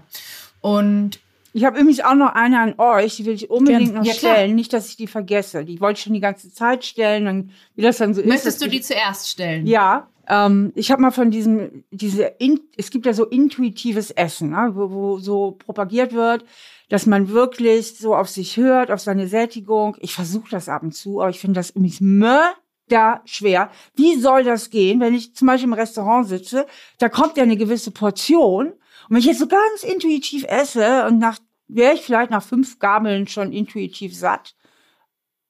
[0.60, 1.20] Und
[1.52, 4.54] ich habe übrigens auch noch eine an euch, die will ich unbedingt noch Ja, stellen.
[4.54, 5.64] Nicht, dass ich die vergesse.
[5.64, 7.24] Die wollte ich schon die ganze Zeit stellen.
[7.24, 8.26] Dann, wie das dann so ist.
[8.26, 9.66] möchtest dass du die zuerst stellen?
[9.66, 14.50] Ja, ähm, ich habe mal von diesem, diese, in, es gibt ja so intuitives Essen,
[14.50, 16.44] ne, wo, wo so propagiert wird,
[16.88, 19.96] dass man wirklich so auf sich hört, auf seine Sättigung.
[20.00, 23.70] Ich versuche das ab und zu, aber ich finde das übrigens mörder schwer.
[23.94, 26.66] Wie soll das gehen, wenn ich zum Beispiel im Restaurant sitze,
[26.98, 28.72] da kommt ja eine gewisse Portion
[29.08, 31.38] und wenn ich jetzt so ganz intuitiv esse und nach,
[31.68, 34.54] wäre ich vielleicht nach fünf Gabeln schon intuitiv satt,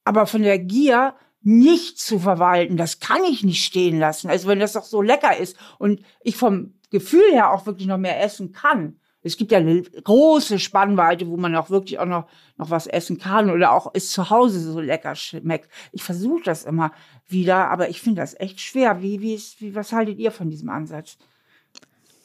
[0.05, 1.15] aber von der Gier
[1.47, 4.29] nicht zu verwalten, das kann ich nicht stehen lassen.
[4.29, 7.99] Also wenn das doch so lecker ist und ich vom Gefühl her auch wirklich noch
[7.99, 8.99] mehr essen kann.
[9.23, 13.19] Es gibt ja eine große Spannweite, wo man auch wirklich auch noch, noch was essen
[13.19, 15.71] kann oder auch es zu Hause so lecker schmeckt.
[15.93, 16.91] Ich versuche das immer
[17.29, 19.01] wieder, aber ich finde das echt schwer.
[19.01, 21.17] Wie, wie, ist, wie, was haltet ihr von diesem Ansatz?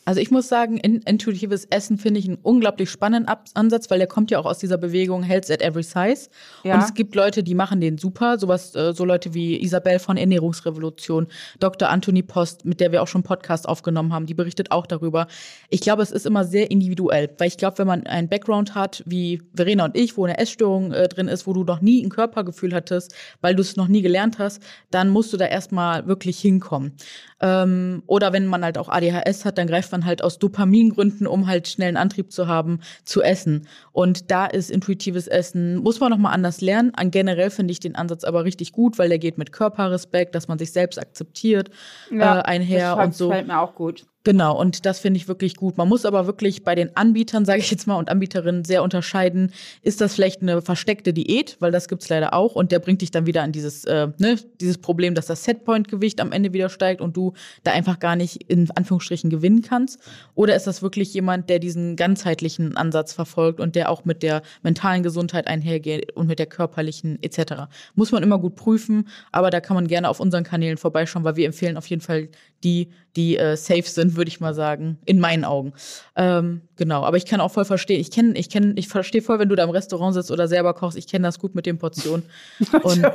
[0.04, 4.00] Also ich muss sagen, in, intuitives Essen finde ich einen unglaublich spannenden Ab Ansatz, weil
[4.00, 6.30] der kommt ja auch aus dieser Bewegung Health at Every Size.
[6.64, 6.76] Ja.
[6.76, 10.18] Und es gibt Leute, die machen den super, sowas, äh, so Leute wie Isabel von
[10.18, 11.28] Ernährungsrevolution,
[11.60, 11.90] Dr.
[11.90, 15.28] Anthony Post, mit der wir auch schon einen Podcast aufgenommen haben, die berichtet auch darüber.
[15.70, 19.04] Ich glaube, es ist immer sehr individuell, weil ich glaube, wenn man einen Background hat,
[19.06, 22.10] wie Verena und ich, wo eine Essstörung äh, drin ist, wo du noch nie ein
[22.10, 26.40] Körpergefühl hattest, weil du es noch nie gelernt hast, dann musst du da erstmal wirklich
[26.40, 26.94] hinkommen.
[27.42, 31.48] Ähm, oder wenn man halt auch ADHS hat, dann greift man halt aus Dopamingründen, um
[31.48, 33.68] halt schnell einen Antrieb zu haben, zu essen.
[33.92, 36.92] Und da ist intuitives Essen, muss man nochmal anders lernen.
[36.96, 40.48] An generell finde ich den Ansatz aber richtig gut, weil der geht mit Körperrespekt, dass
[40.48, 41.72] man sich selbst akzeptiert,
[42.12, 43.30] äh, einher das und so.
[43.30, 44.06] gefällt mir auch gut.
[44.24, 45.78] Genau, und das finde ich wirklich gut.
[45.78, 49.52] Man muss aber wirklich bei den Anbietern, sage ich jetzt mal, und Anbieterinnen sehr unterscheiden,
[49.82, 53.10] ist das vielleicht eine versteckte Diät, weil das gibt's leider auch und der bringt dich
[53.10, 57.02] dann wieder an dieses, äh, ne, dieses Problem, dass das Setpoint-Gewicht am Ende wieder steigt
[57.02, 57.34] und du
[57.64, 60.00] da einfach gar nicht in Anführungsstrichen gewinnen kannst.
[60.36, 64.44] Oder ist das wirklich jemand, der diesen ganzheitlichen Ansatz verfolgt und der auch mit der
[64.62, 67.54] mentalen Gesundheit einhergeht und mit der körperlichen etc.
[67.96, 71.38] Muss man immer gut prüfen, aber da kann man gerne auf unseren Kanälen vorbeischauen, weil
[71.38, 72.30] wir empfehlen auf jeden Fall
[72.64, 75.74] die, die äh, safe sind, würde ich mal sagen, in meinen Augen.
[76.16, 79.40] Ähm, genau, aber ich kann auch voll verstehen, ich kenne, ich kenne, ich verstehe voll,
[79.40, 81.78] wenn du da im Restaurant sitzt oder selber kochst, ich kenne das gut mit den
[81.78, 82.24] Portionen.
[82.84, 83.06] Und,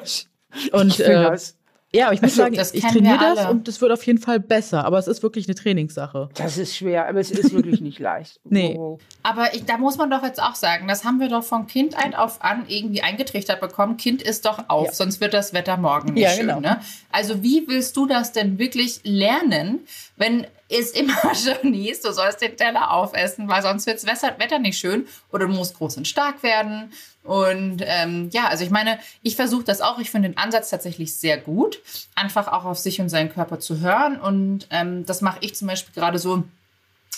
[0.73, 1.57] und äh, das.
[1.93, 4.19] ja, aber ich muss Also, sagen, das ich trainiere das und es wird auf jeden
[4.19, 6.31] Fall besser, aber es ist wirklich eine Trainingssache.
[6.35, 8.41] Das ist schwer, aber es ist wirklich nicht leicht.
[8.49, 8.75] Nee.
[8.79, 8.99] Oh.
[9.23, 12.17] Aber ich, da muss man doch jetzt auch sagen, das haben wir doch von Kindheit
[12.17, 13.97] auf an irgendwie eingetrichtert bekommen.
[13.99, 14.93] Kind ist doch auf, Ja.
[14.93, 16.47] sonst wird das Wetter morgen nicht Ja, schön.
[16.47, 16.61] genau.
[16.61, 16.81] Ne?
[17.13, 19.81] Also wie willst du das denn wirklich lernen,
[20.17, 21.15] wenn es immer
[21.63, 25.53] hieß, du sollst den Teller aufessen, weil sonst wird das Wetter nicht schön oder du
[25.53, 26.93] musst groß und stark werden.
[27.23, 29.99] Und ähm, ja, also ich meine, ich versuche das auch.
[29.99, 31.81] Ich finde den Ansatz tatsächlich sehr gut,
[32.15, 34.21] einfach auch auf sich und seinen Körper zu hören.
[34.21, 36.45] Und ähm, das mache ich zum Beispiel gerade so.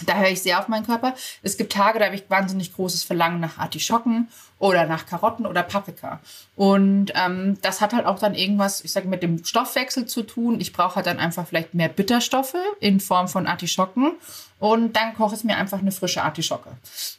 [0.07, 1.15] Da höre ich sehr auf meinen Körper.
[1.43, 4.29] Es gibt Tage, da habe ich wahnsinnig großes Verlangen nach Artischocken
[4.59, 6.21] oder nach Karotten oder Paprika.
[6.55, 10.61] Und ähm, das hat halt auch dann irgendwas, ich sage, mit dem Stoffwechsel zu tun.
[10.61, 14.13] Ich brauche halt dann einfach vielleicht mehr Bitterstoffe in Form von Artischocken.
[14.61, 16.71] Und dann koche ich mir einfach eine frische Artischocke.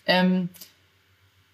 [0.06, 0.50] Ähm,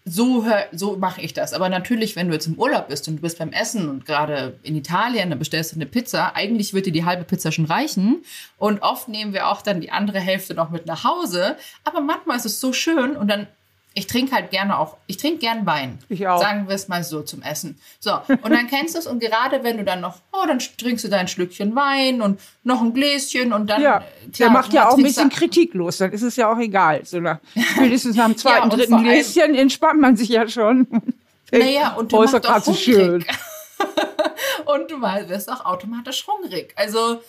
[0.07, 1.53] so, so mache ich das.
[1.53, 4.59] Aber natürlich, wenn du jetzt im Urlaub bist und du bist beim Essen und gerade
[4.61, 6.35] in Italien, dann bestellst du eine Pizza.
[6.35, 8.23] Eigentlich wird dir die halbe Pizza schon reichen.
[8.57, 11.57] Und oft nehmen wir auch dann die andere Hälfte noch mit nach Hause.
[11.83, 13.47] Aber manchmal ist es so schön und dann,
[13.97, 15.99] ich trinke halt gerne auch, ich trinke gern Wein.
[16.09, 16.39] Ich auch.
[16.39, 17.79] Sagen wir es mal so zum Essen.
[18.01, 21.05] So, und dann kennst du es und gerade wenn du dann noch, oh, dann trinkst
[21.05, 23.81] du dein Schlückchen Wein und noch ein Gläschen und dann.
[23.81, 26.59] Ja, äh, der klar, macht ja auch ein bisschen kritiklos, dann ist es ja auch
[26.59, 27.05] egal.
[27.05, 27.39] So nach,
[27.75, 30.87] spätestens nach dem zweiten, und dritten Gläschen entspannt man sich ja schon.
[31.51, 33.23] Naja, und du oh, machst auch so schön.
[34.65, 36.73] und du wirst auch automatisch hungrig.
[36.75, 37.21] Also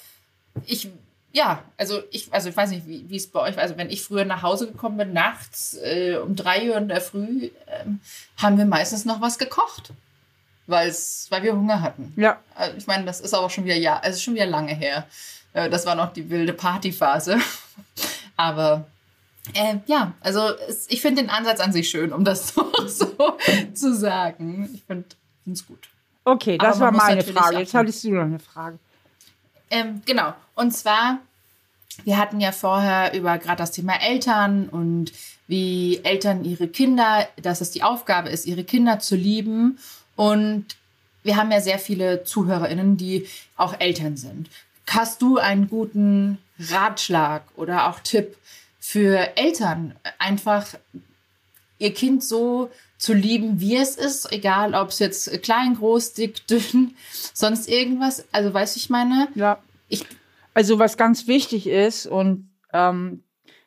[0.65, 0.89] ich,
[1.37, 3.63] ja, also ich, also ich weiß nicht, wie es bei euch war.
[3.63, 7.03] Also wenn ich früher nach Hause gekommen bin, nachts äh, um drei Uhr in der
[7.03, 8.01] Früh, ähm,
[8.39, 9.93] haben wir meistens noch was gekocht.
[10.67, 12.15] Weil's, weil wir Hunger hatten.
[12.17, 14.75] Ja, Also ich meine, das ist aber schon wieder, ja, es ist schon wieder lange
[14.75, 15.07] her.
[15.53, 17.37] Äh, Das war noch die wilde Partyphase.
[18.39, 18.87] Aber
[19.55, 23.37] äh, ja, also es, ich finde den Ansatz an sich schön, um das so, so
[23.75, 24.71] zu sagen.
[24.75, 25.05] Ich finde
[25.53, 25.89] es gut.
[26.25, 27.59] okay, das war meine Frage.
[27.59, 28.79] Jetzt hattest du noch eine Frage.
[29.71, 30.35] Ähm, genau.
[30.55, 31.19] Und zwar,
[32.05, 35.13] wir hatten ja vorher über gerade das Thema Eltern und
[35.49, 39.79] wie Eltern ihre Kinder, dass es die Aufgabe ist, ihre Kinder zu lieben.
[40.17, 40.67] Und
[41.23, 43.27] wir haben ja sehr viele ZuhörerInnen, die
[43.57, 44.49] auch Eltern sind.
[44.89, 48.37] Hast du einen guten Ratschlag oder auch Tipp
[48.81, 50.67] für Eltern, einfach
[51.79, 56.47] ihr Kind so zu lieben, wie es ist, egal ob es jetzt klein, groß, dick,
[56.51, 56.97] dünn,
[57.35, 58.25] sonst irgendwas.
[58.33, 59.59] Also, weißt du, ich meine, Ja,
[59.89, 60.05] ich,
[60.55, 63.23] also was ganz wichtig ist und ähm,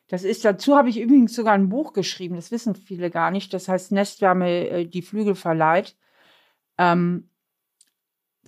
[0.07, 3.53] Das ist, dazu habe ich übrigens sogar ein Buch geschrieben, das wissen viele gar nicht.
[3.53, 5.95] Das heißt Nestwärme, äh, die Flügel verleiht.
[6.79, 7.29] Ähm,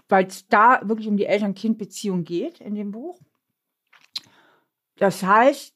[0.09, 3.19] Weil es da wirklich um die Eltern-Kind-Beziehung geht in dem Buch.
[4.97, 5.75] Das heißt,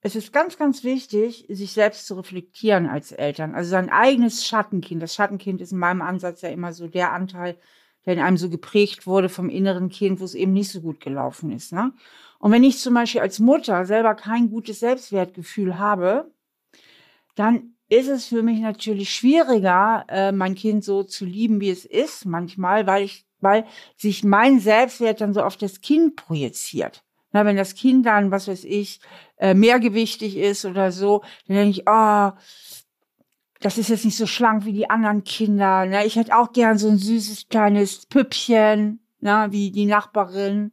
[0.00, 3.54] es ist ganz, ganz wichtig, sich selbst zu reflektieren als Eltern.
[3.54, 5.02] Also sein eigenes Schattenkind.
[5.02, 7.58] Das Schattenkind ist in meinem Ansatz ja immer so der Anteil,
[8.06, 11.00] der in einem so geprägt wurde vom inneren Kind, wo es eben nicht so gut
[11.00, 11.72] gelaufen ist.
[11.72, 11.92] Ne?
[12.38, 16.30] Und wenn ich zum Beispiel als Mutter selber kein gutes Selbstwertgefühl habe,
[17.34, 21.84] dann ist es für mich natürlich schwieriger, äh, mein Kind so zu lieben, wie es
[21.84, 23.66] ist, manchmal, weil ich, weil
[23.96, 27.02] sich mein Selbstwert dann so auf das Kind projiziert.
[27.38, 28.98] Na, wenn das Kind dann, was weiß ich,
[29.36, 32.32] äh, mehrgewichtig ist oder so, dann denke ich, oh,
[33.60, 35.86] das ist jetzt nicht so schlank wie die anderen Kinder.
[35.86, 36.04] Ne?
[36.04, 39.46] Ich hätte auch gern so ein süßes kleines Püppchen, ne?
[39.50, 40.72] wie die Nachbarin.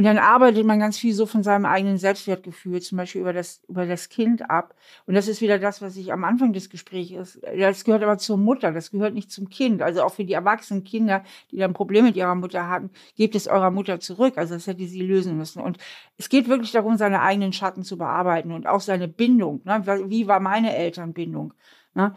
[0.00, 3.60] Und dann arbeitet man ganz viel so von seinem eigenen Selbstwertgefühl, zum Beispiel über das,
[3.68, 4.74] über das Kind ab.
[5.04, 8.38] Und das ist wieder das, was ich am Anfang des Gesprächs, das gehört aber zur
[8.38, 9.82] Mutter, das gehört nicht zum Kind.
[9.82, 13.46] Also auch für die erwachsenen Kinder, die dann Probleme mit ihrer Mutter hatten, gebt es
[13.46, 14.38] eurer Mutter zurück.
[14.38, 15.60] Also das hätte sie lösen müssen.
[15.60, 15.76] Und
[16.16, 19.60] es geht wirklich darum, seine eigenen Schatten zu bearbeiten und auch seine Bindung.
[19.66, 19.82] Ne?
[20.08, 21.52] Wie war meine Elternbindung?
[21.92, 22.14] Ne?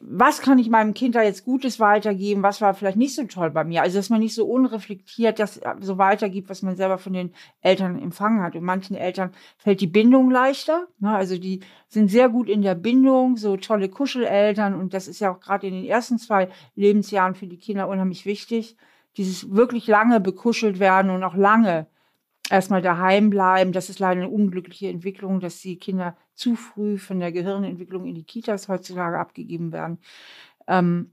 [0.00, 3.50] Was kann ich meinem Kind da jetzt Gutes weitergeben, was war vielleicht nicht so toll
[3.50, 3.82] bei mir.
[3.82, 7.32] Also, dass man nicht so unreflektiert das äh, so weitergibt, was man selber von den
[7.60, 8.56] Eltern empfangen hat.
[8.56, 10.88] Und manchen Eltern fällt die Bindung leichter.
[10.98, 11.14] Ne?
[11.14, 14.74] Also, die sind sehr gut in der Bindung, so tolle Kuscheleltern.
[14.74, 18.26] Und das ist ja auch gerade in den ersten zwei Lebensjahren für die Kinder unheimlich
[18.26, 18.76] wichtig.
[19.16, 21.86] Dieses wirklich lange bekuschelt werden und auch lange
[22.50, 23.72] erstmal daheim bleiben.
[23.72, 28.14] Das ist leider eine unglückliche Entwicklung, dass die Kinder zu früh von der Gehirnentwicklung in
[28.14, 29.98] die Kitas heutzutage abgegeben werden.
[30.66, 31.10] Ähm,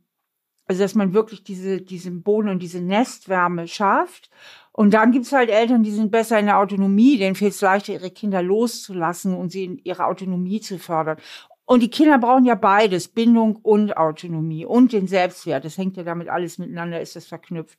[0.68, 4.30] also dass man wirklich diese, diesen Boden und diese Nestwärme schafft.
[4.72, 7.93] Und dann gibt's halt Eltern, die sind besser in der Autonomie, denen fällt es leichter,
[7.93, 11.18] ihre Kinder loszulassen und sie in ihre Autonomie zu fördern.
[11.65, 15.65] Und die Kinder brauchen ja beides, Bindung und Autonomie und den Selbstwert.
[15.65, 17.77] Das hängt ja damit alles miteinander, ist das verknüpft.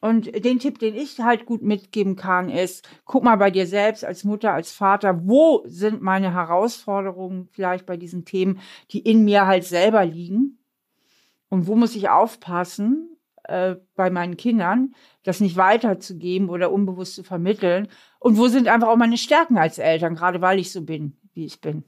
[0.00, 4.04] Und den Tipp, den ich halt gut mitgeben kann, ist, guck mal bei dir selbst
[4.04, 8.60] als Mutter, als Vater, wo sind meine Herausforderungen vielleicht bei diesen Themen,
[8.92, 10.58] die in mir halt selber liegen?
[11.50, 17.22] Und wo muss ich aufpassen äh, bei meinen Kindern, das nicht weiterzugeben oder unbewusst zu
[17.22, 17.88] vermitteln?
[18.20, 21.44] Und wo sind einfach auch meine Stärken als Eltern, gerade weil ich so bin, wie
[21.44, 21.84] ich bin?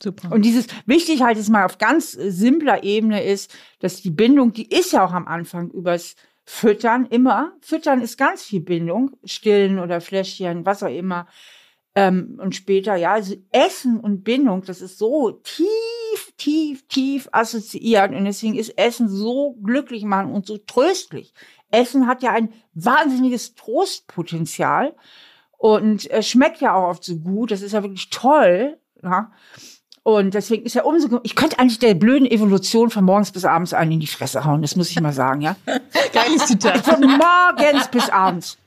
[0.00, 0.30] Super.
[0.32, 4.68] Und dieses wichtig halt ist mal auf ganz simpler Ebene ist, dass die Bindung, die
[4.68, 7.52] ist ja auch am Anfang übers Füttern immer.
[7.60, 9.12] Füttern ist ganz viel Bindung.
[9.24, 11.26] Stillen oder Fläschchen, was auch immer.
[11.94, 18.12] Ähm, und später, ja, also Essen und Bindung, das ist so tief, tief, tief assoziiert.
[18.12, 21.32] Und deswegen ist Essen so glücklich machen und so tröstlich.
[21.70, 24.94] Essen hat ja ein wahnsinniges Trostpotenzial
[25.56, 27.50] und äh, schmeckt ja auch oft so gut.
[27.50, 28.78] Das ist ja wirklich toll.
[29.02, 29.32] Ja.
[30.04, 33.72] Und deswegen ist ja umso, ich könnte eigentlich der blöden Evolution von morgens bis abends
[33.72, 35.56] einen in die Fresse hauen, das muss ich mal sagen, ja.
[36.12, 36.84] Geiles Zitat.
[36.84, 38.58] Von morgens bis abends.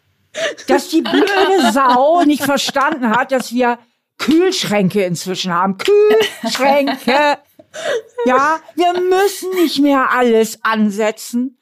[0.68, 3.78] Dass die blöde Sau nicht verstanden hat, dass wir
[4.18, 5.78] Kühlschränke inzwischen haben.
[5.78, 7.38] Kühlschränke.
[8.26, 11.60] Ja, wir müssen nicht mehr alles ansetzen.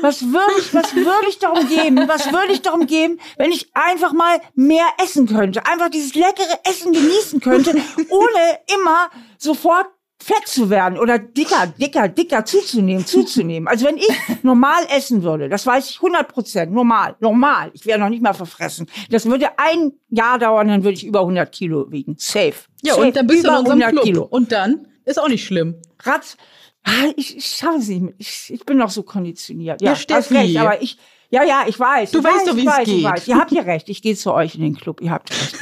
[0.00, 2.08] Was würde ich, was würde ich darum geben?
[2.08, 5.64] Was würde ich darum geben, wenn ich einfach mal mehr essen könnte?
[5.66, 7.70] Einfach dieses leckere Essen genießen könnte,
[8.10, 9.86] ohne immer sofort
[10.22, 13.66] fett zu werden oder dicker, dicker, dicker zuzunehmen, zuzunehmen.
[13.66, 14.08] Also wenn ich
[14.42, 18.32] normal essen würde, das weiß ich 100 Prozent, normal, normal, ich wäre noch nicht mal
[18.32, 18.86] verfressen.
[19.10, 22.14] Das würde ein Jahr dauern, dann würde ich über 100 Kilo wiegen.
[22.18, 22.54] Safe.
[22.82, 23.06] Ja, Safe.
[23.06, 24.04] und dann bist über du in unserem 100 Club.
[24.04, 24.22] Kilo.
[24.30, 25.76] Und dann ist auch nicht schlimm.
[26.04, 26.36] Ratz.
[26.84, 28.14] Ah, Ich, ich schaffe es nicht.
[28.18, 29.80] Ich, ich bin noch so konditioniert.
[29.80, 30.36] Ja, Ja, hast Steffi.
[30.36, 30.98] recht, aber ich,
[31.30, 32.10] ja, ja, ich weiß.
[32.10, 33.04] Du ich weißt weiß, doch, wie ich es weiß, Ich geht.
[33.04, 33.28] weiß.
[33.28, 33.88] Ihr habt ja recht.
[33.88, 35.00] Ich gehe zu euch in den Club.
[35.00, 35.56] Ihr habt recht.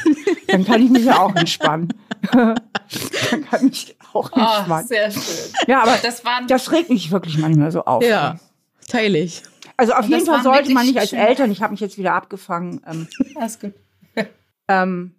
[0.47, 1.93] Dann kann ich mich ja auch entspannen.
[2.33, 4.87] Dann kann ich auch Oh, entspannen.
[4.87, 5.53] sehr schön.
[5.67, 8.03] ja, aber Das waren das regt mich wirklich manchmal so auf.
[8.03, 8.39] Ja,
[8.87, 9.43] teile ich.
[9.77, 11.97] Also auf Und jeden Fall sollte man nicht als schöne- Eltern, ich habe mich jetzt
[11.97, 13.73] wieder abgefangen, ähm, alles gut.
[14.67, 15.15] ähm,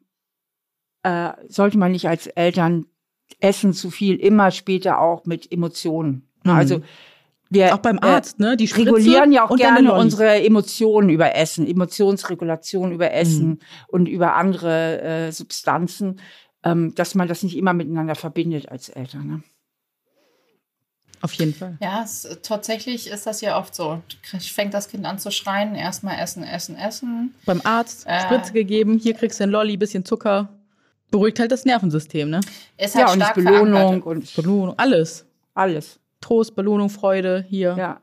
[1.02, 2.86] äh, sollte man nicht als Eltern
[3.40, 6.28] essen zu viel, immer später auch mit Emotionen.
[6.44, 6.50] Mhm.
[6.50, 6.82] Also
[7.50, 8.56] wir Auch beim äh, Arzt, ne?
[8.56, 13.58] Die Spritze regulieren ja auch gerne unsere Emotionen über Essen, Emotionsregulation über Essen Mhm.
[13.88, 16.18] und über andere äh, Substanzen,
[16.64, 19.26] ähm, dass man das nicht immer miteinander verbindet als Eltern.
[19.26, 19.42] Ne?
[21.20, 21.76] Auf jeden Fall.
[21.80, 24.02] Ja, es, tatsächlich ist das ja oft so.
[24.40, 27.34] Fängt das Kind an zu schreien, erstmal essen, essen, essen.
[27.44, 28.22] Beim Arzt Äh.
[28.22, 30.48] Spritze gegeben, hier kriegst du ein Lolli, bisschen Zucker.
[31.12, 32.40] Beruhigt halt das Nervensystem, ne?
[32.76, 35.24] Ist halt Ja, und stark Belohnung und Belohnung, alles.
[35.54, 36.00] alles.
[36.20, 37.76] Trost, Belohnung, Freude, hier.
[37.78, 38.00] Ja.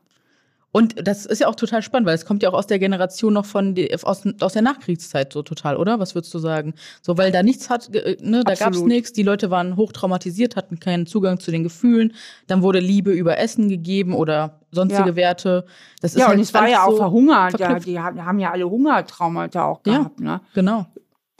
[0.72, 3.32] Und das ist ja auch total spannend, weil es kommt ja auch aus der Generation
[3.32, 5.98] noch von die, aus, aus der Nachkriegszeit so total, oder?
[5.98, 6.74] Was würdest du sagen?
[7.02, 10.78] So, weil da nichts hat, äh, ne, da gab's nichts, die Leute waren hochtraumatisiert, hatten
[10.78, 12.12] keinen Zugang zu den Gefühlen,
[12.46, 15.16] dann wurde Liebe über Essen gegeben oder sonstige Ja.
[15.16, 15.64] Werte.
[16.02, 17.58] Das ist Ja, halt und es war ja auch so verhungert.
[17.58, 19.98] Ja, die haben, ja alle Hungertraumata auch Ja.
[19.98, 20.20] gehabt.
[20.20, 20.40] Ne?
[20.54, 20.86] Genau.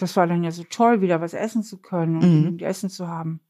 [0.01, 2.59] Das war dann ja so toll, wieder was essen zu können und Mhm.
[2.61, 3.41] Essen zu haben.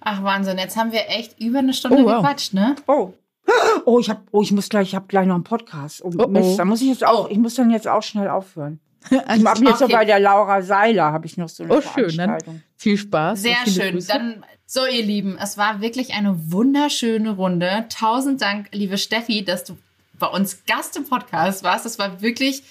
[0.00, 2.16] Ach Wahnsinn, jetzt haben wir echt über eine Stunde Oh, wow.
[2.22, 2.76] gequatscht, ne?
[2.86, 3.12] Oh.
[3.86, 6.02] Oh, ich hab, oh, ich muss gleich, ich habe gleich noch einen Podcast.
[6.04, 6.56] Oh, Oh, Mist, oh.
[6.56, 8.80] da muss ich jetzt auch, ich muss dann jetzt auch schnell aufhören.
[9.10, 9.92] Ich habe jetzt noch Okay.
[9.92, 12.38] bei der Laura Seiler habe ich noch so eine Oh, schön, dann
[12.76, 13.42] viel Spaß.
[13.42, 13.92] Sehr schön.
[13.92, 14.08] Grüße.
[14.08, 17.84] Dann, so ihr Lieben, es war wirklich eine wunderschöne Runde.
[17.90, 19.76] Tausend Dank, liebe Steffi, dass du
[20.18, 21.84] bei uns Gast im Podcast warst.
[21.84, 22.62] Das war wirklich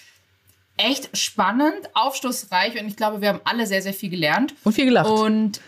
[0.77, 4.55] echt spannend, aufschlussreich und ich glaube, wir haben alle sehr, sehr viel gelernt.
[4.63, 5.09] und viel gelacht.
[5.09, 5.61] Und,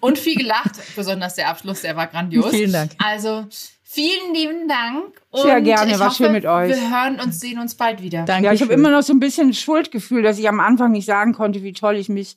[0.00, 0.72] und viel gelacht.
[0.96, 2.50] Besonders der Abschluss, der war grandios.
[2.50, 2.92] Vielen Dank.
[2.98, 3.46] Also,
[3.82, 5.20] vielen lieben Dank.
[5.30, 6.70] Und Sehr gerne, ich war hoffe, schön mit euch.
[6.70, 8.24] Wir hören und sehen uns bald wieder.
[8.24, 8.46] Danke.
[8.46, 11.32] Ja, ich habe immer noch so ein bisschen Schuldgefühl, dass ich am Anfang nicht sagen
[11.32, 12.36] konnte, wie toll ich mich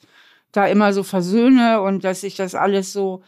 [0.52, 3.24] da immer so versöhne und dass ich das alles so.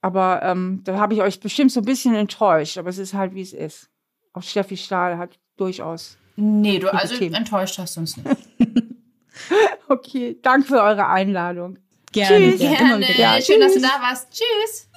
[0.00, 2.76] Aber ähm, da habe ich euch bestimmt so ein bisschen enttäuscht.
[2.76, 3.88] Aber es ist halt, wie es ist.
[4.32, 6.18] Auch Steffi Stahl hat durchaus.
[6.36, 7.34] Nee, du, also Themen.
[7.34, 8.28] enttäuscht hast du uns nicht.
[9.88, 11.76] Okay, danke für eure Einladung.
[12.12, 12.50] Gerne.
[12.52, 12.60] Tschüss.
[12.60, 13.04] gerne.
[13.04, 13.18] Gerne.
[13.18, 14.28] Ja, Schön, dass du da warst.
[14.32, 14.88] Tschüss.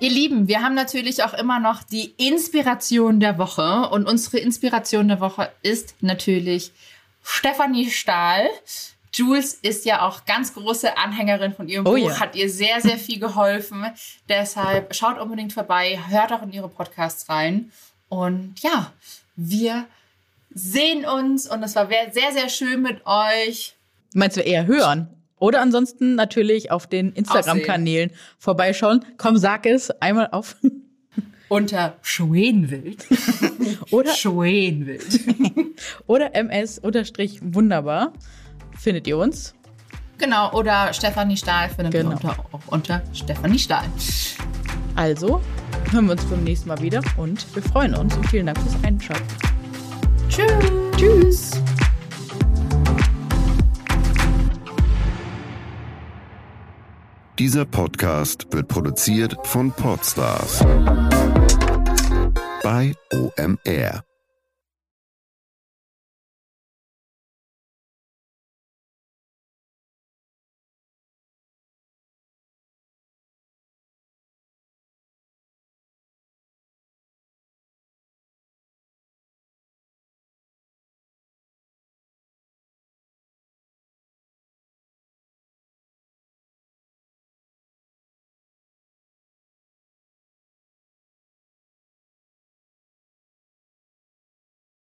[0.00, 3.88] Ihr Lieben, wir haben natürlich auch immer noch die Inspiration der Woche.
[3.90, 6.72] Und unsere Inspiration der Woche ist natürlich
[7.22, 8.46] Stefanie Stahl.
[9.14, 12.20] Jules ist ja auch ganz große Anhängerin von ihrem Oh Buch, ja.
[12.20, 13.86] hat ihr sehr, sehr viel geholfen.
[14.28, 17.70] Deshalb schaut unbedingt vorbei, hört auch in ihre Podcasts rein.
[18.08, 18.92] Und ja,
[19.34, 19.86] wir
[20.54, 23.74] sehen uns und es war sehr, sehr schön mit euch.
[24.14, 25.08] Meinst du eher hören?
[25.38, 29.04] Oder ansonsten natürlich auf den Instagram-Kanälen vorbeischauen.
[29.18, 30.56] Komm, sag es einmal auf.
[31.48, 33.06] unter Schwenwild.
[33.90, 35.20] Oder, Schwenwild.
[36.06, 38.12] oder ms unterstrich wunderbar
[38.78, 39.54] findet ihr uns.
[40.18, 42.12] Genau, oder Stefanie Stahl findet ihr Genau.
[42.12, 43.84] unter, auch unter Stefanie Stahl.
[44.96, 45.40] Also
[45.90, 48.82] hören wir uns beim nächsten Mal wieder und wir freuen uns und vielen Dank fürs
[48.82, 49.24] Einschalten.
[50.28, 50.50] Tschüss.
[50.96, 51.50] Tschüss.
[57.38, 60.64] Dieser Podcast wird produziert von Podstars
[62.62, 64.05] bei OMR.